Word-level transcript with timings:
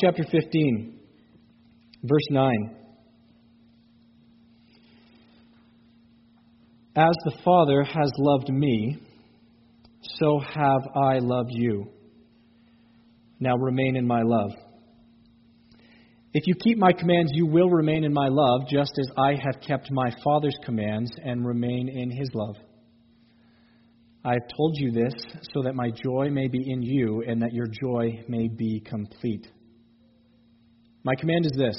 chapter 0.00 0.24
15, 0.30 0.98
verse 2.04 2.26
9. 2.30 2.76
As 6.96 7.14
the 7.24 7.36
Father 7.44 7.84
has 7.84 8.10
loved 8.18 8.48
me, 8.48 8.98
so 10.18 10.38
have 10.38 10.82
I 10.96 11.18
loved 11.18 11.50
you. 11.52 11.86
Now 13.38 13.56
remain 13.56 13.96
in 13.96 14.06
my 14.06 14.22
love. 14.22 14.50
If 16.32 16.46
you 16.46 16.54
keep 16.54 16.78
my 16.78 16.92
commands, 16.92 17.32
you 17.34 17.46
will 17.46 17.68
remain 17.68 18.04
in 18.04 18.12
my 18.12 18.28
love, 18.30 18.62
just 18.70 18.92
as 18.98 19.10
I 19.18 19.30
have 19.32 19.60
kept 19.66 19.90
my 19.90 20.10
Father's 20.24 20.56
commands 20.64 21.10
and 21.22 21.44
remain 21.46 21.88
in 21.88 22.10
his 22.10 22.30
love. 22.32 22.56
I 24.24 24.30
have 24.34 24.48
told 24.56 24.76
you 24.76 24.92
this 24.92 25.14
so 25.52 25.62
that 25.62 25.74
my 25.74 25.90
joy 25.90 26.30
may 26.30 26.48
be 26.48 26.62
in 26.66 26.82
you 26.82 27.22
and 27.26 27.42
that 27.42 27.52
your 27.52 27.66
joy 27.66 28.22
may 28.28 28.48
be 28.48 28.80
complete. 28.80 29.46
My 31.02 31.14
command 31.14 31.46
is 31.46 31.52
this 31.56 31.76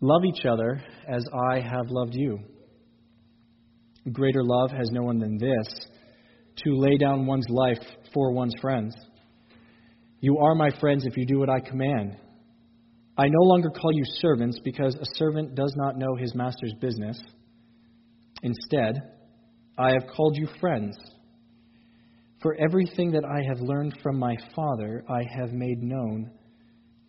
love 0.00 0.22
each 0.24 0.44
other 0.44 0.82
as 1.08 1.24
I 1.50 1.60
have 1.60 1.86
loved 1.88 2.14
you. 2.14 2.40
Greater 4.12 4.42
love 4.42 4.70
has 4.70 4.90
no 4.90 5.02
one 5.02 5.18
than 5.18 5.38
this 5.38 5.86
to 6.64 6.76
lay 6.76 6.96
down 6.96 7.26
one's 7.26 7.48
life 7.48 7.82
for 8.12 8.32
one's 8.32 8.54
friends. 8.60 8.94
You 10.20 10.38
are 10.38 10.54
my 10.54 10.70
friends 10.80 11.04
if 11.06 11.16
you 11.16 11.26
do 11.26 11.38
what 11.38 11.50
I 11.50 11.60
command. 11.60 12.16
I 13.18 13.28
no 13.28 13.42
longer 13.42 13.70
call 13.70 13.92
you 13.92 14.04
servants 14.20 14.58
because 14.64 14.94
a 14.94 15.14
servant 15.14 15.54
does 15.54 15.72
not 15.76 15.96
know 15.96 16.16
his 16.16 16.34
master's 16.34 16.74
business. 16.80 17.18
Instead, 18.42 19.00
I 19.78 19.92
have 19.92 20.06
called 20.14 20.36
you 20.36 20.48
friends. 20.60 20.96
For 22.42 22.54
everything 22.54 23.12
that 23.12 23.24
I 23.24 23.42
have 23.48 23.60
learned 23.60 23.98
from 24.02 24.18
my 24.18 24.36
Father, 24.54 25.04
I 25.08 25.22
have 25.38 25.52
made 25.52 25.82
known 25.82 26.30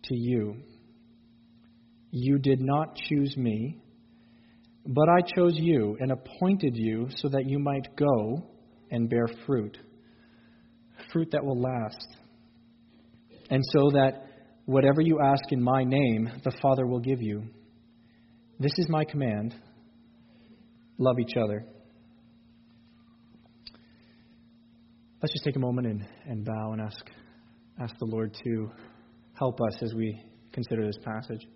to 0.08 0.16
you. 0.16 0.56
You 2.10 2.38
did 2.38 2.60
not 2.60 2.96
choose 2.96 3.36
me, 3.36 3.78
but 4.86 5.08
I 5.08 5.20
chose 5.20 5.52
you 5.54 5.96
and 6.00 6.12
appointed 6.12 6.74
you 6.74 7.08
so 7.16 7.28
that 7.28 7.46
you 7.46 7.58
might 7.58 7.94
go 7.96 8.46
and 8.90 9.08
bear 9.08 9.26
fruit, 9.46 9.76
fruit 11.12 11.28
that 11.32 11.44
will 11.44 11.60
last. 11.60 12.06
And 13.50 13.62
so 13.72 13.90
that 13.92 14.24
whatever 14.64 15.00
you 15.00 15.20
ask 15.20 15.50
in 15.50 15.62
my 15.62 15.84
name, 15.84 16.30
the 16.44 16.52
Father 16.62 16.86
will 16.86 17.00
give 17.00 17.22
you. 17.22 17.44
This 18.58 18.72
is 18.78 18.88
my 18.88 19.04
command 19.04 19.54
love 20.98 21.18
each 21.20 21.36
other. 21.36 21.64
Let's 25.22 25.32
just 25.32 25.44
take 25.44 25.56
a 25.56 25.60
moment 25.60 25.86
and, 25.86 26.06
and 26.26 26.44
bow 26.44 26.72
and 26.72 26.80
ask, 26.80 27.04
ask 27.80 27.94
the 27.98 28.04
Lord 28.04 28.36
to 28.44 28.70
help 29.38 29.60
us 29.60 29.82
as 29.82 29.94
we 29.94 30.20
consider 30.52 30.86
this 30.86 30.98
passage. 31.04 31.46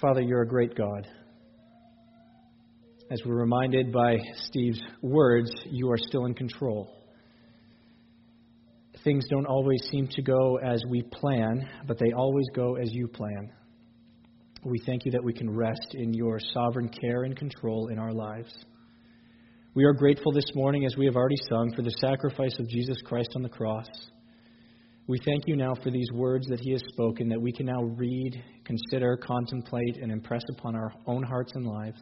Father, 0.00 0.22
you're 0.22 0.42
a 0.42 0.48
great 0.48 0.74
God. 0.74 1.06
As 3.10 3.20
we're 3.24 3.36
reminded 3.36 3.92
by 3.92 4.16
Steve's 4.46 4.80
words, 5.02 5.50
you 5.66 5.90
are 5.90 5.98
still 5.98 6.24
in 6.24 6.34
control. 6.34 6.90
Things 9.04 9.24
don't 9.28 9.46
always 9.46 9.82
seem 9.90 10.08
to 10.08 10.22
go 10.22 10.56
as 10.56 10.82
we 10.88 11.02
plan, 11.02 11.68
but 11.86 11.98
they 11.98 12.12
always 12.12 12.46
go 12.54 12.76
as 12.76 12.88
you 12.92 13.06
plan. 13.06 13.52
We 14.64 14.80
thank 14.86 15.04
you 15.04 15.12
that 15.12 15.22
we 15.22 15.34
can 15.34 15.54
rest 15.54 15.94
in 15.94 16.14
your 16.14 16.40
sovereign 16.54 16.88
care 16.88 17.24
and 17.24 17.36
control 17.36 17.88
in 17.88 17.98
our 17.98 18.12
lives. 18.12 18.52
We 19.74 19.84
are 19.84 19.92
grateful 19.92 20.32
this 20.32 20.54
morning, 20.54 20.86
as 20.86 20.96
we 20.96 21.04
have 21.04 21.16
already 21.16 21.36
sung, 21.50 21.74
for 21.76 21.82
the 21.82 21.94
sacrifice 22.00 22.58
of 22.58 22.68
Jesus 22.68 22.96
Christ 23.04 23.28
on 23.36 23.42
the 23.42 23.48
cross. 23.50 23.86
We 25.06 25.18
thank 25.22 25.46
you 25.46 25.54
now 25.54 25.74
for 25.82 25.90
these 25.90 26.10
words 26.14 26.46
that 26.48 26.60
he 26.60 26.72
has 26.72 26.80
spoken 26.88 27.28
that 27.28 27.40
we 27.40 27.52
can 27.52 27.66
now 27.66 27.82
read, 27.82 28.42
consider, 28.64 29.18
contemplate, 29.18 29.98
and 30.00 30.10
impress 30.10 30.42
upon 30.56 30.74
our 30.74 30.94
own 31.06 31.22
hearts 31.22 31.52
and 31.54 31.66
lives. 31.66 32.00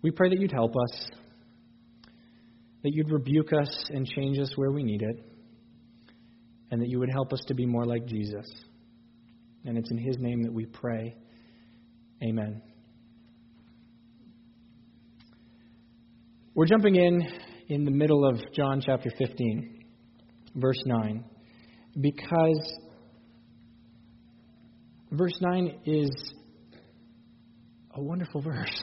We 0.00 0.12
pray 0.12 0.28
that 0.28 0.38
you'd 0.38 0.52
help 0.52 0.70
us, 0.70 1.10
that 2.84 2.92
you'd 2.94 3.10
rebuke 3.10 3.52
us 3.52 3.84
and 3.90 4.06
change 4.06 4.38
us 4.38 4.52
where 4.54 4.70
we 4.70 4.84
need 4.84 5.02
it, 5.02 5.16
and 6.70 6.80
that 6.80 6.88
you 6.88 7.00
would 7.00 7.10
help 7.10 7.32
us 7.32 7.40
to 7.48 7.54
be 7.54 7.66
more 7.66 7.84
like 7.84 8.06
Jesus. 8.06 8.46
And 9.64 9.76
it's 9.76 9.90
in 9.90 9.98
his 9.98 10.16
name 10.20 10.42
that 10.44 10.52
we 10.52 10.66
pray. 10.66 11.16
Amen. 12.22 12.62
We're 16.54 16.66
jumping 16.66 16.94
in 16.94 17.26
in 17.68 17.84
the 17.84 17.90
middle 17.90 18.24
of 18.24 18.40
John 18.54 18.80
chapter 18.80 19.10
15, 19.18 19.86
verse 20.54 20.80
9, 20.86 21.24
because 21.98 22.78
verse 25.10 25.36
9 25.40 25.80
is 25.86 26.10
a 27.94 28.02
wonderful 28.02 28.40
verse. 28.42 28.82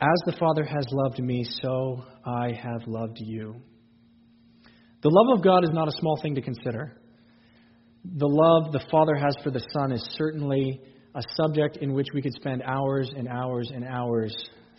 As 0.00 0.22
the 0.26 0.36
Father 0.38 0.64
has 0.64 0.86
loved 0.90 1.18
me, 1.20 1.44
so 1.62 2.04
I 2.24 2.52
have 2.52 2.86
loved 2.86 3.18
you. 3.18 3.56
The 5.02 5.08
love 5.08 5.38
of 5.38 5.44
God 5.44 5.64
is 5.64 5.70
not 5.72 5.88
a 5.88 5.92
small 5.92 6.18
thing 6.20 6.34
to 6.34 6.42
consider. 6.42 7.00
The 8.04 8.26
love 8.26 8.72
the 8.72 8.84
Father 8.90 9.14
has 9.14 9.36
for 9.42 9.50
the 9.50 9.64
Son 9.72 9.92
is 9.92 10.06
certainly 10.18 10.80
a 11.14 11.22
subject 11.34 11.78
in 11.78 11.94
which 11.94 12.08
we 12.12 12.20
could 12.20 12.34
spend 12.34 12.62
hours 12.62 13.10
and 13.16 13.26
hours 13.26 13.70
and 13.74 13.84
hours 13.84 14.34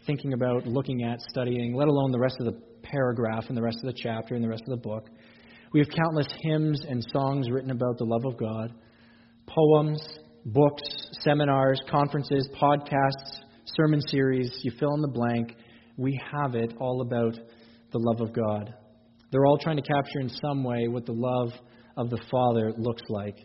thinking 0.06 0.34
about, 0.34 0.68
looking 0.68 1.04
at, 1.04 1.20
studying, 1.30 1.74
let 1.76 1.88
alone 1.88 2.12
the 2.12 2.20
rest 2.20 2.36
of 2.40 2.46
the 2.46 2.62
paragraph 2.84 3.46
and 3.50 3.58
the 3.58 3.62
rest 3.62 3.78
of 3.78 3.94
the 3.94 4.00
chapter 4.02 4.36
and 4.36 4.44
the 4.44 4.48
rest 4.48 4.64
of 4.68 4.70
the 4.70 4.88
book. 4.88 5.10
We 5.74 5.80
have 5.82 5.90
countless 5.90 6.28
hymns 6.42 6.86
and 6.88 7.06
songs 7.12 7.50
written 7.52 7.72
about 7.72 7.98
the 7.98 8.06
love 8.06 8.26
of 8.26 8.38
God, 8.38 8.74
poems, 9.48 10.02
books, 10.46 10.84
seminars, 11.22 11.80
conferences, 11.90 12.48
podcasts, 12.62 13.42
sermon 13.76 14.00
series, 14.08 14.52
you 14.64 14.72
fill 14.80 14.94
in 14.94 15.02
the 15.02 15.08
blank. 15.08 15.56
We 15.98 16.20
have 16.32 16.56
it 16.56 16.74
all 16.80 17.02
about 17.02 17.36
the 17.92 18.00
love 18.00 18.22
of 18.22 18.34
God. 18.34 18.74
They're 19.32 19.46
all 19.46 19.58
trying 19.58 19.78
to 19.78 19.82
capture 19.82 20.20
in 20.22 20.30
some 20.30 20.64
way 20.64 20.88
what 20.88 21.06
the 21.06 21.14
love 21.14 21.52
of 21.98 22.10
the 22.10 22.22
Father 22.32 22.72
looks 22.78 23.04
like. 23.10 23.38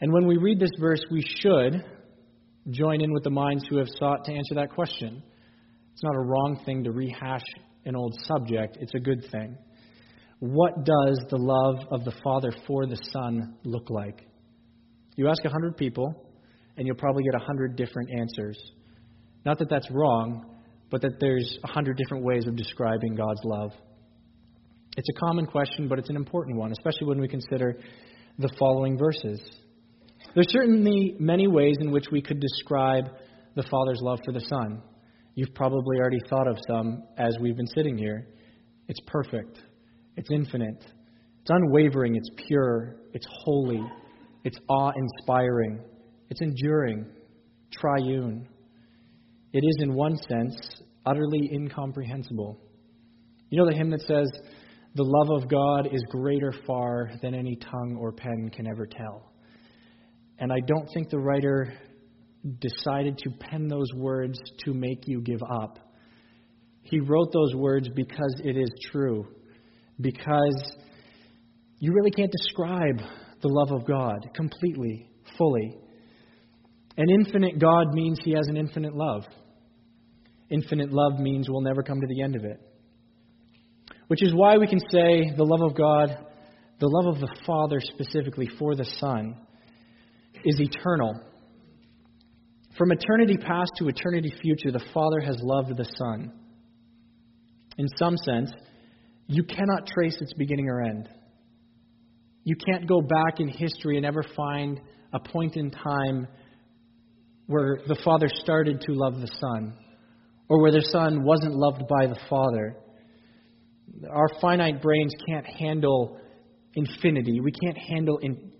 And 0.00 0.12
when 0.12 0.26
we 0.26 0.38
read 0.38 0.58
this 0.58 0.70
verse, 0.80 1.00
we 1.10 1.22
should 1.40 1.84
join 2.70 3.02
in 3.02 3.12
with 3.12 3.24
the 3.24 3.30
minds 3.30 3.64
who 3.68 3.76
have 3.76 3.88
sought 3.98 4.24
to 4.24 4.32
answer 4.32 4.54
that 4.54 4.70
question. 4.70 5.22
It's 5.92 6.02
not 6.02 6.16
a 6.16 6.20
wrong 6.20 6.60
thing 6.64 6.84
to 6.84 6.92
rehash 6.92 7.44
an 7.84 7.94
old 7.94 8.14
subject, 8.22 8.78
it's 8.80 8.94
a 8.94 9.00
good 9.00 9.30
thing. 9.30 9.58
What 10.46 10.84
does 10.84 11.18
the 11.30 11.38
love 11.38 11.86
of 11.90 12.04
the 12.04 12.12
Father 12.22 12.52
for 12.66 12.84
the 12.84 12.98
Son 13.14 13.56
look 13.64 13.88
like? 13.88 14.26
You 15.16 15.30
ask 15.30 15.42
a 15.42 15.48
hundred 15.48 15.78
people, 15.78 16.14
and 16.76 16.86
you'll 16.86 16.96
probably 16.96 17.22
get 17.22 17.34
a 17.34 17.42
hundred 17.42 17.76
different 17.76 18.10
answers. 18.10 18.58
Not 19.46 19.58
that 19.60 19.70
that's 19.70 19.90
wrong, 19.90 20.44
but 20.90 21.00
that 21.00 21.12
there's 21.18 21.58
a 21.64 21.68
hundred 21.68 21.96
different 21.96 22.24
ways 22.24 22.46
of 22.46 22.56
describing 22.56 23.14
God's 23.14 23.40
love. 23.42 23.70
It's 24.98 25.08
a 25.16 25.18
common 25.18 25.46
question, 25.46 25.88
but 25.88 25.98
it's 25.98 26.10
an 26.10 26.16
important 26.16 26.58
one, 26.58 26.72
especially 26.72 27.06
when 27.06 27.22
we 27.22 27.28
consider 27.28 27.78
the 28.38 28.52
following 28.58 28.98
verses. 28.98 29.40
There's 30.34 30.52
certainly 30.52 31.16
many 31.18 31.46
ways 31.46 31.76
in 31.80 31.90
which 31.90 32.08
we 32.12 32.20
could 32.20 32.40
describe 32.40 33.06
the 33.56 33.62
Father's 33.62 34.00
love 34.02 34.18
for 34.26 34.32
the 34.32 34.40
Son. 34.40 34.82
You've 35.36 35.54
probably 35.54 35.96
already 35.96 36.20
thought 36.28 36.48
of 36.48 36.58
some 36.68 37.04
as 37.16 37.34
we've 37.40 37.56
been 37.56 37.66
sitting 37.74 37.96
here. 37.96 38.26
It's 38.88 39.00
perfect, 39.06 39.58
it's 40.16 40.30
infinite, 40.30 40.84
it's 41.40 41.50
unwavering, 41.50 42.16
it's 42.16 42.30
pure, 42.46 42.96
it's 43.12 43.26
holy, 43.44 43.82
it's 44.44 44.58
awe 44.68 44.92
inspiring, 44.96 45.80
it's 46.30 46.40
enduring, 46.40 47.06
triune. 47.72 48.48
It 49.52 49.64
is, 49.64 49.76
in 49.82 49.94
one 49.94 50.16
sense, 50.16 50.56
utterly 51.06 51.50
incomprehensible. 51.52 52.58
You 53.50 53.58
know 53.58 53.66
the 53.66 53.76
hymn 53.76 53.90
that 53.90 54.00
says, 54.00 54.26
The 54.94 55.04
love 55.04 55.42
of 55.42 55.48
God 55.48 55.88
is 55.92 56.02
greater 56.10 56.52
far 56.66 57.10
than 57.22 57.34
any 57.34 57.56
tongue 57.56 57.96
or 58.00 58.12
pen 58.12 58.50
can 58.52 58.66
ever 58.66 58.86
tell. 58.86 59.32
And 60.38 60.52
I 60.52 60.58
don't 60.66 60.88
think 60.92 61.10
the 61.10 61.18
writer 61.18 61.72
decided 62.60 63.16
to 63.18 63.30
pen 63.38 63.68
those 63.68 63.88
words 63.94 64.38
to 64.64 64.74
make 64.74 65.06
you 65.06 65.20
give 65.20 65.40
up. 65.62 65.78
He 66.82 67.00
wrote 67.00 67.32
those 67.32 67.54
words 67.54 67.88
because 67.94 68.34
it 68.44 68.56
is 68.56 68.68
true, 68.90 69.26
because 70.00 70.76
you 71.78 71.92
really 71.92 72.10
can't 72.10 72.32
describe 72.32 73.00
the 73.42 73.48
love 73.48 73.72
of 73.72 73.86
God 73.86 74.30
completely, 74.34 75.08
fully. 75.36 75.76
An 76.96 77.10
infinite 77.10 77.58
God 77.58 77.92
means 77.92 78.18
he 78.22 78.32
has 78.32 78.46
an 78.48 78.56
infinite 78.56 78.94
love. 78.94 79.24
Infinite 80.50 80.92
love 80.92 81.18
means 81.18 81.48
we'll 81.48 81.60
never 81.60 81.82
come 81.82 82.00
to 82.00 82.06
the 82.08 82.22
end 82.22 82.36
of 82.36 82.44
it. 82.44 82.60
Which 84.08 84.22
is 84.22 84.32
why 84.34 84.56
we 84.58 84.66
can 84.66 84.80
say 84.80 85.32
the 85.36 85.44
love 85.44 85.62
of 85.62 85.76
God, 85.76 86.16
the 86.78 86.88
love 86.88 87.14
of 87.14 87.20
the 87.20 87.34
Father 87.46 87.80
specifically 87.80 88.48
for 88.58 88.74
the 88.74 88.84
Son, 88.84 89.36
is 90.44 90.60
eternal. 90.60 91.20
From 92.76 92.92
eternity 92.92 93.36
past 93.36 93.70
to 93.78 93.88
eternity 93.88 94.32
future, 94.42 94.72
the 94.72 94.84
Father 94.92 95.20
has 95.20 95.38
loved 95.40 95.76
the 95.76 95.88
Son. 95.96 96.32
In 97.78 97.88
some 97.98 98.16
sense, 98.16 98.50
you 99.26 99.44
cannot 99.44 99.86
trace 99.86 100.16
its 100.20 100.32
beginning 100.34 100.68
or 100.68 100.82
end. 100.82 101.08
You 102.44 102.56
can't 102.56 102.86
go 102.86 103.00
back 103.00 103.40
in 103.40 103.48
history 103.48 103.96
and 103.96 104.04
ever 104.04 104.22
find 104.36 104.80
a 105.12 105.18
point 105.18 105.56
in 105.56 105.70
time 105.70 106.28
where 107.46 107.78
the 107.86 107.96
Father 108.04 108.28
started 108.28 108.80
to 108.82 108.92
love 108.92 109.20
the 109.20 109.30
Son, 109.40 109.74
or 110.48 110.60
where 110.60 110.72
the 110.72 110.86
Son 110.90 111.24
wasn't 111.24 111.54
loved 111.54 111.82
by 111.88 112.06
the 112.06 112.18
Father. 112.28 112.76
Our 114.10 114.28
finite 114.40 114.82
brains 114.82 115.12
can't 115.26 115.46
handle 115.46 116.18
infinity. 116.74 117.40
We 117.40 117.52
can't 117.52 117.78
handle 117.78 118.18
in 118.18 118.52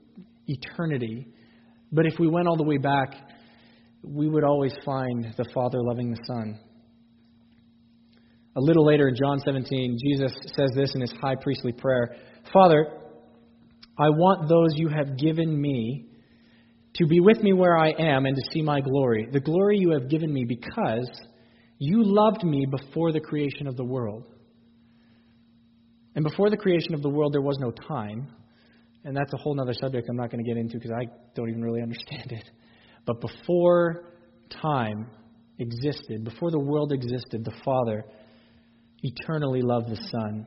eternity. 0.47 1.29
But 1.93 2.07
if 2.07 2.15
we 2.19 2.29
went 2.29 2.49
all 2.49 2.57
the 2.57 2.65
way 2.65 2.79
back, 2.79 3.15
we 4.03 4.29
would 4.29 4.45
always 4.45 4.75
find 4.85 5.35
the 5.37 5.47
Father 5.55 5.83
loving 5.83 6.11
the 6.11 6.21
Son. 6.27 6.61
A 8.56 8.61
little 8.61 8.87
later 8.87 9.09
in 9.09 9.17
John 9.17 9.41
17, 9.41 9.99
Jesus 10.05 10.33
says 10.56 10.71
this 10.77 10.95
in 10.95 11.01
his 11.01 11.12
high 11.21 11.35
priestly 11.41 11.73
prayer 11.73 12.15
Father, 12.53 12.87
I 13.99 14.11
want 14.11 14.49
those 14.49 14.77
you 14.77 14.89
have 14.89 15.17
given 15.17 15.61
me 15.61 16.06
to 16.97 17.06
be 17.06 17.21
with 17.21 17.43
me 17.43 17.53
where 17.53 17.77
I 17.77 17.91
am 17.91 18.27
and 18.27 18.37
to 18.37 18.43
see 18.53 18.62
my 18.62 18.81
glory, 18.81 19.29
the 19.33 19.41
glory 19.41 19.79
you 19.79 19.91
have 19.91 20.09
given 20.09 20.33
me 20.33 20.45
because 20.45 21.11
you 21.79 22.03
loved 22.05 22.45
me 22.45 22.67
before 22.67 23.12
the 23.12 23.21
creation 23.21 23.67
of 23.67 23.77
the 23.77 23.85
world. 23.85 24.25
And 26.15 26.23
before 26.23 26.51
the 26.51 26.56
creation 26.56 26.95
of 26.95 27.03
the 27.03 27.11
world, 27.11 27.33
there 27.33 27.43
was 27.43 27.59
no 27.59 27.73
time. 27.73 28.29
And 29.05 29.17
that's 29.17 29.33
a 29.35 29.37
whole 29.37 29.61
other 29.61 29.75
subject 29.75 30.09
I'm 30.09 30.17
not 30.17 30.31
going 30.31 30.45
to 30.45 30.49
get 30.49 30.56
into 30.56 30.79
because 30.79 30.93
I 30.93 31.06
don't 31.35 31.49
even 31.49 31.62
really 31.62 31.83
understand 31.83 32.31
it. 32.31 32.49
But 33.05 33.21
before 33.21 34.12
time 34.62 35.09
existed, 35.59 36.25
before 36.25 36.51
the 36.51 36.61
world 36.61 36.93
existed, 36.93 37.45
the 37.45 37.55
Father 37.65 38.05
eternally 39.05 39.62
love 39.62 39.85
the 39.87 39.97
Son. 40.11 40.47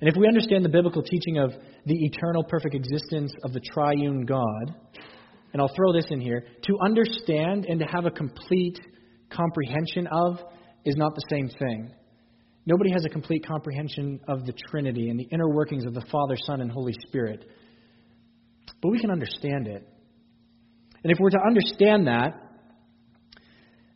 And 0.00 0.08
if 0.08 0.16
we 0.16 0.28
understand 0.28 0.64
the 0.64 0.68
biblical 0.68 1.02
teaching 1.02 1.38
of 1.38 1.52
the 1.86 2.04
eternal 2.04 2.44
perfect 2.44 2.74
existence 2.74 3.32
of 3.44 3.52
the 3.52 3.60
triune 3.60 4.26
God, 4.26 4.74
and 5.52 5.62
I'll 5.62 5.74
throw 5.74 5.92
this 5.92 6.06
in 6.10 6.20
here, 6.20 6.44
to 6.62 6.78
understand 6.84 7.64
and 7.66 7.80
to 7.80 7.86
have 7.86 8.04
a 8.04 8.10
complete 8.10 8.78
comprehension 9.30 10.06
of 10.06 10.38
is 10.84 10.96
not 10.96 11.14
the 11.14 11.22
same 11.30 11.48
thing. 11.48 11.90
Nobody 12.66 12.90
has 12.92 13.04
a 13.04 13.08
complete 13.08 13.46
comprehension 13.46 14.20
of 14.28 14.44
the 14.44 14.52
Trinity 14.70 15.08
and 15.08 15.18
the 15.18 15.28
inner 15.32 15.48
workings 15.48 15.86
of 15.86 15.94
the 15.94 16.04
Father, 16.12 16.36
Son, 16.36 16.60
and 16.60 16.70
Holy 16.70 16.94
Spirit. 17.06 17.44
But 18.82 18.90
we 18.90 19.00
can 19.00 19.10
understand 19.10 19.66
it. 19.66 19.88
And 21.02 21.12
if 21.12 21.18
we're 21.18 21.30
to 21.30 21.40
understand 21.46 22.06
that, 22.08 22.34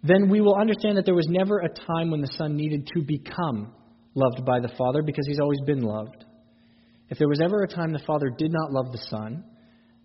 then 0.03 0.29
we 0.29 0.41
will 0.41 0.57
understand 0.57 0.97
that 0.97 1.05
there 1.05 1.15
was 1.15 1.29
never 1.29 1.59
a 1.59 1.69
time 1.69 2.11
when 2.11 2.21
the 2.21 2.33
Son 2.37 2.57
needed 2.57 2.89
to 2.95 3.03
become 3.03 3.73
loved 4.15 4.45
by 4.45 4.61
the 4.61 4.73
Father 4.77 5.03
because 5.03 5.27
he's 5.27 5.41
always 5.41 5.61
been 5.65 5.83
loved. 5.83 6.25
If 7.09 7.19
there 7.19 7.29
was 7.29 7.41
ever 7.43 7.63
a 7.63 7.69
time 7.69 7.93
the 7.93 8.03
Father 8.07 8.31
did 8.37 8.53
not 8.53 8.73
love 8.73 8.91
the 8.91 9.05
Son, 9.11 9.45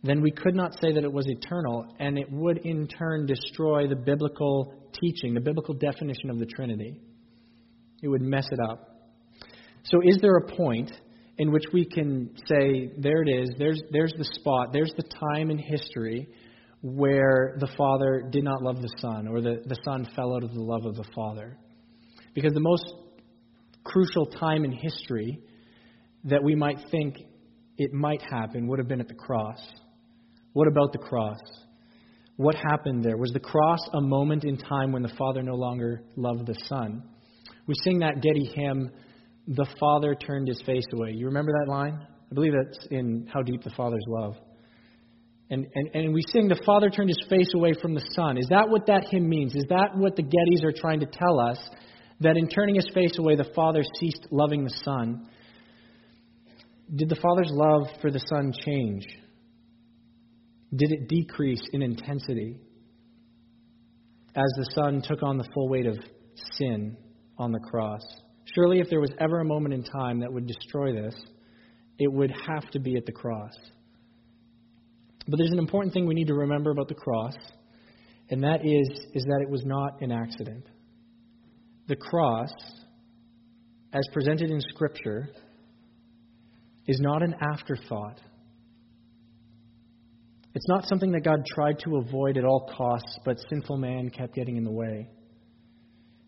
then 0.03 0.21
we 0.21 0.31
could 0.31 0.55
not 0.55 0.73
say 0.79 0.93
that 0.93 1.03
it 1.03 1.11
was 1.11 1.27
eternal, 1.27 1.85
and 1.99 2.17
it 2.17 2.31
would 2.31 2.59
in 2.59 2.87
turn 2.87 3.25
destroy 3.25 3.87
the 3.87 3.95
biblical 3.95 4.73
teaching, 5.01 5.33
the 5.33 5.41
biblical 5.41 5.73
definition 5.73 6.29
of 6.29 6.37
the 6.37 6.45
Trinity. 6.45 7.01
It 8.03 8.07
would 8.07 8.21
mess 8.21 8.47
it 8.51 8.59
up. 8.69 8.97
So, 9.83 10.01
is 10.03 10.19
there 10.21 10.37
a 10.37 10.55
point 10.55 10.91
in 11.37 11.51
which 11.51 11.63
we 11.73 11.85
can 11.85 12.29
say, 12.47 12.91
there 12.97 13.23
it 13.23 13.29
is, 13.29 13.49
there's, 13.57 13.81
there's 13.91 14.13
the 14.17 14.25
spot, 14.25 14.69
there's 14.73 14.93
the 14.97 15.03
time 15.33 15.49
in 15.49 15.57
history 15.57 16.27
where 16.95 17.57
the 17.59 17.67
Father 17.77 18.23
did 18.29 18.43
not 18.43 18.61
love 18.61 18.81
the 18.81 18.93
Son, 18.99 19.27
or 19.27 19.41
the, 19.41 19.61
the 19.65 19.77
Son 19.83 20.07
fell 20.15 20.35
out 20.35 20.43
of 20.43 20.53
the 20.53 20.61
love 20.61 20.85
of 20.85 20.95
the 20.95 21.03
Father? 21.13 21.57
Because 22.33 22.53
the 22.53 22.61
most 22.61 22.85
crucial 23.83 24.25
time 24.25 24.63
in 24.63 24.71
history 24.71 25.39
that 26.25 26.43
we 26.43 26.55
might 26.55 26.77
think 26.91 27.17
it 27.77 27.93
might 27.93 28.21
happen 28.21 28.67
would 28.67 28.79
have 28.79 28.87
been 28.87 29.01
at 29.01 29.07
the 29.07 29.13
cross. 29.13 29.59
What 30.53 30.67
about 30.67 30.91
the 30.93 30.99
cross? 30.99 31.39
What 32.37 32.55
happened 32.55 33.03
there? 33.03 33.17
Was 33.17 33.31
the 33.31 33.39
cross 33.39 33.79
a 33.93 34.01
moment 34.01 34.45
in 34.45 34.57
time 34.57 34.91
when 34.91 35.01
the 35.01 35.13
Father 35.17 35.43
no 35.43 35.55
longer 35.55 36.03
loved 36.15 36.47
the 36.47 36.55
Son? 36.65 37.03
We 37.65 37.73
sing 37.83 37.99
that 37.99 38.21
Getty 38.21 38.51
hymn, 38.55 38.91
The 39.47 39.67
Father 39.79 40.15
Turned 40.15 40.47
His 40.47 40.61
Face 40.65 40.85
Away. 40.93 41.11
You 41.13 41.25
remember 41.25 41.51
that 41.51 41.71
line? 41.71 41.99
I 42.31 42.33
believe 42.33 42.53
that's 42.53 42.87
in 42.91 43.27
How 43.33 43.41
Deep 43.41 43.63
the 43.63 43.71
Father's 43.71 44.05
Love. 44.07 44.35
And, 45.49 45.65
and, 45.75 45.89
and 45.93 46.13
we 46.13 46.21
sing, 46.33 46.47
The 46.47 46.61
Father 46.65 46.89
turned 46.89 47.09
his 47.09 47.25
face 47.29 47.53
away 47.55 47.73
from 47.81 47.93
the 47.93 48.05
Son. 48.11 48.37
Is 48.37 48.47
that 48.49 48.69
what 48.69 48.87
that 48.87 49.07
hymn 49.09 49.29
means? 49.29 49.55
Is 49.55 49.65
that 49.69 49.95
what 49.95 50.15
the 50.15 50.23
Gettys 50.23 50.63
are 50.63 50.73
trying 50.73 50.99
to 50.99 51.05
tell 51.05 51.39
us? 51.39 51.57
That 52.19 52.35
in 52.35 52.49
turning 52.49 52.75
his 52.75 52.89
face 52.93 53.17
away, 53.17 53.35
the 53.35 53.49
Father 53.55 53.83
ceased 53.99 54.27
loving 54.31 54.63
the 54.63 54.75
Son? 54.83 55.29
Did 56.93 57.09
the 57.09 57.15
Father's 57.15 57.51
love 57.51 57.87
for 58.01 58.11
the 58.11 58.19
Son 58.19 58.51
change? 58.65 59.05
Did 60.75 60.91
it 60.91 61.07
decrease 61.07 61.61
in 61.71 61.81
intensity 61.81 62.59
as 64.35 64.51
the 64.57 64.69
Son 64.75 65.01
took 65.01 65.23
on 65.23 65.37
the 65.37 65.47
full 65.53 65.69
weight 65.69 65.85
of 65.85 65.97
sin 66.57 66.97
on 67.37 67.51
the 67.51 67.59
cross? 67.59 68.01
Surely, 68.53 68.79
if 68.79 68.89
there 68.89 68.99
was 68.99 69.11
ever 69.19 69.39
a 69.39 69.45
moment 69.45 69.73
in 69.73 69.83
time 69.83 70.19
that 70.19 70.31
would 70.31 70.47
destroy 70.47 70.93
this, 70.93 71.15
it 71.99 72.11
would 72.11 72.31
have 72.31 72.69
to 72.71 72.79
be 72.79 72.95
at 72.95 73.05
the 73.05 73.11
cross. 73.11 73.53
But 75.27 75.37
there's 75.37 75.51
an 75.51 75.59
important 75.59 75.93
thing 75.93 76.05
we 76.05 76.13
need 76.13 76.27
to 76.27 76.33
remember 76.33 76.71
about 76.71 76.87
the 76.87 76.95
cross, 76.95 77.35
and 78.29 78.43
that 78.43 78.65
is, 78.65 78.87
is 79.13 79.23
that 79.23 79.39
it 79.41 79.49
was 79.49 79.63
not 79.65 80.01
an 80.01 80.11
accident. 80.11 80.65
The 81.87 81.95
cross, 81.95 82.49
as 83.93 84.03
presented 84.13 84.49
in 84.49 84.61
Scripture, 84.61 85.29
is 86.87 86.99
not 87.01 87.23
an 87.23 87.35
afterthought. 87.41 88.19
It's 90.53 90.67
not 90.67 90.87
something 90.87 91.11
that 91.11 91.23
God 91.23 91.45
tried 91.45 91.79
to 91.79 91.97
avoid 91.97 92.37
at 92.37 92.45
all 92.45 92.71
costs, 92.75 93.19
but 93.25 93.37
sinful 93.49 93.77
man 93.77 94.09
kept 94.09 94.33
getting 94.33 94.57
in 94.57 94.63
the 94.63 94.71
way. 94.71 95.09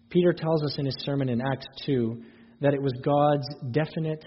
Peter 0.10 0.34
tells 0.34 0.64
us 0.64 0.78
in 0.78 0.86
his 0.86 0.96
sermon 1.00 1.30
in 1.30 1.42
Acts 1.42 1.68
2 1.86 2.22
that 2.62 2.74
it 2.74 2.82
was 2.82 2.94
God's 3.04 3.48
definite 3.72 4.24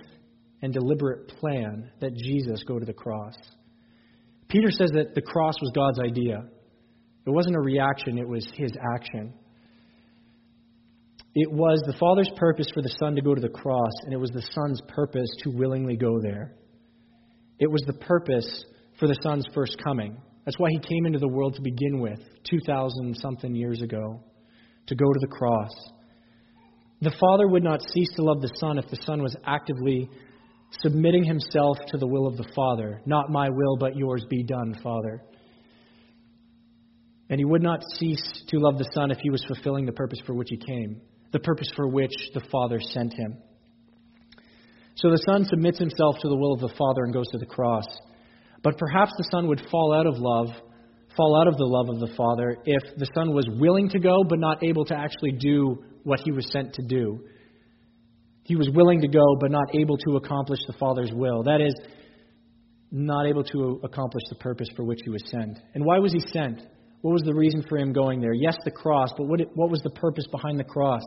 and 0.62 0.72
deliberate 0.72 1.28
plan 1.28 1.90
that 2.00 2.14
Jesus 2.14 2.64
go 2.64 2.78
to 2.78 2.86
the 2.86 2.92
cross. 2.92 3.34
Peter 4.52 4.70
says 4.70 4.90
that 4.92 5.14
the 5.14 5.22
cross 5.22 5.54
was 5.62 5.72
God's 5.74 5.98
idea. 5.98 6.44
It 7.26 7.30
wasn't 7.30 7.56
a 7.56 7.60
reaction, 7.60 8.18
it 8.18 8.28
was 8.28 8.46
his 8.54 8.70
action. 8.94 9.32
It 11.34 11.50
was 11.50 11.82
the 11.86 11.94
Father's 11.98 12.30
purpose 12.36 12.66
for 12.74 12.82
the 12.82 12.94
Son 13.00 13.16
to 13.16 13.22
go 13.22 13.34
to 13.34 13.40
the 13.40 13.48
cross, 13.48 13.92
and 14.04 14.12
it 14.12 14.18
was 14.18 14.28
the 14.30 14.42
Son's 14.52 14.82
purpose 14.88 15.30
to 15.44 15.50
willingly 15.50 15.96
go 15.96 16.20
there. 16.20 16.54
It 17.58 17.70
was 17.70 17.82
the 17.86 17.94
purpose 17.94 18.66
for 19.00 19.08
the 19.08 19.16
Son's 19.22 19.46
first 19.54 19.78
coming. 19.82 20.18
That's 20.44 20.58
why 20.58 20.68
he 20.70 20.80
came 20.80 21.06
into 21.06 21.18
the 21.18 21.28
world 21.28 21.54
to 21.54 21.62
begin 21.62 22.00
with, 22.00 22.18
2,000 22.50 23.16
something 23.16 23.54
years 23.54 23.80
ago, 23.80 24.22
to 24.88 24.94
go 24.94 25.06
to 25.06 25.18
the 25.20 25.28
cross. 25.28 25.72
The 27.00 27.14
Father 27.18 27.48
would 27.48 27.64
not 27.64 27.80
cease 27.80 28.10
to 28.16 28.22
love 28.22 28.42
the 28.42 28.52
Son 28.60 28.76
if 28.76 28.90
the 28.90 29.00
Son 29.06 29.22
was 29.22 29.34
actively 29.46 30.10
submitting 30.80 31.24
himself 31.24 31.78
to 31.88 31.98
the 31.98 32.06
will 32.06 32.26
of 32.26 32.36
the 32.36 32.48
Father. 32.54 33.00
Not 33.06 33.30
my 33.30 33.48
will, 33.50 33.76
but 33.76 33.96
yours 33.96 34.24
be 34.28 34.42
done, 34.42 34.74
Father. 34.82 35.22
And 37.28 37.38
he 37.38 37.44
would 37.44 37.62
not 37.62 37.82
cease 37.98 38.44
to 38.48 38.58
love 38.58 38.78
the 38.78 38.90
Son 38.94 39.10
if 39.10 39.18
he 39.18 39.30
was 39.30 39.44
fulfilling 39.46 39.86
the 39.86 39.92
purpose 39.92 40.20
for 40.26 40.34
which 40.34 40.48
he 40.50 40.56
came, 40.56 41.00
the 41.32 41.38
purpose 41.38 41.70
for 41.74 41.88
which 41.88 42.12
the 42.34 42.42
Father 42.50 42.78
sent 42.80 43.12
him. 43.14 43.38
So 44.96 45.10
the 45.10 45.22
Son 45.26 45.44
submits 45.46 45.78
himself 45.78 46.16
to 46.20 46.28
the 46.28 46.36
will 46.36 46.52
of 46.52 46.60
the 46.60 46.74
Father 46.76 47.04
and 47.04 47.14
goes 47.14 47.28
to 47.32 47.38
the 47.38 47.46
cross. 47.46 47.86
But 48.62 48.78
perhaps 48.78 49.12
the 49.16 49.28
Son 49.30 49.48
would 49.48 49.62
fall 49.70 49.94
out 49.94 50.06
of 50.06 50.18
love, 50.18 50.48
fall 51.16 51.40
out 51.40 51.48
of 51.48 51.56
the 51.56 51.64
love 51.64 51.88
of 51.88 52.00
the 52.00 52.14
Father, 52.16 52.56
if 52.64 52.82
the 52.96 53.08
Son 53.14 53.34
was 53.34 53.48
willing 53.58 53.88
to 53.90 53.98
go 53.98 54.24
but 54.28 54.38
not 54.38 54.62
able 54.62 54.84
to 54.86 54.94
actually 54.94 55.32
do 55.32 55.82
what 56.04 56.20
he 56.20 56.30
was 56.32 56.50
sent 56.52 56.74
to 56.74 56.82
do. 56.82 57.24
He 58.44 58.56
was 58.56 58.68
willing 58.74 59.00
to 59.02 59.08
go, 59.08 59.36
but 59.40 59.50
not 59.50 59.74
able 59.74 59.96
to 59.98 60.16
accomplish 60.16 60.60
the 60.66 60.74
Father's 60.74 61.12
will. 61.12 61.42
That 61.44 61.60
is, 61.60 61.74
not 62.92 63.26
able 63.26 63.42
to 63.42 63.80
accomplish 63.82 64.22
the 64.28 64.36
purpose 64.36 64.68
for 64.76 64.84
which 64.84 65.00
he 65.02 65.10
was 65.10 65.22
sent. 65.30 65.58
And 65.74 65.84
why 65.84 65.98
was 65.98 66.12
he 66.12 66.20
sent? 66.28 66.60
What 67.00 67.12
was 67.12 67.22
the 67.22 67.34
reason 67.34 67.64
for 67.68 67.78
him 67.78 67.92
going 67.92 68.20
there? 68.20 68.34
Yes, 68.34 68.54
the 68.64 68.70
cross, 68.70 69.08
but 69.16 69.26
what, 69.26 69.40
what 69.54 69.70
was 69.70 69.80
the 69.80 69.90
purpose 69.90 70.26
behind 70.30 70.60
the 70.60 70.64
cross? 70.64 71.02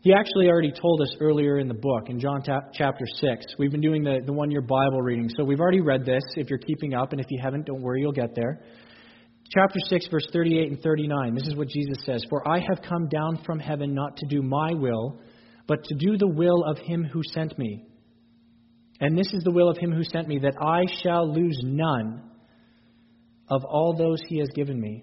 He 0.00 0.12
actually 0.12 0.48
already 0.48 0.72
told 0.72 1.00
us 1.02 1.14
earlier 1.20 1.58
in 1.58 1.68
the 1.68 1.74
book, 1.74 2.08
in 2.08 2.18
John 2.18 2.42
chapter 2.42 3.04
6. 3.20 3.44
We've 3.58 3.70
been 3.70 3.82
doing 3.82 4.02
the, 4.02 4.20
the 4.24 4.32
one 4.32 4.50
year 4.50 4.62
Bible 4.62 5.00
reading, 5.00 5.28
so 5.36 5.44
we've 5.44 5.60
already 5.60 5.80
read 5.80 6.04
this 6.04 6.22
if 6.34 6.48
you're 6.48 6.58
keeping 6.58 6.94
up, 6.94 7.12
and 7.12 7.20
if 7.20 7.26
you 7.30 7.38
haven't, 7.40 7.66
don't 7.66 7.82
worry, 7.82 8.00
you'll 8.00 8.10
get 8.10 8.34
there. 8.34 8.62
Chapter 9.54 9.78
6, 9.90 10.06
verse 10.10 10.26
38 10.32 10.72
and 10.72 10.82
39. 10.82 11.34
This 11.34 11.46
is 11.46 11.54
what 11.54 11.68
Jesus 11.68 11.98
says 12.06 12.24
For 12.30 12.48
I 12.48 12.58
have 12.58 12.80
come 12.82 13.06
down 13.08 13.42
from 13.44 13.58
heaven 13.58 13.94
not 13.94 14.16
to 14.16 14.26
do 14.26 14.42
my 14.42 14.72
will 14.72 15.20
but 15.72 15.84
to 15.84 15.94
do 15.94 16.18
the 16.18 16.28
will 16.28 16.64
of 16.64 16.76
him 16.76 17.02
who 17.02 17.22
sent 17.32 17.58
me. 17.58 17.86
And 19.00 19.16
this 19.16 19.32
is 19.32 19.42
the 19.42 19.50
will 19.50 19.70
of 19.70 19.78
him 19.78 19.90
who 19.90 20.04
sent 20.04 20.28
me, 20.28 20.38
that 20.40 20.52
I 20.60 20.84
shall 21.02 21.26
lose 21.32 21.58
none 21.64 22.22
of 23.48 23.64
all 23.64 23.96
those 23.96 24.18
he 24.28 24.38
has 24.40 24.50
given 24.54 24.78
me, 24.78 25.02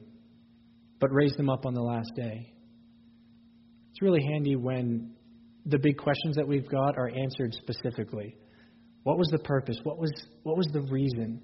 but 1.00 1.10
raise 1.12 1.34
them 1.38 1.50
up 1.50 1.66
on 1.66 1.74
the 1.74 1.82
last 1.82 2.12
day. 2.16 2.54
It's 3.90 4.02
really 4.04 4.22
handy 4.22 4.58
when 4.58 5.16
the 5.66 5.80
big 5.80 5.98
questions 5.98 6.36
that 6.36 6.48
we've 6.48 6.70
got 6.70 7.00
are 7.00 7.10
answered 7.10 7.56
specifically. 7.56 8.36
What 9.02 9.18
was 9.18 9.30
the 9.32 9.40
purpose? 9.40 9.80
What 9.82 9.98
was, 9.98 10.12
what 10.44 10.56
was 10.56 10.68
the 10.72 10.82
reason? 10.82 11.42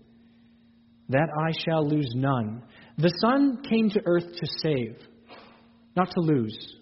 That 1.09 1.29
I 1.35 1.49
shall 1.67 1.83
lose 1.83 2.11
none. 2.13 2.61
The 2.99 3.11
Son 3.21 3.63
came 3.67 3.89
to 3.89 4.03
earth 4.05 4.27
to 4.35 4.47
save, 4.61 4.97
not 5.95 6.11
to 6.11 6.19
lose. 6.19 6.75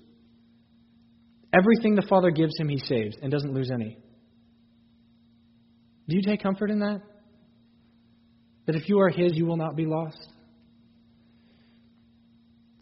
Everything 1.54 1.96
the 1.96 2.06
Father 2.10 2.32
gives 2.32 2.58
him, 2.58 2.68
he 2.68 2.80
saves 2.80 3.16
and 3.22 3.32
doesn't 3.32 3.54
lose 3.54 3.70
any. 3.72 3.98
Do 6.10 6.16
you 6.16 6.24
take 6.24 6.42
comfort 6.42 6.72
in 6.72 6.80
that? 6.80 7.02
That 8.66 8.76
if 8.76 8.90
you 8.90 9.00
are 9.00 9.10
his, 9.10 9.34
you 9.36 9.46
will 9.46 9.58
not 9.58 9.76
be 9.76 9.86
lost? 9.86 10.18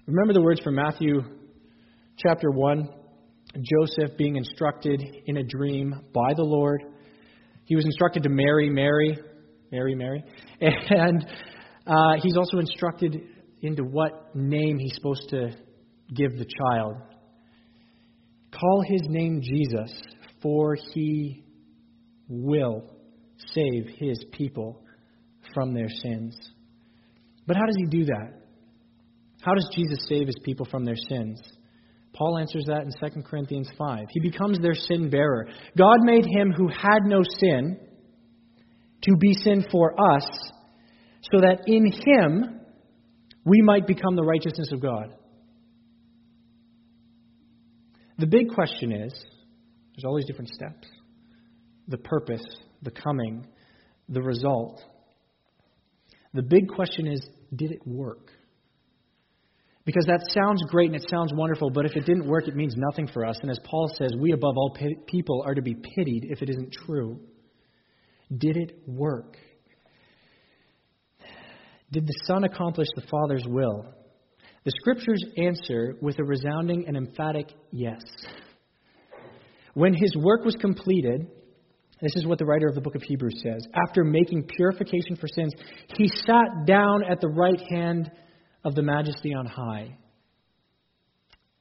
Remember 0.05 0.33
the 0.33 0.41
words 0.41 0.61
from 0.61 0.75
Matthew 0.75 1.21
chapter 2.17 2.49
1 2.49 2.89
Joseph 3.55 4.17
being 4.17 4.37
instructed 4.37 5.03
in 5.25 5.37
a 5.37 5.43
dream 5.43 5.93
by 6.13 6.33
the 6.35 6.43
Lord. 6.43 6.83
He 7.65 7.75
was 7.75 7.85
instructed 7.85 8.23
to 8.23 8.29
marry 8.29 8.69
Mary, 8.69 9.17
Mary, 9.71 9.95
Mary, 9.95 10.23
and 10.61 11.25
uh, 11.85 12.13
he's 12.21 12.37
also 12.37 12.59
instructed 12.59 13.21
into 13.61 13.83
what 13.83 14.35
name 14.35 14.77
he's 14.79 14.95
supposed 14.95 15.29
to 15.29 15.51
give 16.15 16.37
the 16.37 16.45
child. 16.45 16.95
Call 18.61 18.83
his 18.87 19.01
name 19.09 19.41
Jesus, 19.41 19.91
for 20.43 20.77
he 20.93 21.43
will 22.29 22.83
save 23.55 23.87
his 23.97 24.23
people 24.31 24.83
from 25.53 25.73
their 25.73 25.89
sins. 25.89 26.37
But 27.47 27.57
how 27.57 27.65
does 27.65 27.75
he 27.75 27.87
do 27.87 28.05
that? 28.05 28.33
How 29.41 29.55
does 29.55 29.67
Jesus 29.75 30.05
save 30.07 30.27
his 30.27 30.35
people 30.43 30.67
from 30.69 30.85
their 30.85 30.95
sins? 30.95 31.41
Paul 32.13 32.37
answers 32.37 32.65
that 32.67 32.83
in 32.83 32.91
2 33.09 33.23
Corinthians 33.23 33.69
5. 33.75 34.05
He 34.11 34.19
becomes 34.19 34.59
their 34.59 34.75
sin 34.75 35.09
bearer. 35.09 35.47
God 35.75 35.97
made 36.01 36.25
him 36.25 36.53
who 36.55 36.67
had 36.67 36.99
no 37.05 37.23
sin 37.39 37.79
to 39.01 39.15
be 39.17 39.33
sin 39.33 39.65
for 39.71 39.93
us, 40.13 40.29
so 41.33 41.41
that 41.41 41.61
in 41.65 41.91
him 41.91 42.59
we 43.43 43.61
might 43.63 43.87
become 43.87 44.15
the 44.15 44.23
righteousness 44.23 44.71
of 44.71 44.81
God. 44.83 45.15
The 48.21 48.27
big 48.27 48.49
question 48.53 48.91
is 48.91 49.11
there's 49.95 50.05
all 50.05 50.15
these 50.15 50.27
different 50.27 50.51
steps 50.51 50.87
the 51.87 51.97
purpose, 51.97 52.45
the 52.83 52.91
coming, 52.91 53.47
the 54.07 54.21
result. 54.21 54.79
The 56.35 56.43
big 56.43 56.69
question 56.69 57.07
is 57.07 57.27
did 57.55 57.71
it 57.71 57.81
work? 57.85 58.29
Because 59.85 60.05
that 60.05 60.21
sounds 60.35 60.63
great 60.69 60.91
and 60.91 60.95
it 60.95 61.09
sounds 61.09 61.33
wonderful, 61.33 61.71
but 61.71 61.87
if 61.87 61.95
it 61.95 62.05
didn't 62.05 62.27
work, 62.27 62.47
it 62.47 62.55
means 62.55 62.75
nothing 62.77 63.07
for 63.07 63.25
us. 63.25 63.35
And 63.41 63.49
as 63.49 63.59
Paul 63.65 63.91
says, 63.97 64.11
we 64.19 64.33
above 64.33 64.55
all 64.55 64.77
people 65.07 65.43
are 65.43 65.55
to 65.55 65.61
be 65.63 65.73
pitied 65.73 66.25
if 66.29 66.43
it 66.43 66.49
isn't 66.51 66.71
true. 66.85 67.19
Did 68.37 68.55
it 68.55 68.83
work? 68.85 69.35
Did 71.91 72.05
the 72.05 72.13
Son 72.25 72.43
accomplish 72.43 72.87
the 72.95 73.01
Father's 73.09 73.45
will? 73.47 73.95
The 74.63 74.71
Scriptures 74.79 75.23
answer 75.37 75.95
with 76.01 76.19
a 76.19 76.23
resounding 76.23 76.85
and 76.87 76.95
emphatic 76.95 77.47
yes. 77.71 78.01
When 79.73 79.93
his 79.93 80.15
work 80.15 80.45
was 80.45 80.55
completed, 80.55 81.27
this 82.01 82.15
is 82.15 82.27
what 82.27 82.37
the 82.37 82.45
writer 82.45 82.67
of 82.67 82.75
the 82.75 82.81
book 82.81 82.93
of 82.93 83.01
Hebrews 83.01 83.41
says. 83.43 83.65
After 83.87 84.03
making 84.03 84.43
purification 84.55 85.15
for 85.15 85.27
sins, 85.27 85.53
he 85.95 86.07
sat 86.07 86.65
down 86.67 87.03
at 87.09 87.21
the 87.21 87.29
right 87.29 87.61
hand 87.69 88.11
of 88.63 88.75
the 88.75 88.83
majesty 88.83 89.33
on 89.33 89.47
high. 89.47 89.97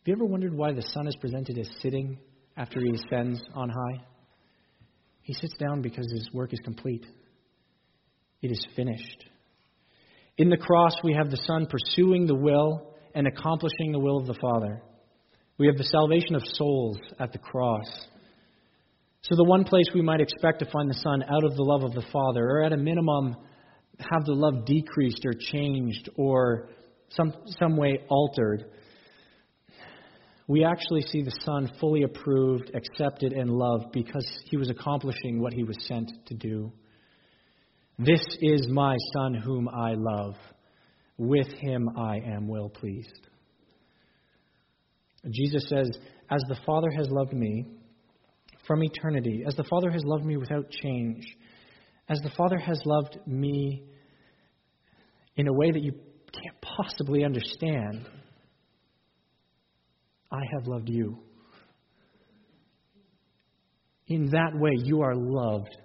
Have 0.00 0.06
you 0.06 0.14
ever 0.14 0.26
wondered 0.26 0.54
why 0.54 0.72
the 0.72 0.82
Son 0.82 1.06
is 1.06 1.16
presented 1.16 1.58
as 1.58 1.70
sitting 1.80 2.18
after 2.56 2.80
he 2.80 2.90
ascends 2.90 3.40
on 3.54 3.70
high? 3.70 4.04
He 5.22 5.32
sits 5.32 5.56
down 5.58 5.80
because 5.80 6.10
his 6.10 6.28
work 6.34 6.52
is 6.52 6.60
complete. 6.64 7.06
It 8.42 8.50
is 8.50 8.66
finished. 8.76 9.24
In 10.36 10.48
the 10.48 10.56
cross, 10.56 10.94
we 11.04 11.14
have 11.14 11.30
the 11.30 11.42
Son 11.46 11.66
pursuing 11.66 12.26
the 12.26 12.34
will 12.34 12.89
and 13.14 13.26
accomplishing 13.26 13.92
the 13.92 13.98
will 13.98 14.18
of 14.18 14.26
the 14.26 14.38
Father. 14.40 14.82
We 15.58 15.66
have 15.66 15.76
the 15.76 15.84
salvation 15.84 16.34
of 16.34 16.42
souls 16.44 16.98
at 17.18 17.32
the 17.32 17.38
cross. 17.38 17.86
So, 19.22 19.36
the 19.36 19.44
one 19.44 19.64
place 19.64 19.84
we 19.94 20.00
might 20.00 20.20
expect 20.20 20.60
to 20.60 20.70
find 20.70 20.88
the 20.88 20.94
Son 20.94 21.22
out 21.22 21.44
of 21.44 21.54
the 21.54 21.62
love 21.62 21.82
of 21.82 21.92
the 21.92 22.04
Father, 22.10 22.42
or 22.42 22.62
at 22.62 22.72
a 22.72 22.76
minimum, 22.76 23.36
have 23.98 24.24
the 24.24 24.32
love 24.32 24.64
decreased 24.64 25.24
or 25.26 25.34
changed 25.34 26.08
or 26.16 26.70
some, 27.10 27.34
some 27.58 27.76
way 27.76 27.98
altered, 28.08 28.64
we 30.46 30.64
actually 30.64 31.02
see 31.02 31.22
the 31.22 31.36
Son 31.44 31.70
fully 31.78 32.02
approved, 32.02 32.72
accepted, 32.74 33.32
and 33.32 33.50
loved 33.50 33.92
because 33.92 34.26
he 34.46 34.56
was 34.56 34.68
accomplishing 34.68 35.40
what 35.40 35.52
he 35.52 35.62
was 35.62 35.76
sent 35.86 36.10
to 36.26 36.34
do. 36.34 36.72
This 37.98 38.22
is 38.40 38.66
my 38.68 38.96
Son 39.12 39.34
whom 39.34 39.68
I 39.68 39.94
love. 39.96 40.34
With 41.20 41.48
him 41.58 41.90
I 41.98 42.16
am 42.16 42.48
well 42.48 42.70
pleased. 42.70 43.28
Jesus 45.30 45.68
says, 45.68 45.90
As 46.30 46.42
the 46.48 46.56
Father 46.64 46.88
has 46.96 47.08
loved 47.10 47.34
me 47.34 47.66
from 48.66 48.82
eternity, 48.82 49.44
as 49.46 49.54
the 49.54 49.64
Father 49.64 49.90
has 49.90 50.02
loved 50.02 50.24
me 50.24 50.38
without 50.38 50.70
change, 50.70 51.22
as 52.08 52.20
the 52.20 52.30
Father 52.38 52.56
has 52.56 52.80
loved 52.86 53.18
me 53.26 53.82
in 55.36 55.46
a 55.46 55.52
way 55.52 55.70
that 55.70 55.82
you 55.82 55.92
can't 55.92 56.56
possibly 56.62 57.22
understand, 57.22 58.08
I 60.32 60.40
have 60.54 60.66
loved 60.68 60.88
you. 60.88 61.18
In 64.06 64.30
that 64.30 64.52
way, 64.54 64.72
you 64.74 65.02
are 65.02 65.14
loved 65.14 65.76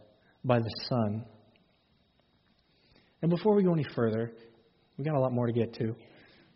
by 0.45 0.59
the 0.59 0.85
Son. 0.87 1.25
And 3.21 3.29
before 3.29 3.53
we 3.53 3.63
go 3.63 3.73
any 3.73 3.85
further, 3.93 4.31
we've 4.97 5.05
got 5.05 5.15
a 5.15 5.19
lot 5.19 5.33
more 5.33 5.47
to 5.47 5.53
get 5.53 5.73
to. 5.75 5.95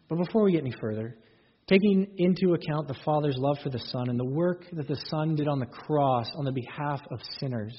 But 0.07 0.17
before 0.17 0.43
we 0.43 0.51
get 0.51 0.61
any 0.61 0.73
further, 0.79 1.17
taking 1.67 2.07
into 2.17 2.53
account 2.53 2.87
the 2.87 2.97
Father's 3.05 3.37
love 3.37 3.57
for 3.63 3.69
the 3.69 3.79
Son 3.79 4.09
and 4.09 4.19
the 4.19 4.25
work 4.25 4.65
that 4.73 4.87
the 4.87 4.99
Son 5.09 5.35
did 5.35 5.47
on 5.47 5.59
the 5.59 5.67
cross 5.67 6.27
on 6.35 6.45
the 6.45 6.51
behalf 6.51 7.01
of 7.11 7.19
sinners, 7.39 7.75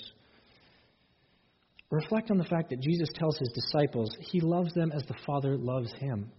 reflect 1.91 2.31
on 2.31 2.39
the 2.39 2.45
fact 2.45 2.71
that 2.71 2.81
Jesus 2.81 3.09
tells 3.15 3.37
his 3.39 3.51
disciples 3.53 4.11
he 4.21 4.41
loves 4.41 4.73
them 4.75 4.93
as 4.93 5.03
the 5.05 5.17
Father 5.27 5.57
loves 5.57 5.93
him. 5.95 6.31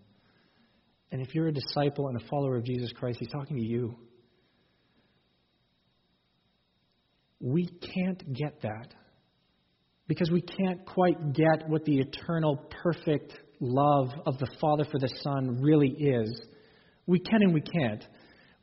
And 1.12 1.22
if 1.22 1.36
you're 1.36 1.48
a 1.48 1.52
disciple 1.52 2.08
and 2.08 2.22
a 2.22 2.26
follower 2.28 2.56
of 2.56 2.64
Jesus 2.64 2.94
Christ, 2.94 3.20
he's 3.20 3.30
talking 3.30 3.58
to 3.58 3.66
you. 3.66 3.96
We 7.42 7.66
can't 7.66 8.34
get 8.34 8.62
that 8.62 8.94
because 10.08 10.30
we 10.32 10.42
can't 10.42 10.86
quite 10.86 11.34
get 11.34 11.68
what 11.68 11.84
the 11.86 12.00
eternal, 12.00 12.66
perfect 12.84 13.34
love 13.62 14.10
of 14.26 14.38
the 14.40 14.50
Father 14.60 14.84
for 14.92 15.00
the 15.00 15.14
Son 15.22 15.62
really 15.62 15.90
is. 15.90 16.42
We 17.06 17.20
can 17.20 17.42
and 17.42 17.54
we 17.54 17.62
can't. 17.62 18.04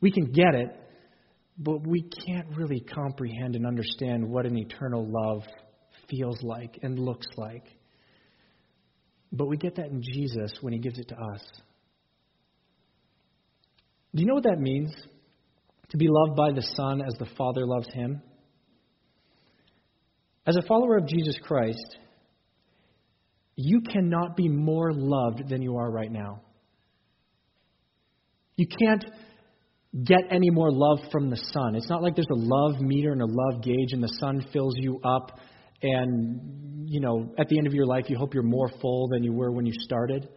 We 0.00 0.10
can 0.10 0.32
get 0.32 0.54
it, 0.54 0.68
but 1.56 1.86
we 1.86 2.02
can't 2.26 2.56
really 2.56 2.80
comprehend 2.80 3.56
and 3.56 3.66
understand 3.66 4.28
what 4.28 4.44
an 4.44 4.58
eternal 4.58 5.06
love 5.08 5.44
feels 6.10 6.42
like 6.42 6.78
and 6.82 6.98
looks 6.98 7.26
like. 7.36 7.64
But 9.32 9.46
we 9.46 9.56
get 9.56 9.76
that 9.76 9.86
in 9.86 10.02
Jesus 10.02 10.52
when 10.60 10.72
He 10.72 10.78
gives 10.78 10.98
it 10.98 11.08
to 11.08 11.14
us. 11.14 11.42
Do 14.14 14.22
you 14.22 14.26
know 14.26 14.34
what 14.34 14.44
that 14.44 14.58
means? 14.58 14.94
To 15.90 15.96
be 15.96 16.08
loved 16.08 16.36
by 16.36 16.52
the 16.52 16.66
Son 16.76 17.02
as 17.02 17.14
the 17.18 17.28
Father 17.36 17.66
loves 17.66 17.88
Him? 17.92 18.22
As 20.46 20.56
a 20.56 20.66
follower 20.66 20.96
of 20.96 21.06
Jesus 21.06 21.36
Christ, 21.42 21.98
you 23.60 23.80
cannot 23.80 24.36
be 24.36 24.48
more 24.48 24.92
loved 24.92 25.48
than 25.48 25.62
you 25.62 25.78
are 25.78 25.90
right 25.90 26.12
now. 26.12 26.42
You 28.54 28.68
can't 28.68 29.04
get 30.04 30.20
any 30.30 30.50
more 30.50 30.70
love 30.70 31.00
from 31.10 31.28
the 31.28 31.36
Son. 31.36 31.74
It's 31.74 31.88
not 31.90 32.00
like 32.00 32.14
there's 32.14 32.28
a 32.30 32.38
love 32.38 32.80
meter 32.80 33.10
and 33.10 33.20
a 33.20 33.26
love 33.26 33.62
gauge 33.64 33.92
and 33.92 34.00
the 34.00 34.14
Son 34.20 34.44
fills 34.52 34.74
you 34.76 35.00
up 35.02 35.40
and 35.82 36.88
you 36.88 37.00
know 37.00 37.32
at 37.36 37.48
the 37.48 37.58
end 37.58 37.66
of 37.66 37.74
your 37.74 37.86
life 37.86 38.04
you 38.08 38.16
hope 38.16 38.34
you're 38.34 38.42
more 38.42 38.70
full 38.80 39.08
than 39.08 39.22
you 39.22 39.32
were 39.32 39.52
when 39.52 39.64
you 39.64 39.72
started 39.76 40.28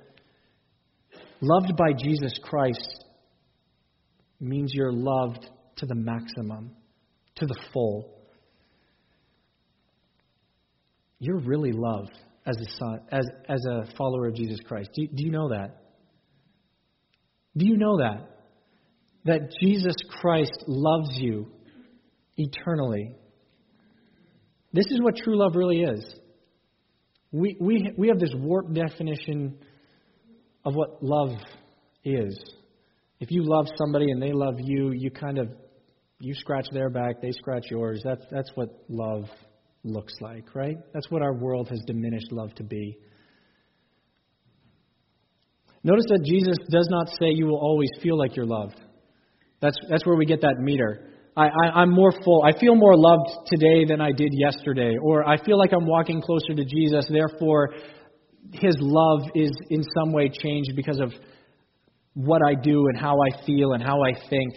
loved 1.42 1.75
by 1.75 1.92
jesus 1.98 2.38
christ 2.44 3.06
means 4.40 4.72
you're 4.74 4.94
loved 4.94 5.50
to 5.75 5.86
the 5.88 5.96
maximum 5.96 6.72
to 7.36 7.48
the 7.48 7.60
full 7.74 8.22
you're 11.18 11.40
really 11.40 11.72
loved 11.72 12.16
as 12.45 12.57
a 12.57 12.77
son 12.77 13.00
as 13.12 13.25
as 13.48 13.65
a 13.65 13.95
follower 13.98 14.27
of 14.27 14.36
jesus 14.36 14.60
christ 14.65 14.89
do, 14.93 15.07
do 15.07 15.24
you 15.24 15.31
know 15.31 15.50
that 15.50 15.83
do 17.57 17.65
you 17.65 17.77
know 17.77 17.98
that 17.98 18.27
that 19.25 19.51
jesus 19.62 19.95
christ 20.21 20.63
loves 20.67 21.10
you 21.17 21.48
eternally 22.38 23.15
this 24.74 24.86
is 24.89 25.01
what 25.01 25.17
true 25.17 25.38
love 25.38 25.55
really 25.55 25.81
is. 25.81 26.15
We, 27.31 27.57
we, 27.60 27.91
we 27.98 28.07
have 28.07 28.19
this 28.19 28.33
warped 28.36 28.74
definition 28.74 29.57
of 30.63 30.75
what 30.75 31.03
love 31.03 31.31
is. 32.03 32.39
If 33.19 33.31
you 33.31 33.43
love 33.43 33.67
somebody 33.77 34.12
and 34.12 34.21
they 34.21 34.31
love 34.31 34.55
you, 34.60 34.91
you 34.91 35.12
kind 35.12 35.38
of 35.38 35.50
you 36.19 36.33
scratch 36.36 36.67
their 36.71 36.89
back, 36.89 37.21
they 37.21 37.31
scratch 37.31 37.65
yours. 37.69 38.01
That's 38.03 38.21
that's 38.31 38.51
what 38.55 38.69
love 38.89 39.25
looks 39.84 40.14
like, 40.22 40.56
right? 40.56 40.78
That's 40.94 41.10
what 41.10 41.22
our 41.22 41.34
world 41.34 41.70
has 41.70 41.82
diminished 41.88 42.32
love 42.32 42.54
to 42.56 42.64
be. 42.64 42.98
Notice 45.84 46.06
that 46.10 46.24
Jesus 46.26 46.58
does 46.70 46.88
not 46.92 47.08
say 47.20 47.30
you 47.30 47.48
will 47.48 47.60
always 47.60 47.90
feel 48.04 48.18
like 48.18 48.36
you're 48.36 48.46
loved. 48.46 48.80
That's, 49.62 49.78
that's 49.90 50.06
where 50.06 50.16
we 50.16 50.26
get 50.26 50.42
that 50.42 50.58
meter. 50.60 51.10
I, 51.36 51.46
I, 51.46 51.70
I'm 51.82 51.92
more 51.92 52.12
full. 52.24 52.44
I 52.44 52.58
feel 52.60 52.76
more 52.76 52.96
loved 52.96 53.30
today 53.48 53.86
than 53.86 54.02
I 54.02 54.12
did 54.12 54.32
yesterday. 54.34 54.96
Or 55.02 55.28
I 55.28 55.44
feel 55.44 55.58
like 55.58 55.72
I'm 55.74 55.88
walking 55.88 56.22
closer 56.22 56.54
to 56.56 56.66
Jesus, 56.66 57.08
therefore, 57.10 57.74
his 58.52 58.76
love 58.80 59.22
is 59.34 59.52
in 59.70 59.84
some 59.96 60.12
way 60.12 60.30
changed 60.30 60.72
because 60.76 61.00
of 61.00 61.12
what 62.14 62.42
I 62.46 62.54
do 62.54 62.88
and 62.88 63.00
how 63.00 63.16
I 63.16 63.46
feel 63.46 63.74
and 63.74 63.82
how 63.82 64.04
I 64.04 64.14
think. 64.30 64.54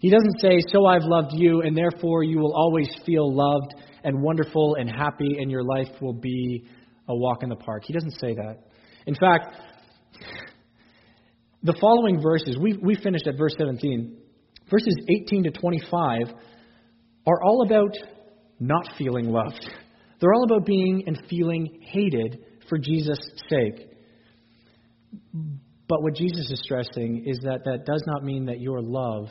He 0.00 0.10
doesn't 0.10 0.40
say, 0.40 0.58
So 0.72 0.84
I've 0.86 1.04
loved 1.04 1.30
you, 1.32 1.62
and 1.62 1.76
therefore 1.76 2.24
you 2.24 2.38
will 2.38 2.54
always 2.54 2.88
feel 3.06 3.32
loved 3.34 3.74
and 4.04 4.22
wonderful 4.22 4.76
and 4.78 4.90
happy, 4.90 5.38
and 5.38 5.50
your 5.50 5.62
life 5.62 5.88
will 6.00 6.12
be 6.12 6.64
a 7.08 7.14
walk 7.14 7.42
in 7.42 7.48
the 7.48 7.56
park. 7.56 7.82
He 7.86 7.92
doesn't 7.92 8.18
say 8.18 8.34
that. 8.34 8.58
In 9.06 9.14
fact, 9.14 9.56
the 11.62 11.74
following 11.80 12.20
verses, 12.20 12.56
we, 12.60 12.74
we 12.74 12.94
finished 12.96 13.26
at 13.26 13.36
verse 13.36 13.54
17, 13.58 14.16
verses 14.70 14.96
18 15.08 15.44
to 15.44 15.50
25 15.50 16.34
are 17.26 17.42
all 17.44 17.64
about 17.64 17.96
not 18.58 18.88
feeling 18.98 19.26
loved. 19.26 19.64
They're 20.20 20.32
all 20.32 20.44
about 20.44 20.66
being 20.66 21.04
and 21.06 21.20
feeling 21.28 21.80
hated 21.82 22.44
for 22.68 22.78
Jesus' 22.78 23.18
sake. 23.48 23.88
But 25.88 26.02
what 26.02 26.14
Jesus 26.14 26.50
is 26.50 26.60
stressing 26.64 27.24
is 27.26 27.38
that 27.42 27.64
that 27.64 27.84
does 27.84 28.02
not 28.06 28.24
mean 28.24 28.46
that 28.46 28.60
your 28.60 28.80
love 28.80 29.28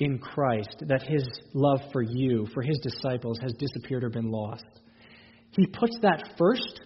in 0.00 0.18
Christ, 0.18 0.84
that 0.86 1.02
his 1.02 1.26
love 1.54 1.80
for 1.92 2.02
you, 2.02 2.46
for 2.54 2.62
his 2.62 2.78
disciples, 2.78 3.38
has 3.40 3.52
disappeared 3.58 4.04
or 4.04 4.10
been 4.10 4.30
lost. 4.30 4.64
He 5.50 5.66
puts 5.66 5.96
that 6.02 6.30
first 6.38 6.80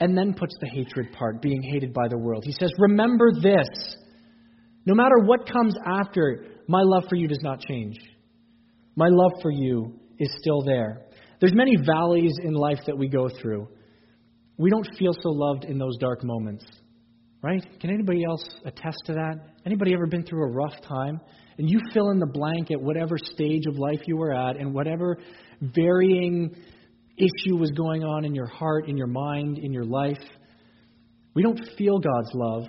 and 0.00 0.16
then 0.16 0.34
puts 0.34 0.54
the 0.60 0.68
hatred 0.68 1.12
part, 1.12 1.42
being 1.42 1.62
hated 1.62 1.92
by 1.92 2.08
the 2.08 2.18
world. 2.18 2.44
He 2.44 2.54
says, 2.58 2.70
Remember 2.78 3.30
this. 3.42 3.96
No 4.86 4.94
matter 4.94 5.18
what 5.24 5.50
comes 5.50 5.74
after, 5.86 6.46
my 6.68 6.82
love 6.82 7.04
for 7.08 7.16
you 7.16 7.28
does 7.28 7.40
not 7.42 7.60
change. 7.60 7.96
My 8.96 9.08
love 9.08 9.32
for 9.42 9.50
you 9.50 9.98
is 10.18 10.28
still 10.40 10.62
there. 10.62 11.02
There's 11.40 11.54
many 11.54 11.76
valleys 11.76 12.32
in 12.42 12.52
life 12.52 12.80
that 12.86 12.96
we 12.96 13.08
go 13.08 13.28
through. 13.28 13.68
We 14.56 14.70
don't 14.70 14.88
feel 14.98 15.12
so 15.12 15.28
loved 15.30 15.64
in 15.64 15.78
those 15.78 15.96
dark 15.98 16.24
moments. 16.24 16.64
Right? 17.40 17.64
Can 17.80 17.90
anybody 17.90 18.24
else 18.24 18.44
attest 18.64 18.98
to 19.06 19.12
that? 19.12 19.36
Anybody 19.64 19.94
ever 19.94 20.06
been 20.06 20.24
through 20.24 20.42
a 20.42 20.50
rough 20.50 20.80
time? 20.88 21.20
And 21.56 21.70
you 21.70 21.78
fill 21.92 22.10
in 22.10 22.18
the 22.18 22.26
blank 22.26 22.70
at 22.72 22.80
whatever 22.80 23.16
stage 23.16 23.66
of 23.68 23.76
life 23.76 24.00
you 24.06 24.16
were 24.16 24.32
at 24.32 24.56
and 24.56 24.74
whatever 24.74 25.18
varying 25.60 26.54
issue 27.16 27.56
was 27.56 27.70
going 27.72 28.02
on 28.02 28.24
in 28.24 28.34
your 28.34 28.46
heart, 28.46 28.88
in 28.88 28.96
your 28.96 29.06
mind, 29.06 29.58
in 29.58 29.72
your 29.72 29.84
life. 29.84 30.22
We 31.34 31.42
don't 31.42 31.60
feel 31.76 31.98
God's 31.98 32.30
love. 32.34 32.64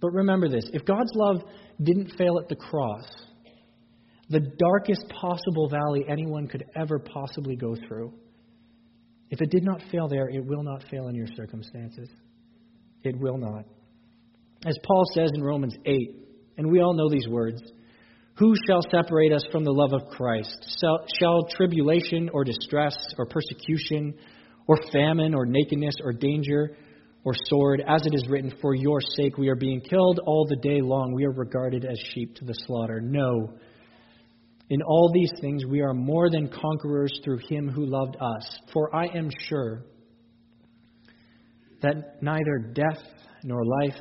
But 0.00 0.12
remember 0.12 0.48
this 0.48 0.68
if 0.72 0.84
God's 0.84 1.12
love 1.14 1.42
didn't 1.82 2.12
fail 2.16 2.38
at 2.40 2.48
the 2.48 2.56
cross, 2.56 3.04
the 4.28 4.40
darkest 4.40 5.08
possible 5.08 5.68
valley 5.68 6.04
anyone 6.08 6.46
could 6.46 6.64
ever 6.76 6.98
possibly 6.98 7.56
go 7.56 7.74
through, 7.88 8.12
if 9.30 9.40
it 9.40 9.50
did 9.50 9.64
not 9.64 9.82
fail 9.90 10.08
there, 10.08 10.28
it 10.28 10.44
will 10.44 10.62
not 10.62 10.84
fail 10.90 11.08
in 11.08 11.14
your 11.14 11.26
circumstances. 11.36 12.08
It 13.04 13.20
will 13.20 13.36
not. 13.36 13.66
As 14.66 14.78
Paul 14.82 15.04
says 15.12 15.30
in 15.34 15.42
Romans 15.42 15.76
8, 15.84 15.94
and 16.56 16.70
we 16.70 16.80
all 16.80 16.94
know 16.94 17.10
these 17.10 17.28
words 17.28 17.60
Who 18.36 18.54
shall 18.66 18.80
separate 18.90 19.32
us 19.32 19.44
from 19.52 19.62
the 19.62 19.72
love 19.72 19.92
of 19.92 20.08
Christ? 20.08 20.78
Shall 21.20 21.46
tribulation 21.50 22.30
or 22.32 22.44
distress 22.44 22.96
or 23.18 23.26
persecution 23.26 24.14
or 24.66 24.78
famine 24.90 25.34
or 25.34 25.44
nakedness 25.44 25.96
or 26.02 26.14
danger 26.14 26.76
or 27.24 27.34
sword, 27.46 27.82
as 27.86 28.06
it 28.06 28.14
is 28.14 28.28
written, 28.28 28.52
For 28.60 28.74
your 28.74 29.00
sake 29.00 29.38
we 29.38 29.48
are 29.48 29.56
being 29.56 29.80
killed 29.80 30.20
all 30.26 30.46
the 30.48 30.56
day 30.56 30.80
long. 30.80 31.12
We 31.14 31.24
are 31.24 31.32
regarded 31.32 31.84
as 31.84 31.98
sheep 32.12 32.34
to 32.36 32.44
the 32.44 32.54
slaughter. 32.66 33.00
No. 33.00 33.54
In 34.70 34.80
all 34.82 35.10
these 35.12 35.32
things 35.42 35.64
we 35.66 35.82
are 35.82 35.94
more 35.94 36.30
than 36.30 36.48
conquerors 36.48 37.20
through 37.22 37.40
him 37.48 37.68
who 37.68 37.84
loved 37.84 38.16
us. 38.16 38.58
For 38.72 38.94
I 38.94 39.06
am 39.06 39.30
sure 39.48 39.84
that 41.84 42.22
neither 42.22 42.58
death 42.72 43.02
nor 43.42 43.62
life, 43.82 44.00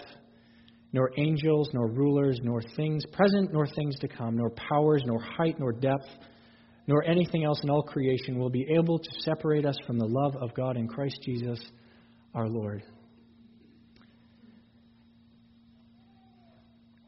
nor 0.93 1.11
angels, 1.17 1.69
nor 1.73 1.87
rulers, 1.91 2.39
nor 2.41 2.61
things 2.77 3.03
present, 3.11 3.51
nor 3.51 3.67
things 3.67 3.99
to 3.99 4.07
come, 4.07 4.37
nor 4.37 4.49
powers, 4.51 5.03
nor 5.05 5.19
height, 5.19 5.59
nor 5.59 5.73
depth, 5.73 6.07
nor 6.87 7.03
anything 7.03 7.43
else 7.43 7.59
in 7.61 7.69
all 7.69 7.83
creation 7.83 8.39
will 8.39 8.49
be 8.49 8.65
able 8.79 8.97
to 8.97 9.09
separate 9.19 9.65
us 9.65 9.75
from 9.85 9.99
the 9.99 10.07
love 10.07 10.35
of 10.41 10.53
God 10.53 10.77
in 10.77 10.87
Christ 10.87 11.17
Jesus 11.25 11.59
our 12.33 12.47
Lord. 12.47 12.83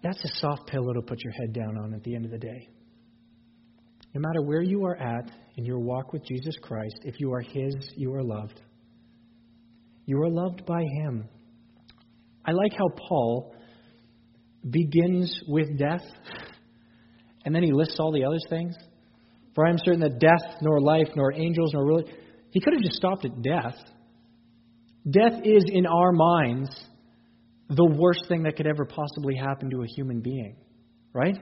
That's 0.04 0.24
a 0.24 0.40
soft 0.40 0.68
pillow 0.68 0.94
to 0.94 1.02
put 1.02 1.24
your 1.24 1.34
head 1.34 1.54
down 1.54 1.78
on 1.78 1.94
at 1.94 2.04
the 2.04 2.16
end 2.16 2.26
of 2.26 2.32
the 2.32 2.38
day. 2.38 2.70
No 4.14 4.22
matter 4.22 4.42
where 4.42 4.62
you 4.62 4.86
are 4.86 4.96
at 4.98 5.32
in 5.56 5.66
your 5.66 5.80
walk 5.80 6.12
with 6.12 6.26
Jesus 6.26 6.56
Christ, 6.62 7.00
if 7.04 7.20
you 7.20 7.34
are 7.34 7.42
His, 7.42 7.76
you 7.96 8.14
are 8.14 8.24
loved. 8.24 8.62
You 10.06 10.22
are 10.22 10.30
loved 10.30 10.66
by 10.66 10.84
Him. 10.84 11.28
I 12.46 12.52
like 12.52 12.74
how 12.74 12.90
Paul 13.08 13.56
begins 14.70 15.42
with 15.48 15.78
death, 15.78 16.04
and 17.44 17.54
then 17.54 17.64
he 17.64 17.72
lists 17.72 17.98
all 18.00 18.12
the 18.12 18.24
other 18.24 18.40
things. 18.50 18.76
For 19.54 19.66
I 19.66 19.70
am 19.70 19.78
certain 19.84 20.02
that 20.02 20.20
death, 20.20 20.58
nor 20.62 20.82
life, 20.82 21.08
nor 21.16 21.34
angels, 21.34 21.72
nor 21.74 21.86
really. 21.86 22.06
He 22.52 22.60
could 22.60 22.74
have 22.74 22.82
just 22.82 22.98
stopped 22.98 23.26
at 23.26 23.42
death. 23.42 23.76
Death 25.10 25.42
is, 25.44 25.66
in 25.68 25.86
our 25.86 26.12
minds, 26.12 26.70
the 27.70 27.86
worst 27.98 28.26
thing 28.28 28.44
that 28.44 28.58
could 28.58 28.68
ever 28.68 28.86
possibly 28.86 29.36
happen 29.36 29.70
to 29.70 29.82
a 29.82 29.88
human 29.88 30.22
being, 30.22 30.56
right? 31.14 31.38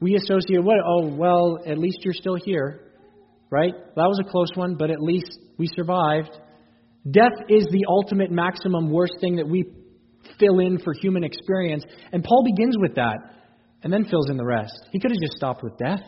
We 0.00 0.16
associate 0.16 0.62
what? 0.62 0.76
Oh, 0.84 1.14
well, 1.14 1.58
at 1.66 1.78
least 1.78 1.98
you're 2.02 2.14
still 2.14 2.36
here, 2.36 2.92
right? 3.50 3.72
That 3.72 4.06
was 4.06 4.20
a 4.20 4.30
close 4.30 4.50
one, 4.54 4.76
but 4.76 4.90
at 4.90 5.00
least 5.00 5.38
we 5.56 5.66
survived. 5.74 6.30
Death 7.08 7.32
is 7.48 7.66
the 7.70 7.84
ultimate 7.88 8.30
maximum 8.30 8.90
worst 8.90 9.14
thing 9.20 9.36
that 9.36 9.48
we 9.48 9.64
fill 10.38 10.58
in 10.58 10.78
for 10.78 10.92
human 11.00 11.24
experience. 11.24 11.84
And 12.12 12.22
Paul 12.22 12.44
begins 12.44 12.76
with 12.78 12.94
that 12.96 13.16
and 13.82 13.92
then 13.92 14.04
fills 14.04 14.28
in 14.30 14.36
the 14.36 14.44
rest. 14.44 14.74
He 14.92 15.00
could 15.00 15.10
have 15.10 15.20
just 15.20 15.36
stopped 15.36 15.62
with 15.62 15.76
death. 15.78 16.02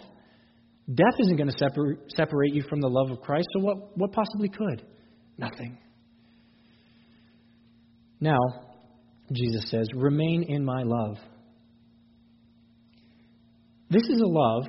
Death 0.93 1.15
isn't 1.21 1.37
going 1.37 1.49
to 1.49 1.59
separ- 1.59 1.99
separate 2.09 2.55
you 2.55 2.63
from 2.69 2.81
the 2.81 2.89
love 2.89 3.11
of 3.11 3.21
Christ, 3.21 3.47
so 3.55 3.61
what, 3.61 3.97
what 3.97 4.13
possibly 4.13 4.49
could? 4.49 4.85
Nothing. 5.39 5.79
Now, 8.21 8.39
Jesus 9.33 9.71
says, 9.71 9.87
remain 9.95 10.45
in 10.49 10.65
my 10.65 10.83
love. 10.83 11.17
This 13.89 14.03
is 14.03 14.21
a 14.21 14.27
love 14.27 14.65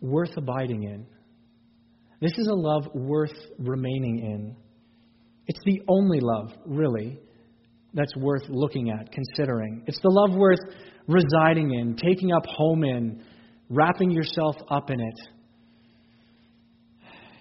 worth 0.00 0.36
abiding 0.36 0.84
in. 0.84 1.06
This 2.20 2.32
is 2.36 2.46
a 2.46 2.54
love 2.54 2.86
worth 2.94 3.36
remaining 3.58 4.18
in. 4.20 4.56
It's 5.46 5.60
the 5.64 5.82
only 5.88 6.20
love, 6.20 6.52
really, 6.64 7.18
that's 7.92 8.14
worth 8.16 8.42
looking 8.48 8.90
at, 8.90 9.12
considering. 9.12 9.84
It's 9.86 10.00
the 10.00 10.10
love 10.10 10.36
worth 10.38 10.60
residing 11.06 11.74
in, 11.74 11.96
taking 11.96 12.32
up 12.32 12.44
home 12.46 12.84
in, 12.84 13.22
wrapping 13.68 14.10
yourself 14.10 14.56
up 14.70 14.90
in 14.90 15.00
it. 15.00 15.20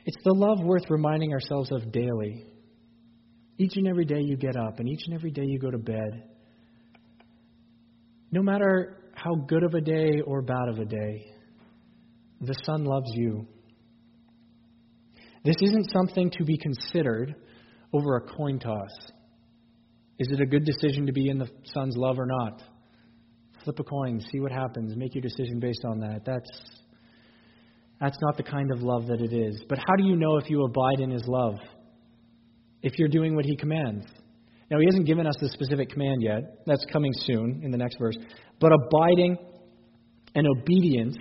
It's 0.05 0.17
the 0.23 0.33
love 0.33 0.59
worth 0.61 0.83
reminding 0.89 1.31
ourselves 1.31 1.71
of 1.71 1.91
daily. 1.91 2.45
Each 3.57 3.77
and 3.77 3.87
every 3.87 4.05
day 4.05 4.19
you 4.19 4.35
get 4.35 4.57
up, 4.57 4.79
and 4.79 4.89
each 4.89 5.03
and 5.05 5.15
every 5.15 5.31
day 5.31 5.45
you 5.45 5.59
go 5.59 5.71
to 5.71 5.77
bed. 5.77 6.23
No 8.31 8.41
matter 8.41 8.97
how 9.13 9.35
good 9.47 9.63
of 9.63 9.75
a 9.75 9.81
day 9.81 10.21
or 10.25 10.41
bad 10.41 10.67
of 10.67 10.79
a 10.79 10.85
day, 10.85 11.25
the 12.41 12.55
Son 12.65 12.83
loves 12.83 13.11
you. 13.13 13.47
This 15.43 15.55
isn't 15.61 15.91
something 15.91 16.31
to 16.37 16.43
be 16.45 16.57
considered 16.57 17.35
over 17.91 18.17
a 18.17 18.21
coin 18.21 18.59
toss. 18.59 18.91
Is 20.19 20.29
it 20.31 20.39
a 20.39 20.45
good 20.45 20.65
decision 20.65 21.05
to 21.05 21.13
be 21.13 21.29
in 21.29 21.37
the 21.37 21.49
Son's 21.73 21.95
love 21.97 22.17
or 22.17 22.25
not? 22.25 22.61
Flip 23.63 23.79
a 23.79 23.83
coin, 23.83 24.21
see 24.31 24.39
what 24.39 24.51
happens, 24.51 24.95
make 24.95 25.13
your 25.15 25.21
decision 25.21 25.59
based 25.59 25.83
on 25.85 25.99
that. 25.99 26.21
That's 26.25 26.49
that's 27.99 28.17
not 28.21 28.35
the 28.35 28.43
kind 28.43 28.69
of 28.71 28.81
love 28.81 29.07
that 29.07 29.21
it 29.21 29.31
is. 29.31 29.63
But 29.69 29.77
how 29.77 29.95
do 29.97 30.03
you 30.03 30.17
know 30.17 30.37
if 30.37 30.49
you 30.49 30.63
abide 30.65 30.99
in 30.99 31.09
his 31.09 31.23
love? 31.25 31.55
If 32.81 32.99
you're 32.99 33.07
doing 33.07 33.33
what 33.33 33.45
he 33.45 33.55
commands. 33.55 34.05
Now, 34.69 34.79
he 34.79 34.85
hasn't 34.85 35.05
given 35.05 35.25
us 35.25 35.35
the 35.39 35.47
specific 35.49 35.89
command 35.89 36.21
yet. 36.21 36.41
That's 36.65 36.85
coming 36.91 37.11
soon 37.13 37.61
in 37.63 37.71
the 37.71 37.77
next 37.77 37.97
verse. 37.97 38.17
But 38.59 38.71
abiding 38.73 39.37
and 40.35 40.47
obedience 40.47 41.15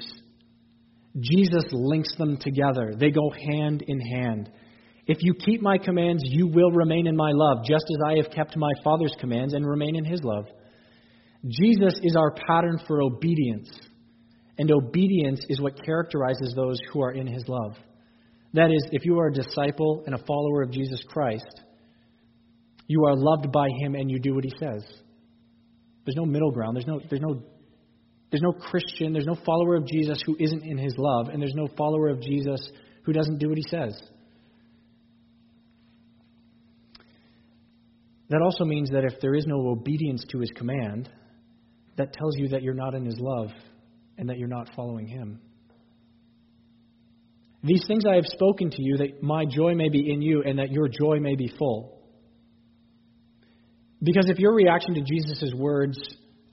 Jesus 1.20 1.64
links 1.72 2.14
them 2.16 2.38
together. 2.40 2.94
They 2.98 3.10
go 3.10 3.30
hand 3.30 3.84
in 3.86 4.00
hand. 4.00 4.50
If 5.06 5.18
you 5.20 5.34
keep 5.34 5.60
my 5.60 5.78
commands, 5.78 6.22
you 6.24 6.46
will 6.46 6.70
remain 6.70 7.06
in 7.06 7.16
my 7.16 7.32
love, 7.32 7.64
just 7.66 7.84
as 7.90 7.98
I 8.06 8.16
have 8.16 8.30
kept 8.30 8.56
my 8.56 8.70
Father's 8.84 9.14
commands 9.18 9.52
and 9.52 9.66
remain 9.66 9.96
in 9.96 10.04
his 10.04 10.20
love. 10.22 10.46
Jesus 11.44 11.94
is 12.02 12.16
our 12.16 12.32
pattern 12.46 12.78
for 12.86 13.02
obedience. 13.02 13.68
And 14.58 14.70
obedience 14.70 15.44
is 15.48 15.60
what 15.60 15.82
characterizes 15.84 16.54
those 16.54 16.78
who 16.92 17.02
are 17.02 17.12
in 17.12 17.26
his 17.26 17.44
love. 17.48 17.76
That 18.54 18.70
is, 18.70 18.86
if 18.92 19.04
you 19.04 19.18
are 19.18 19.28
a 19.28 19.32
disciple 19.32 20.04
and 20.06 20.14
a 20.14 20.24
follower 20.24 20.62
of 20.62 20.70
Jesus 20.70 21.02
Christ, 21.08 21.60
you 22.86 23.04
are 23.06 23.16
loved 23.16 23.50
by 23.50 23.68
him 23.80 23.94
and 23.94 24.10
you 24.10 24.18
do 24.18 24.34
what 24.34 24.44
he 24.44 24.52
says. 24.58 24.84
There's 26.04 26.16
no 26.16 26.26
middle 26.26 26.50
ground. 26.50 26.76
There's 26.76 26.86
no, 26.86 27.00
there's 27.08 27.22
no, 27.22 27.42
there's 28.32 28.42
no 28.42 28.52
Christian, 28.52 29.12
there's 29.12 29.26
no 29.26 29.36
follower 29.44 29.76
of 29.76 29.86
Jesus 29.86 30.22
who 30.24 30.34
isn't 30.40 30.64
in 30.64 30.78
his 30.78 30.94
love, 30.96 31.28
and 31.28 31.40
there's 31.40 31.54
no 31.54 31.68
follower 31.76 32.08
of 32.08 32.22
Jesus 32.22 32.66
who 33.04 33.12
doesn't 33.12 33.38
do 33.38 33.50
what 33.50 33.58
he 33.58 33.64
says. 33.68 33.92
That 38.30 38.40
also 38.40 38.64
means 38.64 38.88
that 38.90 39.04
if 39.04 39.20
there 39.20 39.34
is 39.34 39.44
no 39.46 39.68
obedience 39.68 40.24
to 40.30 40.38
his 40.38 40.50
command, 40.56 41.10
that 41.98 42.14
tells 42.14 42.38
you 42.38 42.48
that 42.48 42.62
you're 42.62 42.72
not 42.72 42.94
in 42.94 43.04
his 43.04 43.18
love 43.18 43.50
and 44.16 44.30
that 44.30 44.38
you're 44.38 44.48
not 44.48 44.70
following 44.74 45.06
him. 45.06 45.38
These 47.62 47.84
things 47.86 48.04
I 48.10 48.14
have 48.14 48.24
spoken 48.24 48.70
to 48.70 48.82
you, 48.82 48.96
that 48.96 49.22
my 49.22 49.44
joy 49.44 49.74
may 49.74 49.90
be 49.90 50.10
in 50.10 50.22
you 50.22 50.42
and 50.42 50.58
that 50.58 50.72
your 50.72 50.88
joy 50.88 51.20
may 51.20 51.36
be 51.36 51.52
full. 51.58 52.00
Because 54.02 54.30
if 54.30 54.38
your 54.38 54.54
reaction 54.54 54.94
to 54.94 55.02
Jesus' 55.02 55.52
words 55.54 55.98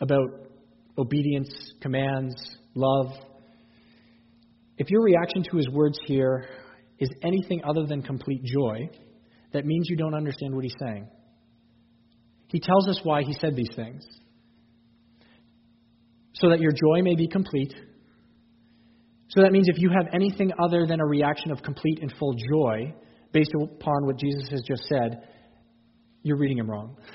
about 0.02 0.49
obedience, 1.00 1.50
commands, 1.82 2.36
love, 2.76 3.14
if 4.80 4.90
your 4.90 5.02
reaction 5.02 5.44
to 5.52 5.58
his 5.58 5.68
words 5.70 6.00
here 6.06 6.46
is 7.00 7.10
anything 7.22 7.62
other 7.68 7.86
than 7.86 8.02
complete 8.02 8.44
joy, 8.44 8.90
that 9.52 9.66
means 9.66 9.88
you 9.90 9.98
don't 9.98 10.14
understand 10.14 10.56
what 10.56 10.64
he's 10.64 10.76
saying. 10.80 11.06
He 12.48 12.60
tells 12.62 12.88
us 12.88 13.00
why 13.04 13.24
he 13.24 13.34
said 13.34 13.56
these 13.56 13.70
things. 13.76 14.06
So 16.34 16.50
that 16.50 16.62
your 16.62 16.72
joy 16.72 17.04
may 17.04 17.16
be 17.16 17.28
complete. 17.28 17.74
So 19.30 19.42
that 19.42 19.52
means 19.52 19.68
if 19.68 19.78
you 19.78 19.90
have 19.90 20.08
anything 20.14 20.52
other 20.64 20.88
than 20.88 21.02
a 21.02 21.06
reaction 21.06 21.52
of 21.52 21.62
complete 21.62 22.00
and 22.02 22.12
full 22.18 22.34
joy 22.34 22.96
based 23.34 23.52
upon 23.54 24.06
what 24.06 24.18
Jesus 24.18 24.48
has 24.50 24.62
just 24.66 24.84
said, 24.86 25.28
you're 26.24 26.38
reading 26.38 26.58
him 26.58 26.70
wrong. 26.70 26.98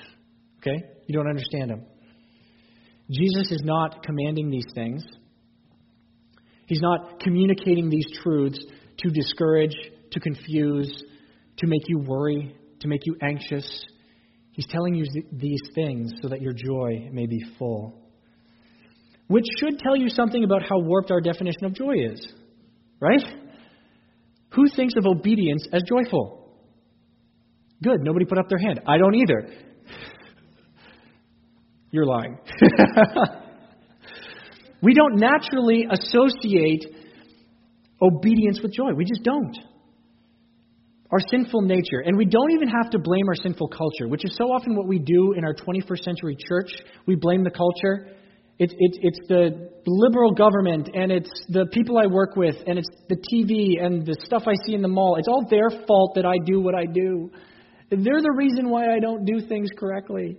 Okay? 0.67 0.83
You 1.05 1.13
don't 1.13 1.29
understand 1.29 1.69
him. 1.69 1.85
Jesus 3.09 3.51
is 3.51 3.61
not 3.63 4.03
commanding 4.03 4.49
these 4.49 4.65
things. 4.73 5.03
He's 6.67 6.81
not 6.81 7.19
communicating 7.19 7.89
these 7.89 8.07
truths 8.23 8.59
to 8.99 9.09
discourage, 9.09 9.75
to 10.11 10.19
confuse, 10.19 11.03
to 11.57 11.67
make 11.67 11.83
you 11.87 11.99
worry, 11.99 12.55
to 12.79 12.87
make 12.87 13.01
you 13.05 13.15
anxious, 13.21 13.85
He's 14.55 14.67
telling 14.67 14.95
you 14.95 15.03
these 15.33 15.59
things 15.75 16.13
so 16.21 16.29
that 16.29 16.41
your 16.41 16.53
joy 16.53 17.09
may 17.11 17.25
be 17.25 17.43
full. 17.59 17.93
Which 19.27 19.43
should 19.59 19.79
tell 19.79 19.97
you 19.97 20.07
something 20.07 20.45
about 20.45 20.61
how 20.61 20.79
warped 20.79 21.11
our 21.11 21.19
definition 21.19 21.65
of 21.65 21.73
joy 21.73 21.95
is, 22.13 22.25
right? 23.01 23.21
Who 24.53 24.69
thinks 24.73 24.93
of 24.97 25.05
obedience 25.05 25.67
as 25.73 25.81
joyful? 25.85 26.57
Good, 27.83 27.99
nobody 28.01 28.23
put 28.23 28.37
up 28.37 28.47
their 28.47 28.59
hand. 28.59 28.79
I 28.87 28.97
don't 28.97 29.15
either. 29.15 29.49
You're 31.95 32.05
lying. 32.05 32.37
we 34.83 34.93
don't 34.93 35.15
naturally 35.15 35.87
associate 35.89 36.85
obedience 38.01 38.59
with 38.61 38.73
joy. 38.73 38.91
We 38.97 39.05
just 39.05 39.23
don't 39.23 39.57
our 41.09 41.19
sinful 41.31 41.61
nature. 41.61 42.01
And 42.05 42.17
we 42.17 42.25
don't 42.25 42.51
even 42.51 42.67
have 42.67 42.89
to 42.89 42.99
blame 42.99 43.29
our 43.29 43.35
sinful 43.35 43.69
culture, 43.69 44.09
which 44.09 44.25
is 44.25 44.35
so 44.35 44.51
often 44.51 44.75
what 44.75 44.87
we 44.87 44.99
do 44.99 45.35
in 45.37 45.45
our 45.45 45.53
21st 45.53 46.03
century 46.03 46.35
church. 46.49 46.69
We 47.05 47.15
blame 47.15 47.45
the 47.45 47.51
culture. 47.51 48.09
It's, 48.59 48.73
it's, 48.77 48.97
it's 49.01 49.19
the 49.29 49.69
liberal 49.87 50.33
government, 50.33 50.89
and 50.93 51.13
it's 51.13 51.31
the 51.47 51.65
people 51.71 51.97
I 51.97 52.07
work 52.07 52.35
with, 52.35 52.55
and 52.67 52.77
it's 52.77 52.89
the 53.07 53.15
TV 53.15 53.81
and 53.81 54.05
the 54.05 54.17
stuff 54.25 54.43
I 54.47 54.55
see 54.65 54.73
in 54.73 54.81
the 54.81 54.89
mall. 54.89 55.15
It's 55.17 55.29
all 55.29 55.45
their 55.49 55.69
fault 55.87 56.15
that 56.15 56.25
I 56.25 56.39
do 56.45 56.59
what 56.59 56.75
I 56.75 56.85
do. 56.85 57.31
They're 57.89 58.21
the 58.21 58.33
reason 58.35 58.69
why 58.69 58.93
I 58.93 58.99
don't 58.99 59.23
do 59.23 59.39
things 59.47 59.69
correctly. 59.77 60.35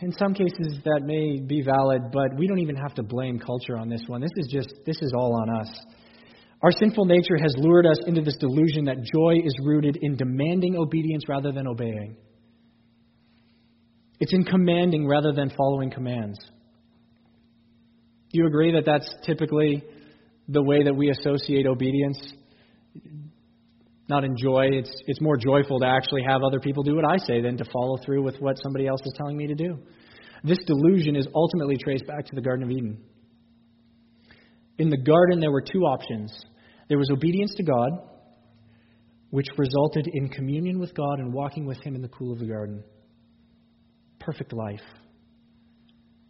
In 0.00 0.12
some 0.12 0.34
cases, 0.34 0.78
that 0.84 1.02
may 1.04 1.40
be 1.40 1.62
valid, 1.62 2.10
but 2.12 2.36
we 2.36 2.46
don't 2.46 2.58
even 2.58 2.76
have 2.76 2.94
to 2.94 3.02
blame 3.02 3.38
culture 3.38 3.78
on 3.78 3.88
this 3.88 4.02
one. 4.06 4.20
This 4.20 4.30
is 4.36 4.48
just, 4.52 4.74
this 4.84 4.96
is 5.00 5.12
all 5.14 5.40
on 5.40 5.60
us. 5.60 5.68
Our 6.62 6.72
sinful 6.72 7.06
nature 7.06 7.38
has 7.40 7.54
lured 7.56 7.86
us 7.86 7.98
into 8.06 8.20
this 8.20 8.36
delusion 8.38 8.84
that 8.86 8.96
joy 8.96 9.36
is 9.44 9.54
rooted 9.62 9.98
in 10.02 10.16
demanding 10.16 10.76
obedience 10.76 11.24
rather 11.28 11.52
than 11.52 11.66
obeying. 11.66 12.16
It's 14.18 14.34
in 14.34 14.44
commanding 14.44 15.06
rather 15.06 15.32
than 15.32 15.50
following 15.56 15.90
commands. 15.90 16.38
Do 18.32 18.40
you 18.40 18.46
agree 18.46 18.72
that 18.72 18.84
that's 18.84 19.12
typically 19.24 19.82
the 20.48 20.62
way 20.62 20.84
that 20.84 20.94
we 20.94 21.10
associate 21.10 21.66
obedience? 21.66 22.18
Not 24.10 24.24
enjoy. 24.24 24.66
It's, 24.72 24.90
it's 25.06 25.20
more 25.20 25.36
joyful 25.36 25.78
to 25.78 25.86
actually 25.86 26.22
have 26.26 26.42
other 26.42 26.58
people 26.58 26.82
do 26.82 26.96
what 26.96 27.04
I 27.04 27.16
say 27.18 27.40
than 27.40 27.56
to 27.58 27.64
follow 27.72 27.96
through 28.04 28.24
with 28.24 28.40
what 28.40 28.58
somebody 28.60 28.88
else 28.88 29.00
is 29.06 29.14
telling 29.16 29.36
me 29.36 29.46
to 29.46 29.54
do. 29.54 29.78
This 30.42 30.58
delusion 30.66 31.14
is 31.14 31.28
ultimately 31.32 31.76
traced 31.76 32.08
back 32.08 32.26
to 32.26 32.34
the 32.34 32.40
Garden 32.40 32.64
of 32.64 32.72
Eden. 32.72 33.00
In 34.78 34.90
the 34.90 34.96
garden, 34.96 35.38
there 35.38 35.52
were 35.52 35.62
two 35.62 35.82
options 35.82 36.32
there 36.88 36.98
was 36.98 37.08
obedience 37.08 37.54
to 37.54 37.62
God, 37.62 37.90
which 39.30 39.46
resulted 39.56 40.08
in 40.12 40.28
communion 40.28 40.80
with 40.80 40.92
God 40.92 41.20
and 41.20 41.32
walking 41.32 41.64
with 41.64 41.80
Him 41.84 41.94
in 41.94 42.02
the 42.02 42.08
cool 42.08 42.32
of 42.32 42.40
the 42.40 42.46
garden. 42.46 42.82
Perfect 44.18 44.52
life. 44.52 44.82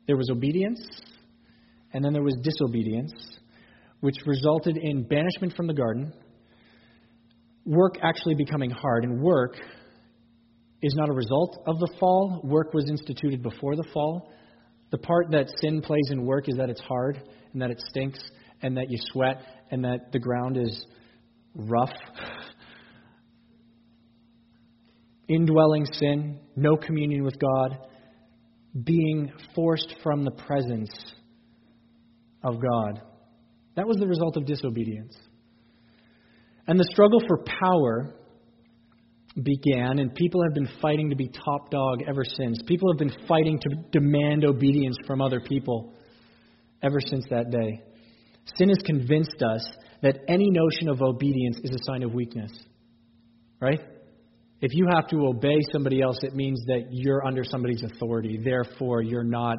There 0.06 0.18
was 0.18 0.28
obedience, 0.30 0.86
and 1.94 2.04
then 2.04 2.12
there 2.12 2.22
was 2.22 2.36
disobedience, 2.42 3.10
which 4.00 4.16
resulted 4.26 4.76
in 4.76 5.04
banishment 5.04 5.56
from 5.56 5.66
the 5.66 5.72
garden, 5.72 6.12
work 7.70 7.98
actually 8.02 8.34
becoming 8.34 8.70
hard. 8.70 9.04
And 9.04 9.22
work 9.22 9.54
is 10.82 10.94
not 10.96 11.08
a 11.08 11.12
result 11.12 11.62
of 11.66 11.78
the 11.78 11.88
fall, 11.98 12.40
work 12.42 12.74
was 12.74 12.90
instituted 12.90 13.42
before 13.42 13.76
the 13.76 13.84
fall. 13.94 14.32
The 14.90 14.98
part 14.98 15.30
that 15.30 15.46
sin 15.60 15.80
plays 15.80 16.08
in 16.10 16.26
work 16.26 16.48
is 16.48 16.56
that 16.56 16.68
it's 16.68 16.80
hard 16.80 17.22
and 17.52 17.62
that 17.62 17.70
it 17.70 17.80
stinks 17.88 18.18
and 18.60 18.76
that 18.76 18.90
you 18.90 18.98
sweat 19.12 19.40
and 19.70 19.84
that 19.84 20.10
the 20.12 20.18
ground 20.18 20.56
is 20.56 20.84
rough. 21.54 21.94
Indwelling 25.28 25.86
sin, 25.86 26.40
no 26.56 26.76
communion 26.76 27.22
with 27.22 27.38
God, 27.38 27.78
being 28.82 29.32
forced 29.54 29.94
from 30.02 30.24
the 30.24 30.32
presence 30.32 30.90
of 32.42 32.54
God. 32.54 33.00
That 33.76 33.86
was 33.86 33.98
the 33.98 34.08
result 34.08 34.36
of 34.36 34.44
disobedience. 34.44 35.14
And 36.66 36.78
the 36.78 36.88
struggle 36.90 37.20
for 37.26 37.44
power 37.60 38.14
began, 39.42 39.98
and 39.98 40.14
people 40.14 40.42
have 40.42 40.54
been 40.54 40.68
fighting 40.80 41.10
to 41.10 41.16
be 41.16 41.28
top 41.28 41.70
dog 41.70 42.02
ever 42.08 42.24
since. 42.24 42.60
People 42.66 42.92
have 42.92 42.98
been 42.98 43.26
fighting 43.26 43.58
to 43.60 43.76
demand 43.92 44.44
obedience 44.44 44.96
from 45.06 45.20
other 45.20 45.40
people 45.40 45.94
ever 46.82 47.00
since 47.00 47.24
that 47.30 47.50
day. 47.50 47.82
Sin 48.56 48.68
has 48.68 48.78
convinced 48.84 49.42
us 49.42 49.66
that 50.02 50.18
any 50.28 50.50
notion 50.50 50.88
of 50.88 51.02
obedience 51.02 51.58
is 51.62 51.70
a 51.70 51.84
sign 51.84 52.02
of 52.02 52.12
weakness. 52.12 52.50
Right? 53.60 53.80
If 54.62 54.72
you 54.74 54.86
have 54.94 55.08
to 55.08 55.26
obey 55.26 55.58
somebody 55.72 56.02
else, 56.02 56.18
it 56.22 56.34
means 56.34 56.60
that 56.66 56.88
you're 56.90 57.24
under 57.26 57.44
somebody's 57.44 57.82
authority. 57.82 58.38
Therefore, 58.42 59.02
you're 59.02 59.24
not 59.24 59.56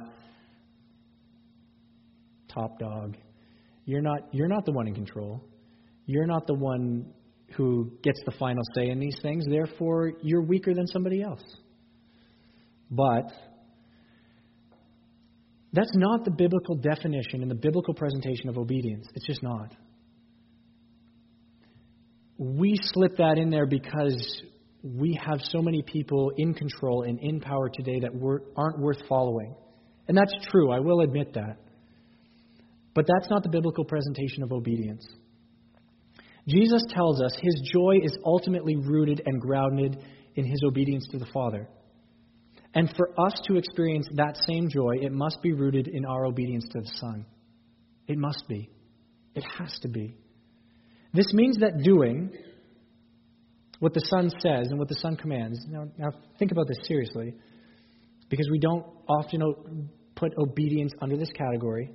top 2.54 2.78
dog. 2.80 3.18
You're 3.86 4.02
not, 4.02 4.20
you're 4.32 4.48
not 4.48 4.66
the 4.66 4.72
one 4.72 4.88
in 4.88 4.94
control. 4.94 5.44
You're 6.06 6.28
not 6.28 6.48
the 6.48 6.54
one 6.54 7.14
who 7.56 7.92
gets 8.04 8.20
the 8.26 8.32
final 8.32 8.64
say 8.76 8.90
in 8.90 9.00
these 9.00 9.18
things. 9.22 9.46
Therefore, 9.50 10.14
you're 10.22 10.42
weaker 10.42 10.74
than 10.74 10.88
somebody 10.88 11.22
else. 11.22 11.44
But 12.90 13.32
that's 15.74 15.92
not 15.96 16.26
the 16.26 16.32
biblical 16.32 16.76
definition 16.76 17.42
and 17.42 17.50
the 17.50 17.56
biblical 17.56 17.94
presentation 17.94 18.50
of 18.50 18.58
obedience. 18.58 19.08
It's 19.16 19.26
just 19.26 19.42
not. 19.42 19.74
We 22.38 22.76
slip 22.94 23.18
that 23.18 23.38
in 23.38 23.50
there 23.50 23.66
because 23.66 24.42
we 24.84 25.18
have 25.26 25.40
so 25.44 25.62
many 25.62 25.84
people 25.84 26.32
in 26.38 26.54
control 26.54 27.04
and 27.04 27.20
in 27.20 27.40
power 27.40 27.70
today 27.70 28.00
that 28.00 28.12
aren't 28.58 28.80
worth 28.80 28.98
following. 29.08 29.56
And 30.08 30.18
that's 30.18 30.34
true, 30.50 30.72
I 30.72 30.80
will 30.80 31.02
admit 31.02 31.34
that. 31.36 31.58
But 32.94 33.06
that's 33.08 33.30
not 33.30 33.44
the 33.44 33.50
biblical 33.50 33.86
presentation 33.86 34.44
of 34.44 34.52
obedience. 34.52 35.06
Jesus 36.48 36.84
tells 36.90 37.22
us 37.22 37.34
his 37.40 37.70
joy 37.74 38.00
is 38.04 38.18
ultimately 38.26 38.76
rooted 38.76 39.22
and 39.26 39.40
grounded 39.40 39.98
in 40.36 40.46
his 40.46 40.62
obedience 40.66 41.08
to 41.12 41.18
the 41.18 41.28
Father. 41.34 41.68
And 42.74 42.90
for 42.96 43.10
us 43.20 43.34
to 43.48 43.58
experience 43.58 44.08
that 44.14 44.38
same 44.48 44.70
joy, 44.70 44.96
it 45.02 45.12
must 45.12 45.42
be 45.42 45.52
rooted 45.52 45.88
in 45.88 46.06
our 46.06 46.26
obedience 46.26 46.66
to 46.72 46.82
the 46.82 46.92
Son. 47.00 47.26
It 48.08 48.18
must 48.18 48.46
be. 48.48 48.70
It 49.36 49.44
has 49.60 49.78
to 49.82 49.90
be. 49.90 50.16
This 51.14 51.34
means 51.34 51.58
that 51.60 51.84
doing 51.84 52.32
what 53.80 53.94
the 53.94 54.06
Son 54.10 54.30
says 54.30 54.68
and 54.70 54.80
what 54.80 54.88
the 54.88 54.96
Son 54.96 55.16
commands. 55.18 55.60
Now, 55.68 55.88
now 55.98 56.12
think 56.40 56.52
about 56.52 56.68
this 56.68 56.88
seriously, 56.88 57.34
because 58.30 58.48
we 58.50 58.60
don't 58.60 58.86
often 59.08 59.90
put 60.16 60.34
obedience 60.38 60.94
under 61.02 61.18
this 61.18 61.32
category. 61.32 61.92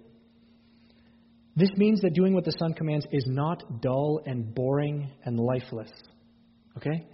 This 1.57 1.71
means 1.77 2.03
that 2.03 2.13
doing 2.13 2.35
what 2.35 2.45
the 2.45 2.53
Son 2.59 2.75
commands 2.75 3.07
is 3.11 3.25
not 3.27 3.81
dull 3.81 4.21
and 4.27 4.55
boring 4.55 5.11
and 5.25 5.41
lifeless. 5.41 5.91
Okay? 6.77 7.07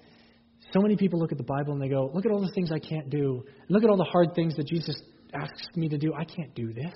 So 0.73 0.81
many 0.81 0.97
people 0.97 1.21
look 1.21 1.31
at 1.31 1.39
the 1.39 1.45
Bible 1.45 1.73
and 1.73 1.81
they 1.81 1.89
go, 1.89 2.11
Look 2.13 2.27
at 2.27 2.33
all 2.33 2.41
the 2.41 2.53
things 2.53 2.71
I 2.73 2.81
can't 2.81 3.09
do. 3.09 3.45
Look 3.69 3.85
at 3.85 3.91
all 3.91 3.97
the 3.97 4.05
hard 4.05 4.35
things 4.35 4.57
that 4.57 4.67
Jesus 4.67 5.01
asks 5.33 5.69
me 5.77 5.89
to 5.89 5.97
do. 5.99 6.13
I 6.13 6.25
can't 6.25 6.53
do 6.55 6.73
this. 6.73 6.95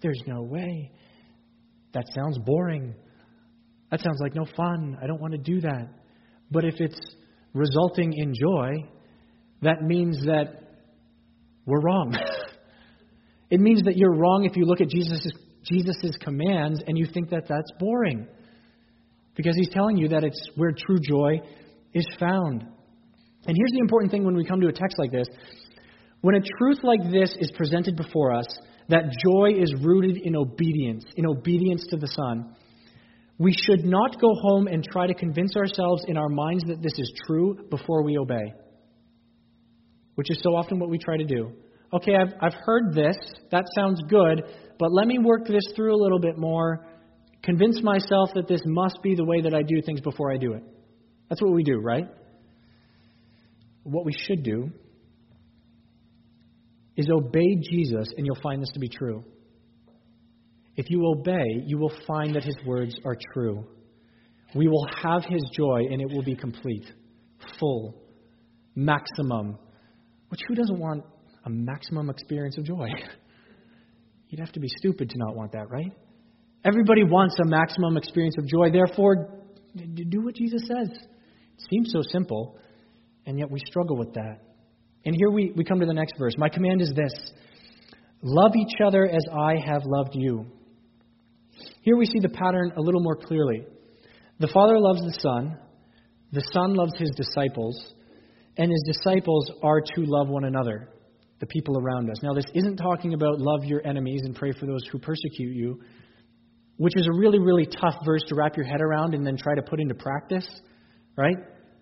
There's 0.00 0.20
no 0.26 0.42
way. 0.42 0.90
That 1.92 2.04
sounds 2.14 2.38
boring. 2.38 2.94
That 3.90 4.00
sounds 4.00 4.18
like 4.20 4.34
no 4.34 4.46
fun. 4.56 4.96
I 5.02 5.06
don't 5.06 5.20
want 5.20 5.32
to 5.32 5.38
do 5.38 5.60
that. 5.60 5.88
But 6.50 6.64
if 6.64 6.80
it's 6.80 6.98
resulting 7.52 8.14
in 8.14 8.32
joy, 8.34 8.88
that 9.60 9.82
means 9.82 10.24
that 10.24 10.78
we're 11.66 11.80
wrong. 11.80 12.16
it 13.50 13.60
means 13.60 13.82
that 13.82 13.96
you're 13.96 14.14
wrong 14.14 14.44
if 14.44 14.56
you 14.56 14.64
look 14.64 14.80
at 14.80 14.88
Jesus' 14.88 15.28
Jesus' 15.70 16.16
commands 16.20 16.80
and 16.86 16.96
you 16.98 17.06
think 17.12 17.30
that 17.30 17.44
that's 17.48 17.70
boring. 17.78 18.26
Because 19.34 19.56
he's 19.56 19.70
telling 19.70 19.96
you 19.96 20.08
that 20.08 20.24
it's 20.24 20.50
where 20.56 20.72
true 20.72 20.98
joy 21.00 21.40
is 21.94 22.06
found. 22.18 22.62
And 23.44 23.56
here's 23.56 23.72
the 23.72 23.80
important 23.80 24.12
thing 24.12 24.24
when 24.24 24.36
we 24.36 24.44
come 24.44 24.60
to 24.60 24.68
a 24.68 24.72
text 24.72 24.98
like 24.98 25.10
this 25.10 25.26
when 26.22 26.36
a 26.36 26.40
truth 26.58 26.78
like 26.84 27.02
this 27.10 27.34
is 27.40 27.50
presented 27.56 27.96
before 27.96 28.32
us, 28.32 28.46
that 28.88 29.04
joy 29.26 29.60
is 29.60 29.74
rooted 29.82 30.18
in 30.18 30.36
obedience, 30.36 31.04
in 31.16 31.26
obedience 31.26 31.84
to 31.90 31.96
the 31.96 32.06
Son, 32.06 32.54
we 33.38 33.52
should 33.52 33.84
not 33.84 34.20
go 34.20 34.28
home 34.40 34.68
and 34.68 34.84
try 34.84 35.08
to 35.08 35.14
convince 35.14 35.56
ourselves 35.56 36.04
in 36.06 36.16
our 36.16 36.28
minds 36.28 36.62
that 36.68 36.80
this 36.80 36.92
is 36.96 37.12
true 37.26 37.66
before 37.70 38.04
we 38.04 38.16
obey, 38.16 38.52
which 40.14 40.30
is 40.30 40.38
so 40.44 40.54
often 40.54 40.78
what 40.78 40.90
we 40.90 40.98
try 40.98 41.16
to 41.16 41.24
do. 41.24 41.50
Okay, 41.92 42.14
I've, 42.14 42.34
I've 42.40 42.58
heard 42.64 42.94
this. 42.94 43.16
That 43.50 43.64
sounds 43.74 44.00
good, 44.08 44.42
but 44.82 44.92
let 44.92 45.06
me 45.06 45.16
work 45.20 45.46
this 45.46 45.62
through 45.76 45.94
a 45.94 46.00
little 46.02 46.18
bit 46.18 46.36
more, 46.36 46.84
convince 47.44 47.80
myself 47.84 48.30
that 48.34 48.48
this 48.48 48.62
must 48.66 48.98
be 49.00 49.14
the 49.14 49.24
way 49.24 49.40
that 49.40 49.54
I 49.54 49.62
do 49.62 49.80
things 49.80 50.00
before 50.00 50.32
I 50.32 50.38
do 50.38 50.54
it. 50.54 50.64
That's 51.28 51.40
what 51.40 51.52
we 51.52 51.62
do, 51.62 51.78
right? 51.78 52.08
What 53.84 54.04
we 54.04 54.12
should 54.12 54.42
do 54.42 54.72
is 56.96 57.08
obey 57.08 57.60
Jesus, 57.70 58.08
and 58.16 58.26
you'll 58.26 58.42
find 58.42 58.60
this 58.60 58.70
to 58.74 58.80
be 58.80 58.88
true. 58.88 59.22
If 60.74 60.86
you 60.90 61.06
obey, 61.06 61.62
you 61.64 61.78
will 61.78 61.92
find 62.08 62.34
that 62.34 62.42
his 62.42 62.56
words 62.66 62.92
are 63.04 63.16
true. 63.34 63.64
We 64.56 64.66
will 64.66 64.88
have 65.00 65.22
his 65.24 65.48
joy, 65.56 65.82
and 65.92 66.00
it 66.00 66.08
will 66.10 66.24
be 66.24 66.34
complete, 66.34 66.90
full, 67.60 68.02
maximum. 68.74 69.60
Which 70.28 70.40
who 70.48 70.56
doesn't 70.56 70.80
want 70.80 71.04
a 71.46 71.50
maximum 71.50 72.10
experience 72.10 72.58
of 72.58 72.64
joy? 72.64 72.88
You'd 74.32 74.40
have 74.40 74.52
to 74.52 74.60
be 74.60 74.68
stupid 74.78 75.10
to 75.10 75.18
not 75.18 75.36
want 75.36 75.52
that, 75.52 75.68
right? 75.68 75.92
Everybody 76.64 77.04
wants 77.04 77.36
a 77.38 77.44
maximum 77.44 77.98
experience 77.98 78.34
of 78.38 78.46
joy. 78.46 78.70
Therefore, 78.72 79.28
do 79.74 80.22
what 80.22 80.34
Jesus 80.36 80.62
says. 80.62 80.88
It 80.88 81.64
seems 81.70 81.92
so 81.92 82.00
simple, 82.10 82.56
and 83.26 83.38
yet 83.38 83.50
we 83.50 83.60
struggle 83.66 83.98
with 83.98 84.14
that. 84.14 84.38
And 85.04 85.14
here 85.14 85.30
we, 85.30 85.52
we 85.54 85.64
come 85.64 85.80
to 85.80 85.86
the 85.86 85.92
next 85.92 86.14
verse. 86.18 86.32
My 86.38 86.48
command 86.48 86.80
is 86.80 86.94
this 86.96 87.12
Love 88.22 88.52
each 88.56 88.80
other 88.82 89.06
as 89.06 89.22
I 89.30 89.56
have 89.66 89.82
loved 89.84 90.14
you. 90.14 90.46
Here 91.82 91.98
we 91.98 92.06
see 92.06 92.20
the 92.22 92.30
pattern 92.30 92.72
a 92.74 92.80
little 92.80 93.02
more 93.02 93.16
clearly. 93.16 93.66
The 94.40 94.48
Father 94.48 94.78
loves 94.78 95.02
the 95.02 95.20
Son, 95.20 95.58
the 96.32 96.44
Son 96.54 96.72
loves 96.72 96.96
his 96.96 97.10
disciples, 97.10 97.76
and 98.56 98.70
his 98.70 98.96
disciples 98.96 99.50
are 99.62 99.82
to 99.82 100.04
love 100.06 100.28
one 100.28 100.44
another, 100.44 100.88
the 101.42 101.46
people 101.48 101.76
around 101.76 102.08
us. 102.08 102.22
Now, 102.22 102.34
this 102.34 102.44
isn't 102.54 102.76
talking 102.76 103.14
about 103.14 103.40
love 103.40 103.64
your 103.64 103.84
enemies 103.84 104.20
and 104.24 104.32
pray 104.32 104.52
for 104.52 104.64
those 104.64 104.86
who 104.92 105.00
persecute 105.00 105.56
you, 105.56 105.80
which 106.76 106.92
is 106.96 107.04
a 107.08 107.18
really, 107.18 107.40
really 107.40 107.66
tough 107.66 107.96
verse 108.06 108.22
to 108.28 108.36
wrap 108.36 108.56
your 108.56 108.64
head 108.64 108.80
around 108.80 109.12
and 109.12 109.26
then 109.26 109.36
try 109.36 109.56
to 109.56 109.62
put 109.62 109.80
into 109.80 109.92
practice, 109.92 110.46
right? 111.16 111.34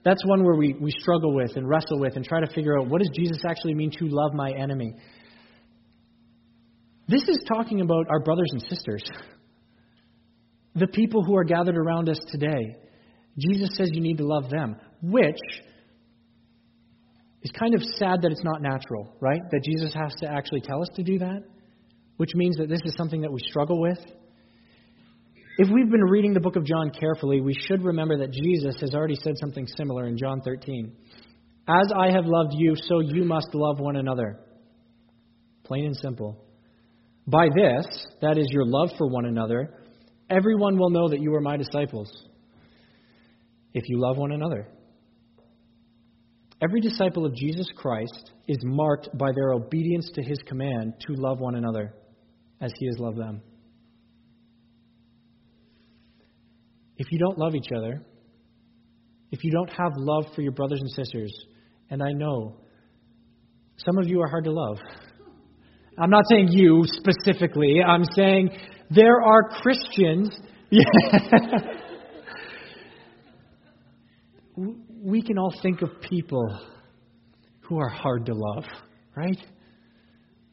That's 0.02 0.24
one 0.24 0.44
where 0.44 0.54
we, 0.56 0.74
we 0.80 0.90
struggle 0.92 1.34
with 1.34 1.56
and 1.56 1.68
wrestle 1.68 2.00
with 2.00 2.16
and 2.16 2.24
try 2.24 2.40
to 2.40 2.46
figure 2.54 2.78
out 2.78 2.88
what 2.88 3.02
does 3.02 3.10
Jesus 3.14 3.42
actually 3.46 3.74
mean 3.74 3.90
to 3.98 4.06
love 4.08 4.32
my 4.32 4.50
enemy. 4.50 4.94
This 7.06 7.24
is 7.28 7.38
talking 7.46 7.82
about 7.82 8.06
our 8.08 8.20
brothers 8.20 8.48
and 8.52 8.62
sisters, 8.62 9.02
the 10.74 10.86
people 10.86 11.22
who 11.22 11.36
are 11.36 11.44
gathered 11.44 11.76
around 11.76 12.08
us 12.08 12.18
today. 12.28 12.76
Jesus 13.38 13.68
says 13.76 13.90
you 13.92 14.00
need 14.00 14.16
to 14.18 14.26
love 14.26 14.48
them, 14.48 14.76
which 15.02 15.38
is 17.42 17.50
kind 17.52 17.74
of 17.74 17.82
sad 17.96 18.22
that 18.22 18.30
it's 18.30 18.44
not 18.44 18.60
natural, 18.60 19.14
right? 19.20 19.40
That 19.50 19.62
Jesus 19.64 19.92
has 19.94 20.12
to 20.20 20.30
actually 20.30 20.60
tell 20.60 20.82
us 20.82 20.88
to 20.96 21.02
do 21.02 21.18
that, 21.18 21.42
which 22.16 22.34
means 22.34 22.56
that 22.56 22.68
this 22.68 22.80
is 22.84 22.94
something 22.96 23.22
that 23.22 23.32
we 23.32 23.40
struggle 23.48 23.80
with. 23.80 23.98
If 25.58 25.68
we've 25.72 25.90
been 25.90 26.04
reading 26.04 26.32
the 26.32 26.40
book 26.40 26.56
of 26.56 26.64
John 26.64 26.90
carefully, 26.90 27.40
we 27.40 27.54
should 27.54 27.82
remember 27.82 28.18
that 28.18 28.32
Jesus 28.32 28.80
has 28.80 28.94
already 28.94 29.16
said 29.16 29.36
something 29.38 29.66
similar 29.76 30.06
in 30.06 30.16
John 30.16 30.40
13. 30.42 30.92
As 31.68 31.92
I 31.96 32.10
have 32.10 32.24
loved 32.24 32.54
you, 32.54 32.74
so 32.76 33.00
you 33.00 33.24
must 33.24 33.48
love 33.54 33.78
one 33.78 33.96
another. 33.96 34.40
Plain 35.64 35.86
and 35.86 35.96
simple. 35.96 36.44
By 37.26 37.48
this, 37.54 37.86
that 38.22 38.38
is 38.38 38.48
your 38.50 38.64
love 38.66 38.90
for 38.98 39.08
one 39.08 39.26
another, 39.26 39.74
everyone 40.28 40.78
will 40.78 40.90
know 40.90 41.08
that 41.10 41.20
you 41.20 41.34
are 41.34 41.40
my 41.40 41.56
disciples. 41.56 42.10
If 43.72 43.84
you 43.88 44.00
love 44.00 44.16
one 44.16 44.32
another. 44.32 44.68
Every 46.62 46.80
disciple 46.80 47.24
of 47.24 47.34
Jesus 47.34 47.66
Christ 47.76 48.32
is 48.46 48.58
marked 48.62 49.08
by 49.16 49.30
their 49.34 49.52
obedience 49.52 50.10
to 50.14 50.22
his 50.22 50.38
command 50.46 50.94
to 51.06 51.14
love 51.14 51.40
one 51.40 51.54
another 51.54 51.94
as 52.60 52.70
he 52.78 52.86
has 52.86 52.98
loved 52.98 53.18
them. 53.18 53.42
if 57.00 57.10
you 57.10 57.18
don't 57.18 57.38
love 57.38 57.54
each 57.54 57.72
other, 57.74 58.04
if 59.30 59.42
you 59.42 59.50
don't 59.50 59.70
have 59.70 59.92
love 59.96 60.26
for 60.34 60.42
your 60.42 60.52
brothers 60.52 60.80
and 60.82 60.90
sisters, 60.90 61.32
and 61.88 62.02
I 62.02 62.12
know 62.12 62.58
some 63.78 63.96
of 63.96 64.06
you 64.06 64.20
are 64.20 64.28
hard 64.28 64.44
to 64.44 64.52
love. 64.52 64.76
I'm 65.98 66.10
not 66.10 66.24
saying 66.30 66.48
you 66.50 66.82
specifically, 66.84 67.76
I'm 67.82 68.04
saying 68.14 68.50
there 68.90 69.22
are 69.22 69.48
Christians. 69.48 70.28
we 75.02 75.22
can 75.22 75.38
all 75.38 75.52
think 75.62 75.82
of 75.82 75.88
people 76.02 76.60
who 77.62 77.78
are 77.78 77.88
hard 77.88 78.26
to 78.26 78.34
love, 78.34 78.64
right? 79.16 79.38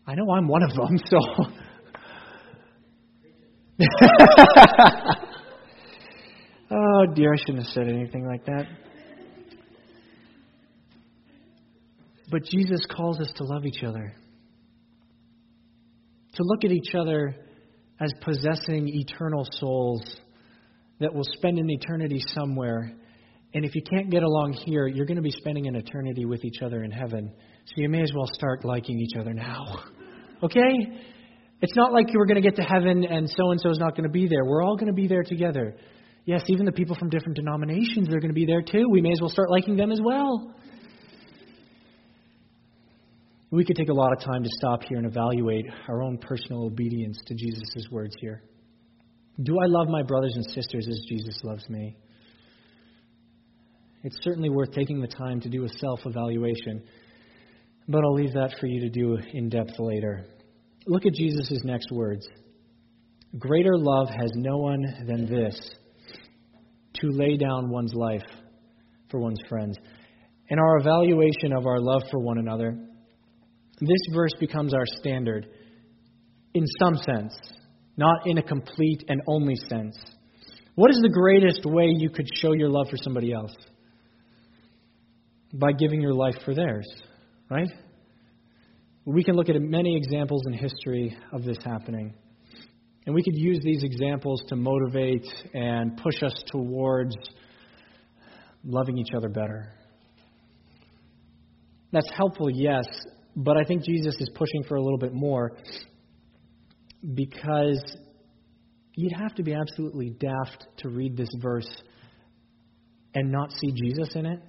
I 0.05 0.15
know 0.15 0.31
I'm 0.31 0.47
one 0.47 0.63
of 0.63 0.73
them, 0.73 0.99
so. 1.10 1.19
Oh, 6.69 7.05
dear, 7.15 7.33
I 7.33 7.38
shouldn't 7.38 7.63
have 7.63 7.73
said 7.73 7.88
anything 7.88 8.25
like 8.25 8.45
that. 8.45 8.65
But 12.29 12.43
Jesus 12.43 12.86
calls 12.93 13.19
us 13.21 13.31
to 13.38 13.45
love 13.45 13.65
each 13.65 13.83
other, 13.83 14.13
to 16.36 16.43
look 16.43 16.65
at 16.65 16.71
each 16.71 16.93
other 16.93 17.36
as 18.01 18.12
possessing 18.21 18.89
eternal 18.89 19.47
souls 19.51 20.03
that 20.99 21.13
will 21.13 21.23
spend 21.23 21.57
an 21.57 21.69
eternity 21.69 22.19
somewhere. 22.36 22.91
And 23.53 23.65
if 23.65 23.75
you 23.75 23.81
can't 23.89 24.10
get 24.10 24.23
along 24.23 24.53
here, 24.53 24.88
you're 24.88 25.05
going 25.05 25.17
to 25.17 25.21
be 25.21 25.31
spending 25.31 25.67
an 25.67 25.75
eternity 25.75 26.25
with 26.25 26.43
each 26.43 26.62
other 26.62 26.83
in 26.83 26.91
heaven. 26.91 27.31
So 27.65 27.73
you 27.77 27.89
may 27.89 28.01
as 28.01 28.12
well 28.13 28.27
start 28.33 28.65
liking 28.65 28.99
each 28.99 29.17
other 29.19 29.33
now. 29.33 29.83
Okay? 30.43 31.01
It's 31.62 31.75
not 31.75 31.93
like 31.93 32.13
you 32.13 32.21
are 32.21 32.27
going 32.27 32.39
to 32.39 32.47
get 32.47 32.57
to 32.57 32.62
heaven 32.62 33.03
and 33.03 33.27
so 33.27 33.49
and 33.49 33.60
so 33.60 33.71
is 33.71 33.79
not 33.79 33.95
going 33.95 34.03
to 34.03 34.10
be 34.12 34.27
there. 34.27 34.45
We're 34.45 34.62
all 34.62 34.75
going 34.75 34.86
to 34.86 34.93
be 34.93 35.07
there 35.07 35.23
together. 35.23 35.75
Yes, 36.25 36.43
even 36.47 36.65
the 36.65 36.71
people 36.71 36.95
from 36.95 37.10
different 37.10 37.36
denominations, 37.36 38.07
they're 38.07 38.19
going 38.19 38.29
to 38.29 38.39
be 38.39 38.45
there 38.45 38.62
too. 38.62 38.86
We 38.91 39.01
may 39.01 39.12
as 39.12 39.19
well 39.19 39.31
start 39.31 39.49
liking 39.49 39.75
them 39.75 39.91
as 39.91 39.99
well. 40.03 40.53
We 43.49 43.63
could 43.63 43.77
take 43.77 43.89
a 43.89 43.93
lot 43.93 44.12
of 44.12 44.19
time 44.19 44.43
to 44.43 44.49
stop 44.60 44.83
here 44.83 44.97
and 44.97 45.07
evaluate 45.07 45.65
our 45.88 46.03
own 46.03 46.17
personal 46.17 46.65
obedience 46.65 47.17
to 47.27 47.33
Jesus' 47.33 47.88
words 47.89 48.15
here. 48.19 48.43
Do 49.41 49.57
I 49.60 49.67
love 49.67 49.88
my 49.88 50.03
brothers 50.03 50.33
and 50.36 50.45
sisters 50.51 50.86
as 50.88 50.99
Jesus 51.07 51.39
loves 51.43 51.67
me? 51.69 51.95
It's 54.08 54.24
certainly 54.24 54.50
worth 54.50 54.72
taking 54.72 55.02
the 55.02 55.08
time 55.08 55.41
to 55.41 55.50
do 55.50 55.65
a 55.65 55.70
self 55.80 56.00
evaluation, 56.06 56.82
but 57.89 58.06
I'll 58.06 58.13
leave 58.13 58.32
that 58.36 58.56
for 58.58 58.65
you 58.65 58.80
to 58.80 58.89
do 58.89 59.17
in 59.34 59.50
depth 59.50 59.74
later. 59.80 60.26
Look 60.86 61.06
at 61.06 61.12
Jesus' 61.12 61.60
next 61.65 61.91
words 61.91 62.26
Greater 63.38 63.78
love 63.78 64.08
has 64.08 64.32
no 64.36 64.60
one 64.60 64.82
than 65.06 65.26
this 65.26 65.60
to 67.02 67.08
lay 67.10 67.36
down 67.36 67.70
one's 67.70 67.93
life 67.93 68.24
for 69.12 69.20
one's 69.20 69.41
friends. 69.50 69.78
In 70.48 70.58
our 70.58 70.78
evaluation 70.78 71.52
of 71.52 71.65
our 71.65 71.82
love 71.82 72.04
for 72.10 72.22
one 72.22 72.38
another, 72.38 72.80
this 73.82 74.15
verse 74.15 74.34
becomes 74.39 74.74
our 74.74 74.86
standard 74.86 75.48
in 76.54 76.63
some 76.80 76.96
sense, 76.96 77.38
not 77.98 78.26
in 78.26 78.38
a 78.38 78.43
complete 78.43 79.04
and 79.10 79.22
only 79.28 79.56
sense. 79.67 79.98
What 80.76 80.91
is 80.91 81.00
the 81.02 81.10
greatest 81.10 81.65
way 81.65 81.93
you 81.98 82.10
could 82.10 82.28
show 82.36 82.54
your 82.54 82.70
love 82.70 82.88
for 82.89 82.96
somebody 82.96 83.34
else? 83.34 83.54
By 85.53 85.71
giving 85.71 86.01
your 86.01 86.13
life 86.13 86.36
for 86.43 86.53
theirs, 86.53 86.88
right? 87.49 87.69
We 89.05 89.23
can 89.23 89.36
look 89.36 89.49
at 89.49 89.55
many 89.60 89.95
examples 89.95 90.41
in 90.47 90.53
history 90.53 91.17
of 91.31 91.43
this 91.43 91.57
happening. 91.63 92.13
And 93.05 93.15
we 93.15 93.23
could 93.23 93.38
use 93.38 93.60
these 93.63 93.83
examples 93.83 94.43
to 94.49 94.57
motivate 94.57 95.25
and 95.53 95.95
push 95.95 96.21
us 96.23 96.33
towards 96.51 97.15
loving 98.65 98.97
each 98.97 99.13
other 99.15 99.29
better. 99.29 99.71
That's 101.93 102.10
helpful, 102.13 102.49
yes, 102.49 102.86
but 103.38 103.55
I 103.55 103.63
think 103.63 103.83
Jesus 103.86 104.15
is 104.19 104.29
pushing 104.36 104.63
for 104.67 104.75
a 104.75 104.81
little 104.81 104.97
bit 104.97 105.13
more 105.13 105.53
because 107.13 107.81
you'd 108.95 109.13
have 109.13 109.33
to 109.36 109.43
be 109.43 109.53
absolutely 109.53 110.10
daft 110.10 110.67
to 110.79 110.89
read 110.89 111.15
this 111.15 111.29
verse 111.41 111.69
and 113.15 113.31
not 113.31 113.53
see 113.53 113.71
Jesus 113.71 114.10
in 114.15 114.25
it. 114.25 114.39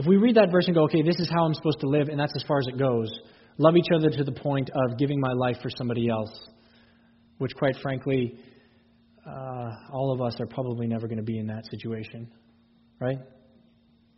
If 0.00 0.06
we 0.06 0.16
read 0.16 0.36
that 0.36 0.50
verse 0.50 0.64
and 0.64 0.74
go, 0.74 0.84
okay, 0.84 1.02
this 1.02 1.16
is 1.18 1.28
how 1.28 1.44
I'm 1.44 1.52
supposed 1.52 1.80
to 1.80 1.86
live, 1.86 2.08
and 2.08 2.18
that's 2.18 2.32
as 2.34 2.42
far 2.48 2.58
as 2.58 2.66
it 2.68 2.78
goes, 2.78 3.10
love 3.58 3.76
each 3.76 3.88
other 3.94 4.08
to 4.08 4.24
the 4.24 4.32
point 4.32 4.70
of 4.70 4.96
giving 4.96 5.20
my 5.20 5.34
life 5.34 5.58
for 5.60 5.68
somebody 5.76 6.08
else, 6.08 6.32
which, 7.36 7.54
quite 7.54 7.76
frankly, 7.82 8.38
uh, 9.26 9.70
all 9.92 10.10
of 10.14 10.22
us 10.22 10.40
are 10.40 10.46
probably 10.46 10.86
never 10.86 11.06
going 11.06 11.18
to 11.18 11.22
be 11.22 11.38
in 11.38 11.48
that 11.48 11.66
situation, 11.70 12.32
right? 12.98 13.18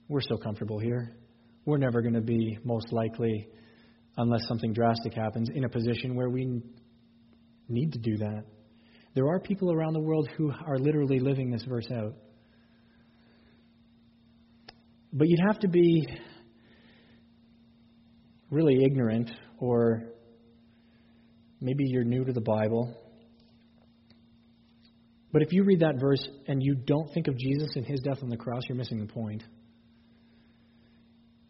We're 0.07 0.21
so 0.21 0.37
comfortable 0.37 0.79
here. 0.79 1.17
We're 1.65 1.79
never 1.79 2.01
going 2.01 2.15
to 2.15 2.21
be, 2.21 2.59
most 2.63 2.93
likely, 2.93 3.49
unless 4.17 4.47
something 4.47 4.73
drastic 4.73 5.15
happens, 5.15 5.49
in 5.53 5.65
a 5.65 5.69
position 5.69 6.15
where 6.15 6.31
we 6.31 6.63
need 7.69 7.91
to 7.91 7.99
do 7.99 8.19
that. 8.19 8.45
There 9.17 9.27
are 9.27 9.41
people 9.41 9.73
around 9.73 9.95
the 9.95 10.01
world 10.01 10.29
who 10.37 10.53
are 10.53 10.79
literally 10.79 11.19
living 11.19 11.51
this 11.51 11.65
verse 11.65 11.91
out. 11.91 12.15
But 15.13 15.29
you'd 15.29 15.47
have 15.47 15.61
to 15.61 15.69
be 15.69 16.07
really 18.51 18.83
ignorant, 18.85 19.31
or 19.59 20.03
maybe 21.61 21.85
you're 21.87 22.05
new 22.05 22.25
to 22.25 22.33
the 22.33 22.41
Bible. 22.41 22.95
But 25.33 25.43
if 25.43 25.53
you 25.53 25.65
read 25.65 25.81
that 25.81 25.99
verse 25.99 26.23
and 26.47 26.63
you 26.63 26.75
don't 26.75 27.13
think 27.15 27.27
of 27.29 27.37
Jesus 27.37 27.71
and 27.77 27.87
his 27.87 28.01
death 28.01 28.23
on 28.23 28.29
the 28.29 28.37
cross, 28.37 28.63
you're 28.69 28.77
missing 28.77 29.01
the 29.01 29.13
point. 29.13 29.43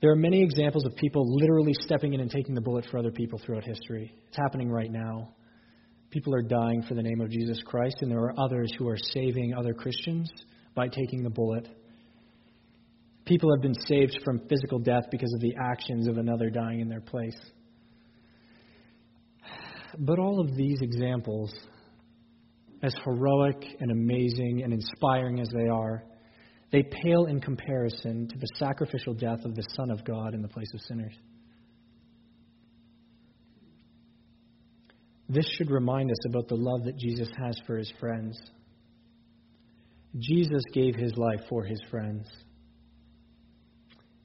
There 0.01 0.11
are 0.11 0.17
many 0.17 0.43
examples 0.43 0.85
of 0.85 0.97
people 0.97 1.23
literally 1.25 1.75
stepping 1.75 2.15
in 2.15 2.21
and 2.21 2.31
taking 2.31 2.55
the 2.55 2.61
bullet 2.61 2.87
for 2.91 2.99
other 2.99 3.13
people 3.13 3.39
throughout 3.39 3.65
history. 3.65 4.13
It's 4.29 4.37
happening 4.37 4.71
right 4.71 4.91
now. 4.91 5.35
People 6.11 6.35
are 6.35 6.43
dying 6.43 6.83
for 6.83 6.95
the 6.95 7.03
name 7.03 7.21
of 7.21 7.31
Jesus 7.31 7.63
Christ, 7.65 7.97
and 8.01 8.11
there 8.11 8.19
are 8.19 8.35
others 8.39 8.73
who 8.77 8.89
are 8.89 8.97
saving 8.97 9.55
other 9.55 9.73
Christians 9.73 10.31
by 10.75 10.89
taking 10.89 11.23
the 11.23 11.31
bullet. 11.31 11.69
People 13.25 13.55
have 13.55 13.63
been 13.63 13.81
saved 13.87 14.19
from 14.25 14.41
physical 14.49 14.79
death 14.79 15.05
because 15.11 15.33
of 15.35 15.41
the 15.41 15.55
actions 15.61 16.09
of 16.09 16.19
another 16.19 16.51
dying 16.51 16.81
in 16.81 16.89
their 16.89 17.01
place. 17.01 17.39
But 19.99 20.19
all 20.19 20.41
of 20.41 20.57
these 20.57 20.79
examples, 20.81 21.53
as 22.83 22.95
heroic 23.05 23.77
and 23.81 23.91
amazing 23.91 24.63
and 24.65 24.73
inspiring 24.73 25.41
as 25.41 25.49
they 25.55 25.69
are, 25.69 26.05
they 26.73 26.83
pale 26.83 27.27
in 27.27 27.41
comparison 27.41 28.27
to 28.29 28.39
the 28.39 28.49
sacrificial 28.57 29.15
death 29.15 29.45
of 29.45 29.55
the 29.55 29.65
Son 29.77 29.91
of 29.91 30.05
God 30.05 30.35
in 30.35 30.43
the 30.43 30.49
place 30.49 30.71
of 30.75 30.81
sinners. 30.81 31.15
This 35.29 35.47
should 35.57 35.71
remind 35.71 36.11
us 36.11 36.27
about 36.27 36.49
the 36.49 36.57
love 36.57 36.85
that 36.85 36.99
Jesus 36.99 37.29
has 37.39 37.57
for 37.67 37.77
his 37.77 37.93
friends. 38.01 38.39
Jesus 40.19 40.63
gave 40.73 40.95
his 40.95 41.17
life 41.17 41.41
for 41.49 41.65
his 41.65 41.81
friends. 41.91 42.27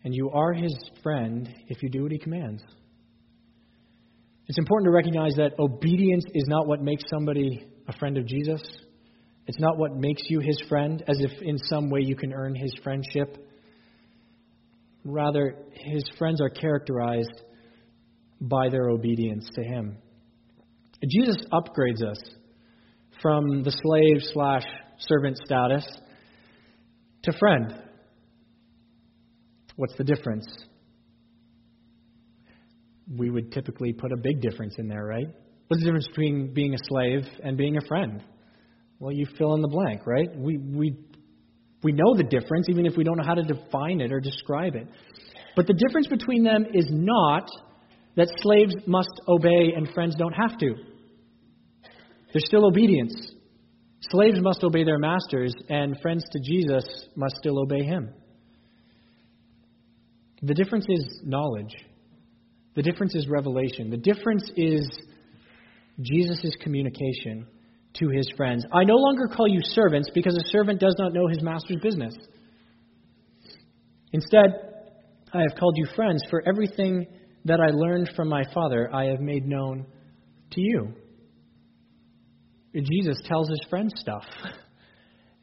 And 0.08 0.15
you 0.15 0.30
are 0.30 0.54
his 0.54 0.74
friend 1.04 1.54
if 1.67 1.84
you 1.84 1.89
do 1.89 2.04
what 2.04 2.13
he 2.13 2.17
commands. 2.17 2.63
It's 4.48 4.58
important 4.58 4.88
to 4.88 4.91
recognize 4.96 5.34
that 5.36 5.60
obedience 5.60 6.24
is 6.34 6.46
not 6.48 6.65
what 6.65 6.82
makes 6.82 7.04
somebody 7.10 7.67
a 7.89 7.91
friend 7.98 8.17
of 8.17 8.26
Jesus. 8.26 8.62
It's 9.48 9.60
not 9.60 9.78
what 9.78 9.98
makes 9.98 10.22
you 10.30 10.39
his 10.39 10.63
friend, 10.70 11.04
as 11.10 11.17
if 11.20 11.41
in 11.41 11.58
some 11.58 11.89
way 11.89 12.00
you 12.04 12.15
can 12.15 12.32
earn 12.32 12.56
his 12.56 12.74
friendship. 12.86 13.36
Rather, 15.04 15.58
his 15.74 16.10
friends 16.17 16.39
are 16.39 16.52
characterized 16.52 17.41
by 18.39 18.70
their 18.70 18.88
obedience 18.88 19.50
to 19.56 19.62
him. 19.62 19.98
Jesus 21.06 21.36
upgrades 21.52 22.02
us 22.02 22.20
from 23.22 23.62
the 23.62 23.72
slave 23.72 24.22
slash 24.32 24.63
servant 25.00 25.38
status 25.43 25.86
to 27.24 27.34
friend. 27.38 27.84
What's 29.78 29.96
the 29.96 30.04
difference? 30.04 30.46
We 33.18 33.30
would 33.30 33.52
typically 33.52 33.94
put 33.94 34.12
a 34.12 34.18
big 34.18 34.42
difference 34.42 34.76
in 34.78 34.88
there, 34.88 35.06
right? 35.06 35.28
What's 35.68 35.82
the 35.82 35.86
difference 35.86 36.08
between 36.08 36.54
being 36.54 36.74
a 36.74 36.78
slave 36.90 37.26
and 37.44 37.58
being 37.58 37.78
a 37.78 37.88
friend? 37.88 38.24
Well, 39.00 39.13
you 39.13 39.26
fill 39.38 39.54
in 39.54 39.62
the 39.62 39.68
blank, 39.68 40.06
right? 40.06 40.28
We, 40.36 40.58
we, 40.58 40.96
we 41.84 41.92
know 41.92 42.16
the 42.18 42.24
difference, 42.24 42.68
even 42.70 42.86
if 42.86 42.98
we 42.98 43.04
don't 43.04 43.18
know 43.18 43.24
how 43.26 43.36
to 43.36 43.44
define 43.44 44.02
it 44.02 44.12
or 44.12 44.20
describe 44.20 44.76
it. 44.76 44.88
But 45.56 45.68
the 45.68 45.74
difference 45.74 46.08
between 46.08 46.44
them 46.44 46.66
is 46.74 46.88
not 46.90 47.48
that 48.16 48.28
slaves 48.42 48.74
must 48.88 49.22
obey 49.28 49.74
and 49.76 49.88
friends 49.94 50.16
don't 50.16 50.34
have 50.34 50.58
to. 50.58 50.74
There's 52.34 52.46
still 52.48 52.66
obedience. 52.66 53.13
Slaves 54.10 54.40
must 54.42 54.63
obey 54.63 54.84
their 54.84 54.98
masters, 54.98 55.54
and 55.70 55.96
friends 56.02 56.24
to 56.32 56.40
Jesus 56.40 57.08
must 57.16 57.36
still 57.38 57.60
obey 57.60 57.84
him. 57.84 58.13
The 60.41 60.54
difference 60.54 60.86
is 60.89 61.21
knowledge. 61.23 61.73
The 62.76 62.84
difference 62.84 63.15
is 63.15 63.28
revelation. 63.28 63.89
The 63.89 63.97
difference 63.97 64.50
is 64.56 64.88
Jesus' 66.00 66.56
communication 66.62 67.47
to 67.95 68.10
his 68.10 68.30
friends. 68.38 68.63
I 68.71 68.84
no 68.84 68.95
longer 68.95 69.28
call 69.28 69.47
you 69.47 69.62
servants 69.63 70.12
because 70.13 70.36
a 70.36 70.47
servant 70.50 70.80
does 70.80 70.95
not 71.00 71.13
know 71.13 71.28
his 71.28 71.41
master's 71.41 71.82
business. 71.82 72.15
Instead, 74.13 74.67
I 75.34 75.41
have 75.41 75.58
called 75.60 75.76
you 75.78 75.88
friends, 75.95 76.23
for 76.30 76.43
everything 76.47 77.08
that 77.45 77.60
I 77.60 77.71
learned 77.71 78.12
from 78.15 78.30
my 78.30 78.43
Father 78.54 78.93
I 78.93 79.06
have 79.06 79.19
made 79.19 79.45
known 79.45 79.86
to 80.52 80.62
you. 80.62 80.93
Jesus 82.73 83.17
tells 83.26 83.50
his 83.50 83.62
friends 83.69 83.93
stuff. 83.97 84.23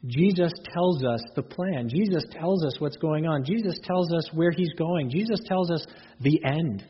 Jesus 0.07 0.51
tells 0.73 1.03
us 1.03 1.21
the 1.35 1.41
plan. 1.41 1.89
Jesus 1.89 2.23
tells 2.31 2.63
us 2.63 2.79
what's 2.79 2.97
going 2.97 3.25
on. 3.25 3.43
Jesus 3.43 3.79
tells 3.83 4.11
us 4.13 4.29
where 4.33 4.51
he's 4.51 4.73
going. 4.77 5.09
Jesus 5.09 5.39
tells 5.45 5.71
us 5.71 5.85
the 6.21 6.41
end. 6.45 6.83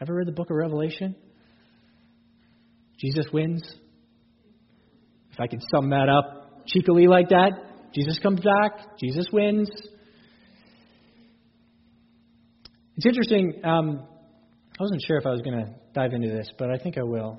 Ever 0.00 0.14
read 0.14 0.28
the 0.28 0.32
book 0.32 0.50
of 0.50 0.56
Revelation? 0.56 1.16
Jesus 2.98 3.24
wins, 3.32 3.62
if 5.32 5.40
I 5.40 5.46
could 5.46 5.62
sum 5.70 5.90
that 5.90 6.08
up 6.08 6.66
cheekily 6.66 7.06
like 7.06 7.30
that, 7.30 7.52
Jesus 7.94 8.18
comes 8.18 8.40
back, 8.40 8.98
Jesus 8.98 9.26
wins. 9.32 9.70
It's 12.96 13.06
interesting. 13.06 13.60
Um, 13.64 14.06
I 14.78 14.82
wasn't 14.82 15.02
sure 15.06 15.16
if 15.16 15.26
I 15.26 15.30
was 15.30 15.40
going 15.40 15.64
to 15.64 15.74
dive 15.94 16.12
into 16.12 16.28
this, 16.28 16.50
but 16.58 16.70
I 16.70 16.76
think 16.76 16.98
I 16.98 17.02
will. 17.02 17.38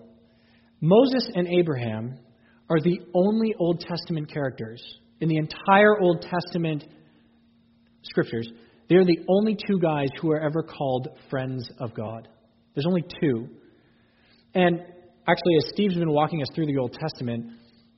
Moses 0.81 1.29
and 1.35 1.47
Abraham 1.47 2.17
are 2.69 2.79
the 2.79 2.99
only 3.13 3.53
Old 3.59 3.81
Testament 3.81 4.31
characters 4.31 4.81
in 5.21 5.29
the 5.29 5.37
entire 5.37 5.99
Old 5.99 6.23
Testament 6.23 6.83
scriptures. 8.03 8.49
They're 8.89 9.05
the 9.05 9.19
only 9.29 9.55
two 9.55 9.79
guys 9.79 10.09
who 10.19 10.31
are 10.31 10.39
ever 10.41 10.63
called 10.63 11.07
friends 11.29 11.69
of 11.79 11.93
God. 11.93 12.27
There's 12.75 12.87
only 12.87 13.03
two. 13.21 13.47
And 14.53 14.79
actually, 15.27 15.55
as 15.57 15.69
Steve's 15.73 15.95
been 15.95 16.11
walking 16.11 16.41
us 16.41 16.49
through 16.53 16.65
the 16.65 16.77
Old 16.77 16.93
Testament, 16.99 17.45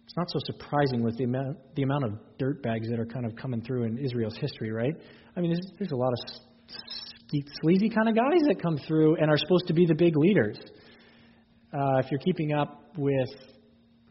it's 0.06 0.18
not 0.18 0.30
so 0.30 0.40
surprising 0.46 1.02
with 1.02 1.18
the 1.18 1.24
amount, 1.24 1.58
the 1.76 1.84
amount 1.84 2.04
of 2.04 2.12
dirt 2.38 2.62
bags 2.62 2.88
that 2.90 3.00
are 3.00 3.06
kind 3.06 3.26
of 3.26 3.36
coming 3.36 3.62
through 3.62 3.86
in 3.86 3.98
Israel's 3.98 4.38
history, 4.38 4.72
right? 4.72 4.94
I 5.36 5.42
mean, 5.42 5.52
there's, 5.52 5.72
there's 5.80 5.92
a 5.92 5.96
lot 5.96 6.12
of 6.12 6.20
sleazy 7.62 7.90
kind 7.90 8.10
of 8.10 8.16
guys 8.16 8.42
that 8.48 8.62
come 8.62 8.78
through 8.88 9.16
and 9.16 9.32
are 9.32 9.38
supposed 9.38 9.66
to 9.68 9.74
be 9.74 9.86
the 9.86 9.96
big 9.96 10.16
leaders. 10.16 10.58
Uh, 11.74 11.98
if 11.98 12.12
you're 12.12 12.20
keeping 12.20 12.54
up 12.54 12.84
with 12.98 13.30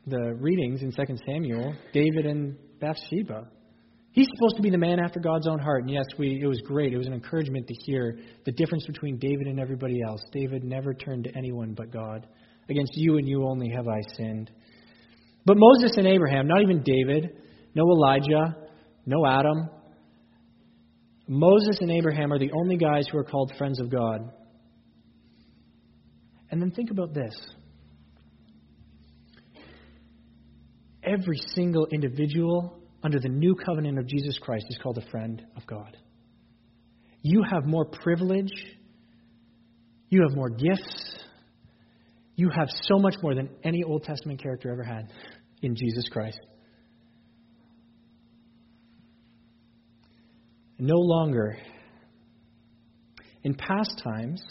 the 0.07 0.34
readings 0.41 0.82
in 0.82 0.91
2 0.91 1.16
Samuel, 1.26 1.74
David 1.93 2.26
and 2.26 2.57
Bathsheba. 2.83 3.49
He's 4.11 4.26
supposed 4.35 4.57
to 4.57 4.62
be 4.62 4.68
the 4.68 4.76
man 4.76 5.01
after 5.01 5.20
God's 5.20 5.49
own 5.49 5.59
heart. 5.59 5.85
And 5.85 5.91
yes, 5.91 6.05
we, 6.18 6.39
it 6.43 6.47
was 6.47 6.61
great. 6.66 6.93
It 6.93 6.99
was 6.99 7.07
an 7.07 7.14
encouragement 7.14 7.66
to 7.68 7.74
hear 7.87 8.18
the 8.45 8.53
difference 8.53 8.85
between 8.87 9.16
David 9.16 9.47
and 9.47 9.59
everybody 9.59 10.03
else. 10.07 10.20
David 10.33 10.64
never 10.64 10.93
turned 10.93 11.24
to 11.24 11.35
anyone 11.35 11.72
but 11.74 11.91
God. 11.91 12.26
Against 12.68 12.93
you 12.95 13.16
and 13.16 13.26
you 13.26 13.47
only 13.47 13.70
have 13.74 13.89
I 13.89 14.01
sinned. 14.16 14.51
But 15.47 15.57
Moses 15.57 15.97
and 15.97 16.07
Abraham, 16.07 16.47
not 16.47 16.61
even 16.61 16.83
David, 16.83 17.37
no 17.74 17.85
Elijah, 17.85 18.57
no 19.07 19.24
Adam, 19.26 19.70
Moses 21.26 21.78
and 21.80 21.91
Abraham 21.91 22.33
are 22.33 22.39
the 22.39 22.51
only 22.53 22.76
guys 22.76 23.07
who 23.11 23.16
are 23.18 23.24
called 23.24 23.53
friends 23.57 23.80
of 23.80 23.91
God. 23.91 24.30
And 26.51 26.61
then 26.61 26.70
think 26.72 26.91
about 26.91 27.14
this. 27.14 27.35
Every 31.03 31.38
single 31.55 31.86
individual 31.92 32.78
under 33.03 33.18
the 33.18 33.28
new 33.28 33.55
covenant 33.55 33.98
of 33.98 34.07
Jesus 34.07 34.38
Christ 34.38 34.66
is 34.68 34.78
called 34.82 34.98
a 34.98 35.11
friend 35.11 35.42
of 35.57 35.66
God. 35.66 35.96
You 37.22 37.42
have 37.50 37.64
more 37.66 37.84
privilege. 37.84 38.53
You 40.11 40.22
have 40.28 40.36
more 40.36 40.50
gifts. 40.50 41.16
You 42.36 42.50
have 42.57 42.68
so 42.82 42.98
much 42.98 43.16
more 43.22 43.34
than 43.34 43.48
any 43.64 43.82
Old 43.82 44.05
Testament 44.05 44.42
character 44.42 44.70
ever 44.70 44.84
had. 44.84 45.09
in 45.62 45.76
Jesus 45.76 46.09
Christ. 46.11 46.40
No 50.78 50.96
longer, 50.96 51.57
in 53.44 53.55
past 53.55 54.00
times, 54.03 54.42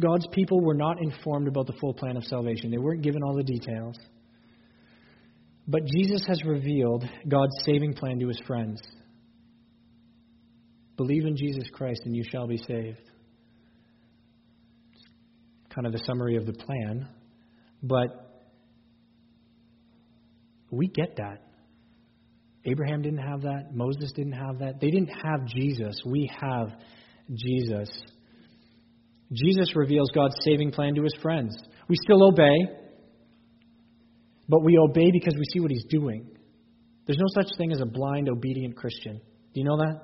God's 0.00 0.26
people 0.32 0.60
were 0.62 0.74
not 0.74 0.96
informed 1.02 1.48
about 1.48 1.66
the 1.66 1.74
full 1.74 1.92
plan 1.92 2.16
of 2.16 2.24
salvation. 2.24 2.70
They 2.70 2.78
weren't 2.78 3.02
given 3.02 3.22
all 3.22 3.36
the 3.36 3.44
details. 3.44 3.96
But 5.72 5.86
Jesus 5.86 6.22
has 6.26 6.44
revealed 6.44 7.02
God's 7.26 7.54
saving 7.64 7.94
plan 7.94 8.18
to 8.18 8.28
his 8.28 8.38
friends. 8.46 8.78
Believe 10.98 11.24
in 11.24 11.34
Jesus 11.34 11.64
Christ 11.72 12.02
and 12.04 12.14
you 12.14 12.24
shall 12.30 12.46
be 12.46 12.58
saved. 12.58 13.00
It's 14.92 15.74
kind 15.74 15.86
of 15.86 15.94
the 15.94 16.02
summary 16.06 16.36
of 16.36 16.44
the 16.44 16.52
plan. 16.52 17.08
But 17.82 18.08
we 20.70 20.88
get 20.88 21.16
that. 21.16 21.38
Abraham 22.66 23.00
didn't 23.00 23.26
have 23.26 23.40
that. 23.40 23.70
Moses 23.72 24.12
didn't 24.14 24.34
have 24.34 24.58
that. 24.58 24.78
They 24.78 24.90
didn't 24.90 25.08
have 25.24 25.46
Jesus. 25.46 25.96
We 26.04 26.30
have 26.38 26.68
Jesus. 27.34 27.88
Jesus 29.32 29.74
reveals 29.74 30.10
God's 30.14 30.36
saving 30.44 30.72
plan 30.72 30.94
to 30.96 31.02
his 31.02 31.16
friends. 31.22 31.56
We 31.88 31.96
still 32.04 32.28
obey, 32.28 32.81
but 34.52 34.62
we 34.62 34.76
obey 34.76 35.10
because 35.10 35.34
we 35.34 35.44
see 35.50 35.60
what 35.60 35.70
he's 35.70 35.86
doing. 35.88 36.26
There's 37.06 37.18
no 37.18 37.42
such 37.42 37.56
thing 37.56 37.72
as 37.72 37.80
a 37.80 37.86
blind, 37.86 38.28
obedient 38.28 38.76
Christian. 38.76 39.14
Do 39.16 39.60
you 39.60 39.64
know 39.64 39.78
that? 39.78 40.02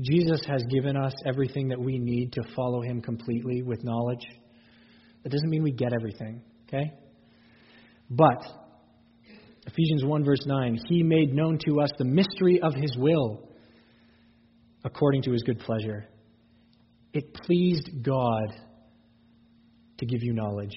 Jesus 0.00 0.40
has 0.48 0.64
given 0.64 0.96
us 0.96 1.12
everything 1.24 1.68
that 1.68 1.80
we 1.80 2.00
need 2.00 2.32
to 2.32 2.42
follow 2.56 2.82
him 2.82 3.00
completely 3.00 3.62
with 3.62 3.84
knowledge. 3.84 4.26
That 5.22 5.30
doesn't 5.30 5.48
mean 5.48 5.62
we 5.62 5.70
get 5.70 5.92
everything, 5.92 6.42
okay? 6.66 6.94
But, 8.10 8.44
Ephesians 9.68 10.04
1, 10.04 10.24
verse 10.24 10.44
9, 10.44 10.76
he 10.88 11.04
made 11.04 11.32
known 11.32 11.60
to 11.68 11.80
us 11.80 11.90
the 11.96 12.04
mystery 12.04 12.60
of 12.60 12.74
his 12.74 12.96
will 12.98 13.48
according 14.84 15.22
to 15.22 15.30
his 15.30 15.44
good 15.44 15.60
pleasure. 15.60 16.08
It 17.12 17.32
pleased 17.34 17.88
God 18.02 18.52
to 19.98 20.06
give 20.06 20.24
you 20.24 20.32
knowledge, 20.32 20.74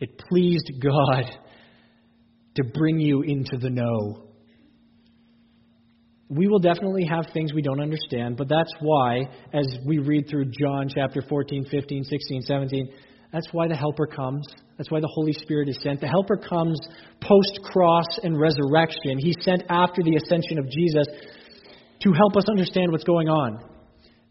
it 0.00 0.18
pleased 0.30 0.72
God 0.82 1.45
to 2.56 2.64
bring 2.64 2.98
you 2.98 3.22
into 3.22 3.56
the 3.58 3.70
know 3.70 4.26
we 6.28 6.48
will 6.48 6.58
definitely 6.58 7.04
have 7.04 7.26
things 7.32 7.52
we 7.52 7.62
don't 7.62 7.80
understand, 7.80 8.36
but 8.36 8.48
that's 8.48 8.72
why, 8.80 9.28
as 9.52 9.66
we 9.86 9.98
read 9.98 10.28
through 10.28 10.46
John 10.60 10.88
chapter 10.92 11.22
14, 11.28 11.66
15, 11.70 12.04
16, 12.04 12.42
17, 12.42 12.88
that's 13.32 13.46
why 13.52 13.68
the 13.68 13.76
Helper 13.76 14.06
comes. 14.06 14.44
That's 14.76 14.90
why 14.90 15.00
the 15.00 15.10
Holy 15.12 15.32
Spirit 15.32 15.68
is 15.68 15.78
sent. 15.82 16.00
The 16.00 16.08
Helper 16.08 16.36
comes 16.36 16.78
post 17.20 17.60
cross 17.64 18.06
and 18.22 18.38
resurrection. 18.38 19.18
He's 19.18 19.36
sent 19.42 19.62
after 19.68 20.02
the 20.02 20.16
ascension 20.16 20.58
of 20.58 20.68
Jesus 20.68 21.06
to 22.02 22.12
help 22.12 22.36
us 22.36 22.48
understand 22.48 22.90
what's 22.92 23.04
going 23.04 23.28
on. 23.28 23.58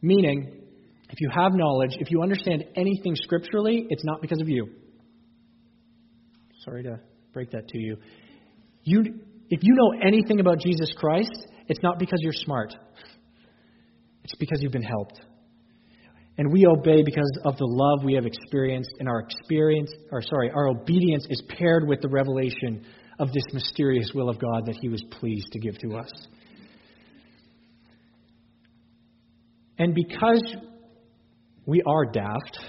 Meaning, 0.01 0.63
if 1.09 1.21
you 1.21 1.29
have 1.33 1.53
knowledge, 1.53 1.91
if 1.99 2.11
you 2.11 2.21
understand 2.21 2.65
anything 2.75 3.15
scripturally, 3.15 3.85
it's 3.89 4.03
not 4.03 4.21
because 4.21 4.41
of 4.41 4.49
you. 4.49 4.67
Sorry 6.63 6.83
to 6.83 6.99
break 7.35 7.51
that 7.51 7.67
to 7.67 7.77
you. 7.77 7.97
You 8.83 9.03
if 9.49 9.59
you 9.61 9.75
know 9.75 9.99
anything 10.01 10.39
about 10.39 10.59
Jesus 10.59 10.91
Christ, 10.97 11.35
it's 11.67 11.81
not 11.83 11.99
because 11.99 12.17
you're 12.21 12.33
smart, 12.33 12.73
it's 14.23 14.35
because 14.39 14.59
you've 14.61 14.71
been 14.71 14.81
helped. 14.81 15.19
And 16.37 16.51
we 16.51 16.65
obey 16.65 17.01
because 17.05 17.39
of 17.45 17.55
the 17.57 17.65
love 17.65 18.03
we 18.03 18.13
have 18.15 18.25
experienced, 18.25 18.89
and 18.99 19.07
our 19.07 19.19
experience, 19.19 19.89
or 20.11 20.21
sorry, 20.21 20.49
our 20.49 20.67
obedience 20.67 21.25
is 21.29 21.41
paired 21.47 21.87
with 21.87 22.01
the 22.01 22.09
revelation 22.09 22.85
of 23.19 23.31
this 23.31 23.43
mysterious 23.53 24.11
will 24.13 24.29
of 24.29 24.39
God 24.39 24.65
that 24.65 24.75
He 24.81 24.89
was 24.89 25.01
pleased 25.11 25.47
to 25.51 25.59
give 25.59 25.77
to 25.79 25.95
us. 25.95 26.09
And 29.77 29.93
because 29.93 30.55
we 31.65 31.81
are 31.85 32.05
daft, 32.05 32.59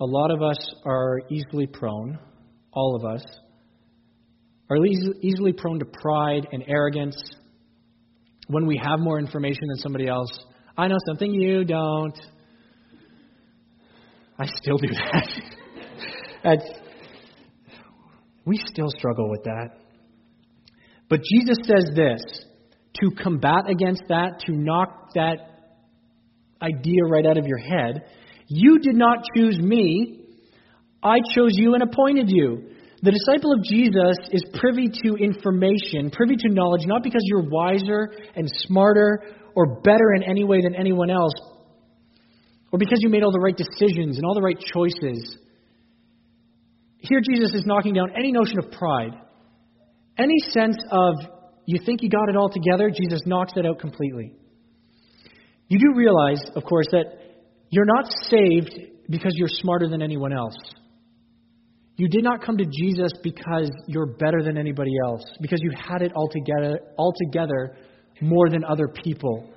a 0.00 0.04
lot 0.04 0.30
of 0.30 0.42
us 0.42 0.74
are 0.84 1.20
easily 1.30 1.66
prone, 1.66 2.18
all 2.72 2.96
of 2.96 3.04
us, 3.04 3.24
are 4.70 4.76
easily 5.20 5.52
prone 5.52 5.78
to 5.78 5.84
pride 5.84 6.48
and 6.52 6.64
arrogance 6.66 7.16
when 8.48 8.66
we 8.66 8.80
have 8.82 9.00
more 9.00 9.18
information 9.18 9.68
than 9.68 9.76
somebody 9.76 10.08
else. 10.08 10.30
I 10.76 10.88
know 10.88 10.96
something 11.06 11.30
you 11.30 11.64
don't. 11.64 12.18
I 14.38 14.46
still 14.62 14.78
do 14.78 14.88
that. 14.88 15.28
That's, 16.44 16.64
we 18.44 18.60
still 18.66 18.88
struggle 18.88 19.30
with 19.30 19.44
that. 19.44 19.68
But 21.08 21.20
Jesus 21.30 21.58
says 21.66 21.90
this 21.94 22.22
to 23.00 23.10
combat 23.22 23.68
against 23.68 24.02
that, 24.08 24.40
to 24.46 24.52
knock 24.52 25.10
that 25.14 25.36
idea 26.60 27.04
right 27.08 27.26
out 27.26 27.36
of 27.36 27.46
your 27.46 27.58
head. 27.58 28.04
You 28.46 28.78
did 28.78 28.94
not 28.94 29.18
choose 29.36 29.58
me, 29.58 30.21
I 31.02 31.18
chose 31.34 31.50
you 31.54 31.74
and 31.74 31.82
appointed 31.82 32.28
you. 32.28 32.70
The 33.02 33.10
disciple 33.10 33.52
of 33.52 33.64
Jesus 33.64 34.16
is 34.30 34.44
privy 34.60 34.86
to 35.02 35.16
information, 35.16 36.10
privy 36.12 36.36
to 36.36 36.48
knowledge, 36.48 36.86
not 36.86 37.02
because 37.02 37.22
you're 37.24 37.48
wiser 37.48 38.12
and 38.36 38.48
smarter 38.66 39.24
or 39.56 39.80
better 39.80 40.14
in 40.14 40.22
any 40.22 40.44
way 40.44 40.62
than 40.62 40.76
anyone 40.76 41.10
else, 41.10 41.34
or 42.70 42.78
because 42.78 42.98
you 43.00 43.08
made 43.08 43.24
all 43.24 43.32
the 43.32 43.40
right 43.40 43.56
decisions 43.56 44.16
and 44.16 44.24
all 44.24 44.34
the 44.34 44.40
right 44.40 44.58
choices. 44.72 45.36
Here, 46.98 47.20
Jesus 47.28 47.52
is 47.54 47.66
knocking 47.66 47.94
down 47.94 48.12
any 48.16 48.30
notion 48.30 48.60
of 48.60 48.70
pride. 48.70 49.14
Any 50.16 50.38
sense 50.50 50.76
of 50.92 51.16
you 51.66 51.80
think 51.84 52.02
you 52.02 52.08
got 52.08 52.28
it 52.28 52.36
all 52.36 52.50
together, 52.50 52.88
Jesus 52.88 53.22
knocks 53.26 53.52
it 53.56 53.66
out 53.66 53.80
completely. 53.80 54.36
You 55.66 55.78
do 55.78 55.98
realize, 55.98 56.40
of 56.54 56.62
course, 56.64 56.86
that 56.92 57.06
you're 57.70 57.84
not 57.84 58.06
saved 58.30 58.78
because 59.10 59.32
you're 59.34 59.48
smarter 59.48 59.88
than 59.88 60.02
anyone 60.02 60.32
else. 60.32 60.54
You 61.96 62.08
did 62.08 62.24
not 62.24 62.42
come 62.44 62.56
to 62.56 62.64
Jesus 62.64 63.12
because 63.22 63.70
you're 63.86 64.06
better 64.06 64.42
than 64.42 64.56
anybody 64.56 64.92
else, 65.04 65.22
because 65.40 65.60
you 65.62 65.72
had 65.76 66.02
it 66.02 66.12
all 66.14 66.28
together, 66.28 66.80
all 66.96 67.12
together 67.26 67.76
more 68.20 68.48
than 68.48 68.64
other 68.64 68.88
people. 68.88 69.50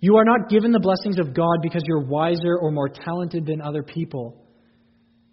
You 0.00 0.16
are 0.16 0.24
not 0.24 0.48
given 0.48 0.72
the 0.72 0.80
blessings 0.80 1.18
of 1.18 1.34
God 1.34 1.58
because 1.62 1.82
you're 1.86 2.06
wiser 2.06 2.56
or 2.60 2.70
more 2.70 2.88
talented 2.88 3.44
than 3.44 3.60
other 3.60 3.82
people. 3.82 4.46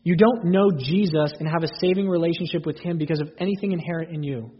You 0.04 0.16
don't 0.16 0.46
know 0.46 0.72
Jesus 0.78 1.34
and 1.40 1.48
have 1.48 1.64
a 1.64 1.74
saving 1.80 2.08
relationship 2.08 2.66
with 2.66 2.80
Him 2.80 2.98
because 2.98 3.22
of 3.22 3.30
anything 3.40 3.72
inherent 3.72 4.14
in 4.14 4.24
you. 4.24 4.52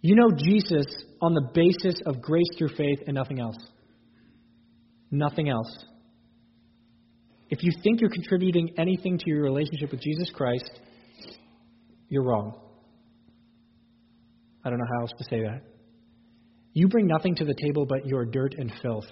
You 0.00 0.14
know 0.14 0.30
Jesus 0.36 0.86
on 1.20 1.34
the 1.34 1.48
basis 1.52 2.00
of 2.06 2.22
grace 2.22 2.48
through 2.56 2.68
faith 2.76 3.00
and 3.06 3.14
nothing 3.14 3.40
else. 3.40 3.56
Nothing 5.10 5.48
else. 5.48 5.84
If 7.50 7.62
you 7.62 7.72
think 7.82 8.00
you're 8.00 8.10
contributing 8.10 8.74
anything 8.78 9.18
to 9.18 9.24
your 9.26 9.42
relationship 9.42 9.90
with 9.90 10.00
Jesus 10.00 10.30
Christ, 10.34 10.70
you're 12.08 12.24
wrong. 12.24 12.54
I 14.64 14.70
don't 14.70 14.78
know 14.78 14.86
how 14.94 15.02
else 15.02 15.12
to 15.18 15.24
say 15.30 15.42
that. 15.42 15.62
You 16.74 16.88
bring 16.88 17.06
nothing 17.06 17.34
to 17.36 17.44
the 17.44 17.54
table 17.54 17.86
but 17.86 18.06
your 18.06 18.26
dirt 18.26 18.54
and 18.58 18.72
filth. 18.82 19.06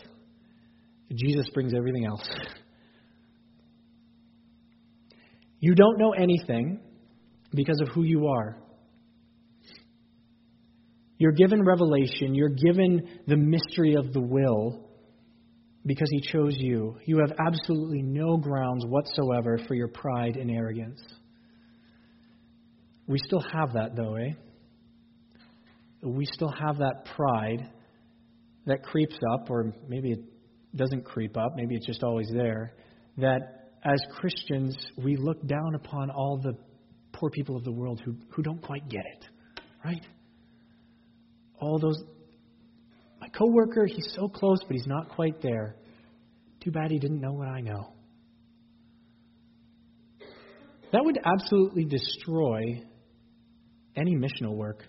Jesus 1.15 1.49
brings 1.55 1.73
everything 1.75 2.05
else. 2.05 2.29
You 5.59 5.75
don't 5.75 5.99
know 5.99 6.13
anything 6.13 6.81
because 7.55 7.81
of 7.81 7.89
who 7.89 8.03
you 8.03 8.29
are. 8.29 8.59
You're 11.19 11.33
given 11.33 11.65
revelation, 11.65 12.35
you're 12.35 12.51
given 12.51 13.21
the 13.27 13.37
mystery 13.37 13.95
of 13.95 14.13
the 14.13 14.21
will 14.21 14.86
because 15.87 16.09
he 16.11 16.21
chose 16.21 16.57
you. 16.59 16.97
You 17.07 17.19
have 17.19 17.33
absolutely 17.39 18.03
no 18.03 18.37
grounds 18.37 18.85
whatsoever 18.85 19.59
for 19.69 19.75
your 19.75 19.89
pride 19.89 20.37
and 20.37 20.51
arrogance. 20.51 21.01
We 23.07 23.19
still 23.25 23.45
have 23.53 23.75
that, 23.75 23.95
though, 23.95 24.17
eh? 24.17 24.33
We 26.03 26.27
still 26.27 26.53
have 26.61 26.79
that 26.79 27.07
pride 27.15 27.71
that 28.67 28.83
creeps 28.83 29.17
up, 29.33 29.49
or 29.49 29.73
maybe 29.89 30.11
it 30.11 30.19
doesn't 30.75 31.05
creep 31.05 31.37
up, 31.37 31.53
maybe 31.55 31.77
it's 31.77 31.87
just 31.87 32.03
always 32.03 32.29
there, 32.35 32.75
that 33.19 33.71
as 33.85 34.01
Christians, 34.19 34.77
we 34.99 35.17
look 35.17 35.47
down 35.47 35.77
upon 35.77 36.11
all 36.11 36.41
the 36.43 36.55
poor 37.13 37.31
people 37.31 37.57
of 37.57 37.63
the 37.63 37.73
world 37.73 38.03
who, 38.05 38.17
who 38.31 38.43
don't 38.43 38.61
quite 38.61 38.89
get 38.89 39.05
it, 39.05 39.25
right? 39.85 40.05
All 41.61 41.79
those 41.79 42.03
my 43.27 43.39
coworker, 43.39 43.87
he's 43.87 44.13
so 44.15 44.29
close, 44.29 44.59
but 44.67 44.75
he's 44.75 44.87
not 44.87 45.09
quite 45.11 45.43
there. 45.43 45.77
Too 46.63 46.71
bad 46.71 46.91
he 46.91 46.99
didn't 46.99 47.21
know 47.21 47.33
what 47.33 47.49
I 47.49 47.61
know. 47.61 47.93
That 50.93 51.05
would 51.05 51.19
absolutely 51.25 51.85
destroy 51.85 52.83
any 53.97 54.15
missional 54.15 54.55
work. 54.55 54.85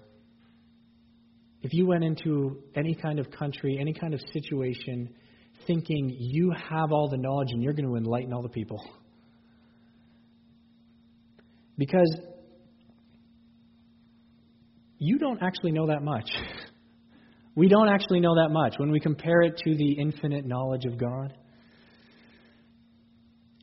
If 1.61 1.73
you 1.73 1.87
went 1.87 2.03
into 2.03 2.61
any 2.75 2.93
kind 2.93 3.19
of 3.19 3.31
country, 3.31 3.77
any 3.79 3.93
kind 3.93 4.13
of 4.13 4.21
situation, 4.31 5.09
thinking 5.65 6.15
you 6.17 6.53
have 6.69 6.91
all 6.91 7.09
the 7.09 7.17
knowledge 7.17 7.49
and 7.51 7.63
you're 7.63 7.73
going 7.73 7.87
to 7.87 7.95
enlighten 7.95 8.31
all 8.31 8.43
the 8.43 8.49
people. 8.49 8.79
Because 11.77 12.15
you 14.99 15.17
don't 15.17 15.41
actually 15.41 15.71
know 15.71 15.87
that 15.87 16.03
much. 16.03 16.29
We 17.57 17.67
don't 17.67 17.89
actually 17.89 18.19
know 18.19 18.35
that 18.35 18.49
much. 18.51 18.75
When 18.77 18.91
we 18.91 18.99
compare 18.99 19.41
it 19.41 19.57
to 19.65 19.75
the 19.75 19.93
infinite 19.93 20.45
knowledge 20.45 20.85
of 20.85 20.95
God, 20.95 21.33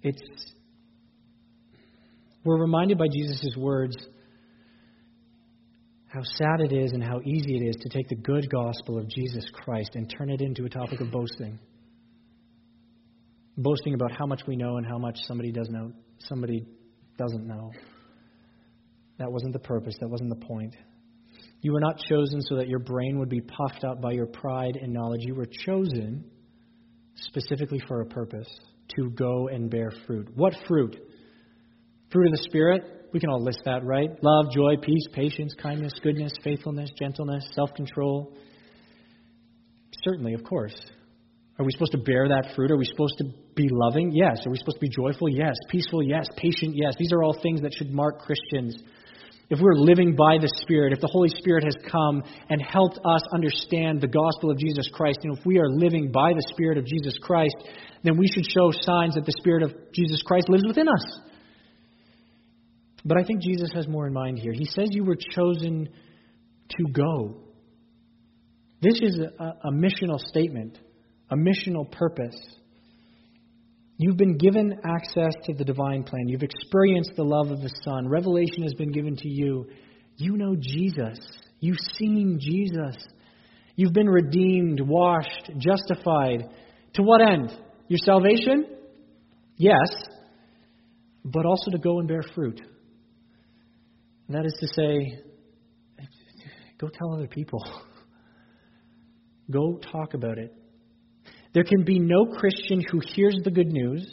it's 0.03 0.21
we're 2.45 2.61
reminded 2.61 2.99
by 2.99 3.07
Jesus' 3.07 3.55
words 3.57 3.97
how 6.09 6.23
sad 6.25 6.61
it 6.61 6.73
is 6.73 6.91
and 6.93 7.05
how 7.05 7.21
easy 7.21 7.57
it 7.57 7.69
is 7.69 7.77
to 7.83 7.89
take 7.89 8.09
the 8.09 8.17
good 8.17 8.51
gospel 8.51 8.99
of 8.99 9.09
Jesus 9.09 9.45
Christ 9.53 9.91
and 9.95 10.13
turn 10.19 10.29
it 10.29 10.41
into 10.41 10.65
a 10.65 10.69
topic 10.69 11.01
of 11.01 11.13
boasting. 11.13 11.57
Boasting 13.57 13.95
about 13.95 14.11
how 14.11 14.27
much 14.27 14.43
we 14.49 14.57
know 14.57 14.77
and 14.77 14.85
how 14.85 14.99
much 14.99 15.17
somebody 15.29 15.53
does 15.53 15.69
know, 15.71 15.93
somebody 16.19 16.67
doesn't 17.17 17.47
know. 17.47 17.71
That 19.21 19.31
wasn't 19.31 19.53
the 19.53 19.61
purpose, 19.61 19.95
that 20.01 20.09
wasn't 20.09 20.31
the 20.31 20.45
point. 20.47 20.75
You 21.65 21.73
were 21.73 21.81
not 21.81 21.99
chosen 21.99 22.43
so 22.43 22.57
that 22.57 22.69
your 22.69 22.79
brain 22.79 23.19
would 23.19 23.31
be 23.31 23.41
puffed 23.41 23.85
up 23.85 24.03
by 24.03 24.13
your 24.13 24.27
pride 24.27 24.77
and 24.77 24.93
knowledge. 24.93 25.21
You 25.23 25.35
were 25.35 25.47
chosen 25.65 26.23
specifically 27.15 27.81
for 27.89 28.03
a 28.03 28.05
purpose 28.05 28.49
to 28.97 29.09
go 29.09 29.49
and 29.49 29.71
bear 29.71 29.91
fruit. 30.07 30.29
What 30.35 30.55
fruit? 30.69 30.95
Fruit 32.13 32.27
of 32.27 32.33
the 32.33 32.43
Spirit? 32.43 33.09
We 33.15 33.19
can 33.19 33.31
all 33.31 33.43
list 33.43 33.61
that, 33.65 33.83
right? 33.83 34.11
Love, 34.21 34.53
joy, 34.53 34.75
peace, 34.83 35.07
patience, 35.15 35.55
kindness, 35.55 35.95
goodness, 36.03 36.35
faithfulness, 36.45 36.91
gentleness, 36.99 37.49
self 37.55 37.73
control. 37.73 38.37
Certainly, 40.05 40.35
of 40.35 40.45
course. 40.45 40.77
Are 41.59 41.65
we 41.65 41.73
supposed 41.73 41.93
to 41.93 41.99
bear 41.99 42.29
that 42.29 42.53
fruit? 42.55 42.73
Are 42.73 42.77
we 42.77 42.85
supposed 42.85 43.17
to 43.19 43.25
be 43.57 43.69
loving? 43.71 44.13
Yes. 44.13 44.47
Are 44.47 44.51
we 44.51 44.59
supposed 44.59 44.77
to 44.77 44.87
be 44.87 44.91
joyful? 44.91 45.31
Yes. 45.31 45.55
Peaceful? 45.71 46.03
Yes. 46.03 46.27
Patient? 46.37 46.75
Yes. 46.75 46.93
These 46.99 47.13
are 47.15 47.23
all 47.23 47.39
things 47.43 47.63
that 47.63 47.73
should 47.73 47.91
mark 47.91 48.19
Christians 48.21 48.77
if 49.51 49.61
we're 49.61 49.75
living 49.75 50.17
by 50.17 50.39
the 50.39 50.51
Spirit, 50.63 50.93
if 50.93 51.01
the 51.01 51.11
Holy 51.13 51.29
Spirit 51.29 51.65
has 51.65 51.77
come 51.91 52.23
and 52.49 52.63
helped 52.63 52.99
us 53.05 53.23
understand 53.33 54.01
the 54.01 54.09
gospel 54.09 54.51
of 54.51 54.59
Jesus 54.59 54.89
Christ, 54.93 55.19
and 55.23 55.37
if 55.37 55.45
we 55.45 55.59
are 55.59 55.69
living 55.69 56.11
by 56.11 56.33
the 56.33 56.45
Spirit 56.51 56.79
of 56.79 56.87
Jesus 56.87 57.19
Christ, 57.21 57.57
then 58.03 58.17
we 58.17 58.27
should 58.27 58.47
show 58.47 58.71
signs 58.71 59.15
that 59.15 59.27
the 59.27 59.35
Spirit 59.39 59.63
of 59.63 59.73
Jesus 59.93 60.23
Christ 60.23 60.49
lives 60.49 60.65
within 60.67 60.89
us. 60.89 61.21
But 63.05 63.19
I 63.19 63.25
think 63.25 63.43
Jesus 63.43 63.71
has 63.75 63.87
more 63.87 64.07
in 64.07 64.15
mind 64.15 64.39
here. 64.39 64.53
He 64.53 64.65
says 64.65 64.89
you 64.91 65.05
were 65.05 65.17
chosen 65.17 65.89
to 66.71 66.85
go. 66.93 67.37
This 68.81 68.99
is 69.03 69.19
a, 69.19 69.45
a 69.69 69.73
missional 69.73 70.19
statement, 70.19 70.79
a 71.31 71.37
missional 71.37 71.91
purpose. 71.91 72.37
You've 74.07 74.19
been 74.19 74.37
given 74.37 74.79
access 74.85 75.33
to 75.45 75.55
the 75.55 75.65
divine 75.65 76.03
plan. 76.03 76.29
You've 76.29 76.43
experienced 76.43 77.13
the 77.17 77.25
love 77.25 77.51
of 77.51 77.63
the 77.63 77.71
Son. 77.85 78.07
Revelation 78.07 78.63
has 78.63 78.75
been 78.75 78.93
given 78.93 79.17
to 79.17 79.29
you. 79.31 79.67
You 80.19 80.37
know 80.37 80.55
Jesus. 80.61 81.19
You've 81.61 81.81
seen 81.99 82.39
Jesus. 82.39 83.03
You've 83.77 83.95
been 83.95 84.11
redeemed, 84.11 84.83
washed, 84.83 85.51
justified. 85.57 86.51
To 86.97 87.03
what 87.03 87.23
end? 87.23 87.59
Your 87.89 87.97
salvation? 87.97 88.67
Yes, 89.57 89.89
but 91.25 91.47
also 91.47 91.71
to 91.71 91.79
go 91.79 91.99
and 91.99 92.07
bear 92.07 92.25
fruit. 92.35 92.61
And 94.29 94.37
that 94.37 94.45
is 94.45 94.55
to 94.61 94.67
say, 94.67 95.19
go 96.77 96.89
tell 96.89 97.15
other 97.15 97.27
people. 97.27 97.65
Go 99.51 99.79
talk 99.93 100.15
about 100.15 100.39
it. 100.39 100.55
There 101.55 101.65
can 101.65 101.85
be 101.85 102.01
no 102.01 102.27
Christian 102.27 102.83
who 102.91 103.01
hears 103.15 103.37
the 103.45 103.51
good 103.51 103.69
news, 103.69 104.05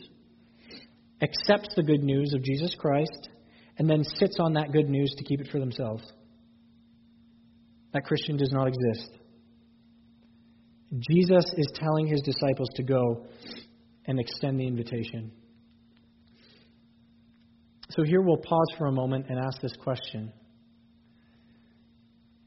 accepts 1.21 1.75
the 1.75 1.83
good 1.83 2.03
news 2.03 2.33
of 2.35 2.43
Jesus 2.43 2.75
Christ, 2.77 3.29
and 3.77 3.89
then 3.89 4.03
sits 4.03 4.37
on 4.39 4.53
that 4.53 4.71
good 4.71 4.87
news 4.87 5.11
to 5.17 5.23
keep 5.23 5.41
it 5.41 5.47
for 5.51 5.59
themselves. 5.59 6.03
That 7.93 8.05
Christian 8.05 8.37
does 8.37 8.51
not 8.51 8.67
exist. 8.67 9.09
Jesus 11.09 11.45
is 11.57 11.67
telling 11.75 12.05
his 12.05 12.21
disciples 12.21 12.69
to 12.75 12.83
go 12.83 13.25
and 14.05 14.19
extend 14.19 14.59
the 14.59 14.67
invitation. 14.67 15.31
So 17.89 18.03
here 18.03 18.21
we'll 18.21 18.37
pause 18.37 18.75
for 18.77 18.85
a 18.85 18.91
moment 18.91 19.25
and 19.29 19.39
ask 19.39 19.59
this 19.61 19.75
question 19.83 20.31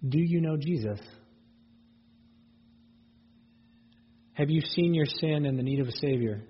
Do 0.09 0.19
you 0.19 0.41
know 0.41 0.57
Jesus? 0.57 1.01
Have 4.35 4.51
you 4.51 4.61
seen 4.61 4.95
your 4.95 5.07
sin 5.07 5.47
and 5.47 5.59
the 5.59 5.63
need 5.63 5.81
of 5.81 5.89
a 5.89 5.93
Savior? 5.93 6.43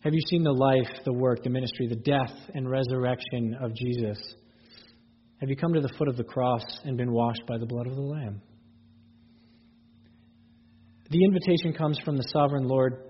Have 0.00 0.14
you 0.14 0.20
seen 0.28 0.42
the 0.42 0.52
life, 0.52 1.02
the 1.04 1.12
work, 1.12 1.42
the 1.42 1.50
ministry, 1.50 1.86
the 1.86 1.96
death 1.96 2.34
and 2.54 2.68
resurrection 2.68 3.56
of 3.60 3.74
Jesus? 3.74 4.18
Have 5.40 5.50
you 5.50 5.56
come 5.56 5.74
to 5.74 5.80
the 5.80 5.92
foot 5.98 6.08
of 6.08 6.16
the 6.16 6.24
cross 6.24 6.64
and 6.84 6.96
been 6.96 7.12
washed 7.12 7.42
by 7.46 7.58
the 7.58 7.66
blood 7.66 7.86
of 7.86 7.94
the 7.94 8.02
Lamb? 8.02 8.42
The 11.10 11.24
invitation 11.24 11.72
comes 11.72 11.98
from 12.04 12.16
the 12.16 12.28
sovereign 12.32 12.66
Lord 12.66 13.04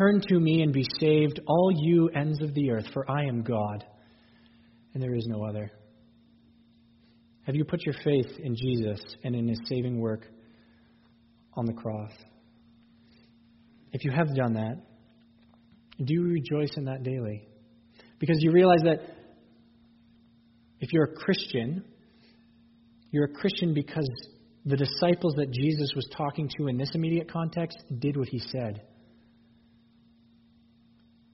Turn 0.00 0.22
to 0.28 0.40
me 0.40 0.62
and 0.62 0.72
be 0.72 0.86
saved, 0.98 1.40
all 1.46 1.70
you 1.74 2.08
ends 2.08 2.40
of 2.42 2.54
the 2.54 2.70
earth, 2.70 2.86
for 2.94 3.10
I 3.10 3.24
am 3.24 3.42
God, 3.42 3.84
and 4.94 5.02
there 5.02 5.14
is 5.14 5.26
no 5.26 5.44
other. 5.44 5.70
Have 7.42 7.54
you 7.54 7.66
put 7.66 7.84
your 7.84 7.94
faith 8.02 8.38
in 8.38 8.56
Jesus 8.56 8.98
and 9.24 9.34
in 9.34 9.46
his 9.46 9.60
saving 9.66 10.00
work? 10.00 10.26
On 11.54 11.66
the 11.66 11.72
cross. 11.72 12.12
If 13.92 14.04
you 14.04 14.12
have 14.12 14.34
done 14.34 14.54
that, 14.54 14.76
do 16.02 16.14
you 16.14 16.22
rejoice 16.22 16.76
in 16.76 16.84
that 16.84 17.02
daily? 17.02 17.48
Because 18.18 18.36
you 18.40 18.52
realize 18.52 18.80
that 18.84 19.00
if 20.80 20.92
you're 20.92 21.04
a 21.04 21.14
Christian, 21.14 21.84
you're 23.10 23.24
a 23.24 23.32
Christian 23.32 23.74
because 23.74 24.08
the 24.64 24.76
disciples 24.76 25.34
that 25.36 25.50
Jesus 25.50 25.92
was 25.94 26.08
talking 26.16 26.48
to 26.58 26.68
in 26.68 26.76
this 26.76 26.90
immediate 26.94 27.30
context 27.30 27.78
did 27.98 28.16
what 28.16 28.28
he 28.28 28.38
said. 28.38 28.82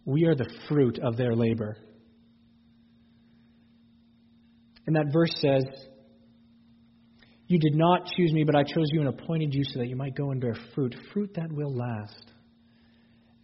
We 0.05 0.25
are 0.25 0.35
the 0.35 0.49
fruit 0.69 0.99
of 1.01 1.17
their 1.17 1.35
labor. 1.35 1.77
And 4.87 4.95
that 4.95 5.13
verse 5.13 5.33
says, 5.41 5.65
you 7.49 7.59
did 7.59 7.75
not 7.75 8.07
choose 8.17 8.33
me, 8.33 8.45
but 8.45 8.57
I 8.57 8.65
chose 8.65 8.89
you 8.93 9.01
and 9.01 9.09
appointed 9.09 9.55
you 9.55 9.63
so 9.65 9.79
that 9.79 9.89
you 9.89 9.97
might 9.97 10.17
go 10.17 10.31
and 10.31 10.41
bear 10.41 10.57
fruit, 10.75 10.95
fruit 11.13 11.31
that 11.37 11.53
will 11.53 11.75
last. 11.75 12.33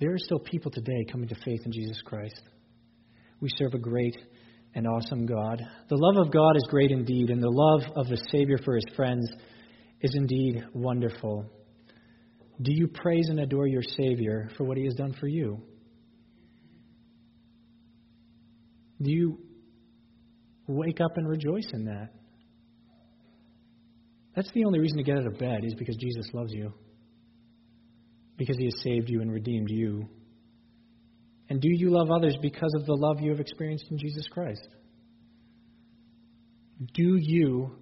There 0.01 0.13
are 0.13 0.19
still 0.19 0.41
people 0.41 0.71
today 0.73 1.05
coming 1.11 1.29
to 1.29 1.37
faith 1.45 1.61
in 1.65 1.73
Jesus 1.73 2.03
Christ. 2.05 2.43
We 3.41 3.49
serve 3.57 3.75
a 3.75 3.79
great 3.79 4.17
and 4.75 4.87
awesome 4.87 5.27
God. 5.27 5.63
The 5.89 5.97
love 5.97 6.27
of 6.27 6.33
God 6.33 6.57
is 6.57 6.67
great 6.69 6.91
indeed, 6.91 7.31
and 7.31 7.43
the 7.43 7.49
love 7.49 7.83
of 7.95 8.09
the 8.09 8.21
Savior 8.31 8.59
for 8.65 8.75
his 8.75 8.87
friends 8.97 9.31
is 10.01 10.15
indeed 10.17 10.65
wonderful. 10.75 11.47
Do 12.61 12.73
you 12.73 12.89
praise 12.89 13.29
and 13.29 13.39
adore 13.41 13.67
your 13.67 13.83
Savior 13.83 14.51
for 14.57 14.65
what 14.65 14.77
he 14.77 14.85
has 14.85 14.95
done 14.95 15.15
for 15.21 15.29
you? 15.29 15.63
Do 19.01 19.11
you 19.11 19.39
wake 20.67 21.01
up 21.01 21.17
and 21.17 21.29
rejoice 21.29 21.71
in 21.73 21.85
that? 21.85 22.11
That's 24.35 24.51
the 24.53 24.65
only 24.65 24.79
reason 24.79 24.99
to 24.99 25.05
get 25.05 25.19
out 25.19 25.27
of 25.27 25.39
bed 25.39 25.65
is 25.65 25.75
because 25.75 25.97
Jesus 25.97 26.27
loves 26.33 26.53
you. 26.53 26.73
Because 28.37 28.57
he 28.59 28.65
has 28.65 28.83
saved 28.83 29.09
you 29.09 29.21
and 29.21 29.31
redeemed 29.31 29.69
you. 29.71 30.09
And 31.51 31.61
do 31.61 31.69
you 31.71 31.91
love 31.91 32.11
others 32.11 32.37
because 32.41 32.73
of 32.79 32.87
the 32.87 32.95
love 32.95 33.21
you 33.21 33.31
have 33.31 33.41
experienced 33.41 33.85
in 33.91 33.99
Jesus 33.99 34.27
Christ? 34.31 34.67
Do 36.95 37.17
you 37.21 37.73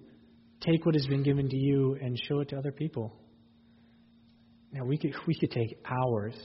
take 0.59 0.85
what 0.85 0.95
has 0.95 1.07
been 1.07 1.23
given 1.23 1.49
to 1.49 1.57
you 1.57 1.97
and 2.01 2.19
show 2.27 2.41
it 2.41 2.49
to 2.49 2.57
other 2.57 2.71
people? 2.71 3.17
Now 4.71 4.85
we 4.85 4.97
could 4.97 5.13
we 5.27 5.35
could 5.35 5.51
take 5.51 5.77
hours 5.85 6.35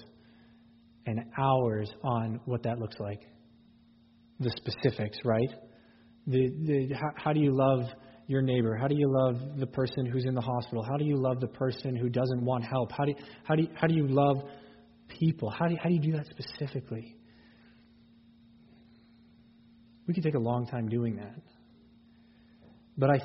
and 1.06 1.20
hours 1.38 1.90
on 2.02 2.40
what 2.44 2.62
that 2.64 2.78
looks 2.78 2.96
like. 2.98 3.20
The 4.40 4.50
specifics, 4.50 5.18
right? 5.24 5.48
The, 6.26 6.48
the 6.48 6.94
how, 6.94 7.10
how 7.16 7.32
do 7.32 7.40
you 7.40 7.56
love 7.56 7.86
your 8.26 8.42
neighbor? 8.42 8.76
How 8.76 8.88
do 8.88 8.96
you 8.96 9.08
love 9.08 9.58
the 9.58 9.66
person 9.66 10.06
who's 10.06 10.24
in 10.26 10.34
the 10.34 10.40
hospital? 10.40 10.82
How 10.82 10.96
do 10.96 11.04
you 11.04 11.16
love 11.16 11.40
the 11.40 11.48
person 11.48 11.94
who 11.96 12.08
doesn't 12.08 12.44
want 12.44 12.64
help? 12.64 12.92
How 12.92 13.04
do 13.04 13.12
you, 13.12 13.16
how 13.44 13.54
do 13.54 13.62
you, 13.62 13.68
how 13.74 13.86
do 13.86 13.94
you 13.94 14.06
love 14.08 14.42
people? 15.08 15.50
How 15.50 15.66
do 15.66 15.74
you, 15.74 15.78
how 15.82 15.88
do 15.88 15.94
you 15.94 16.00
do 16.00 16.12
that 16.12 16.26
specifically? 16.26 17.16
We 20.06 20.14
could 20.14 20.22
take 20.22 20.34
a 20.34 20.40
long 20.40 20.66
time 20.66 20.88
doing 20.88 21.16
that. 21.16 21.34
But 22.96 23.10
I 23.10 23.18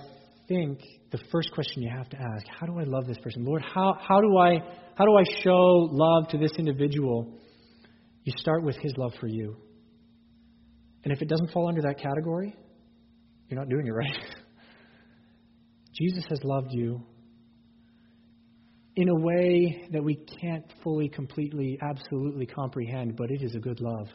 think 0.48 0.80
the 1.12 1.20
first 1.32 1.52
question 1.54 1.82
you 1.84 1.90
have 1.90 2.10
to 2.10 2.18
ask, 2.18 2.46
how 2.60 2.66
do 2.66 2.80
I 2.80 2.84
love 2.84 3.08
this 3.08 3.18
person? 3.20 3.46
Lord, 3.46 3.62
how, 3.62 3.98
how 4.00 4.20
do 4.20 4.38
I 4.38 4.60
how 4.96 5.06
do 5.06 5.18
I 5.18 5.24
show 5.42 5.88
love 5.92 6.28
to 6.30 6.38
this 6.38 6.52
individual? 6.58 7.40
You 8.24 8.34
start 8.38 8.64
with 8.64 8.76
his 8.78 8.94
love 8.98 9.14
for 9.20 9.28
you. 9.28 9.56
And 11.04 11.12
if 11.12 11.22
it 11.22 11.28
doesn't 11.28 11.52
fall 11.52 11.68
under 11.68 11.82
that 11.82 11.98
category, 11.98 12.56
you're 13.48 13.60
not 13.60 13.70
doing 13.70 13.88
it 13.88 13.92
right. 13.92 14.16
Jesus 16.02 16.24
has 16.30 16.40
loved 16.44 16.70
you 16.72 17.04
in 18.96 19.08
a 19.08 19.16
way 19.16 19.88
that 19.92 20.04
we 20.04 20.16
can't 20.42 20.66
fully, 20.84 21.08
completely, 21.08 21.78
absolutely 21.80 22.48
comprehend, 22.48 23.16
but 23.16 23.30
it 23.30 23.44
is 23.44 23.54
a 23.54 23.60
good 23.60 23.80
love. 23.80 24.08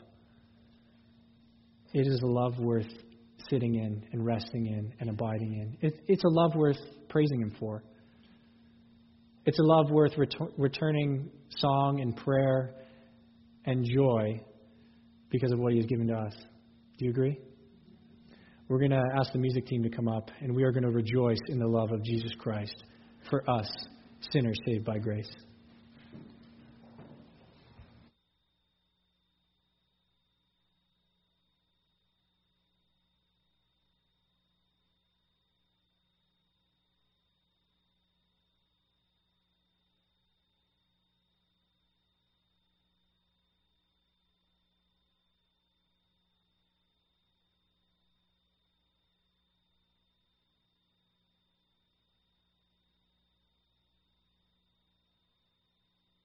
it 1.95 2.07
is 2.07 2.20
a 2.22 2.26
love 2.26 2.59
worth 2.59 2.89
sitting 3.49 3.76
in 3.76 4.05
and 4.12 4.26
resting 4.26 4.66
in 4.66 4.93
and 4.99 5.09
abiding 5.09 5.53
in. 5.55 5.89
It, 5.89 6.01
it's 6.09 6.24
a 6.24 6.28
love 6.28 6.57
worth 6.57 6.76
praising 7.09 7.41
Him 7.41 7.55
for. 7.59 7.84
It's 9.45 9.59
a 9.61 9.62
love 9.62 9.91
worth 9.91 10.18
ret- 10.18 10.34
returning 10.59 11.30
song 11.51 12.01
and 12.01 12.16
prayer 12.16 12.74
and 13.64 13.84
joy 13.84 14.41
because 15.30 15.53
of 15.53 15.61
what 15.61 15.72
He 15.72 15.78
has 15.78 15.87
given 15.87 16.09
to 16.09 16.14
us. 16.14 16.34
Do 16.99 17.05
you 17.05 17.12
agree? 17.12 17.39
We're 18.69 18.79
going 18.79 18.91
to 18.91 19.03
ask 19.17 19.33
the 19.33 19.39
music 19.39 19.67
team 19.67 19.85
to 19.85 19.89
come 19.89 20.09
up, 20.09 20.29
and 20.41 20.53
we 20.53 20.64
are 20.64 20.73
going 20.73 20.83
to 20.83 20.91
rejoice 20.91 21.39
in 21.49 21.61
the 21.61 21.69
love 21.69 21.93
of 21.93 22.03
Jesus 22.03 22.33
Christ 22.37 22.83
for 23.31 23.49
us, 23.49 23.71
sinners 24.33 24.57
saved 24.67 24.85
by 24.85 24.99
grace. 24.99 25.31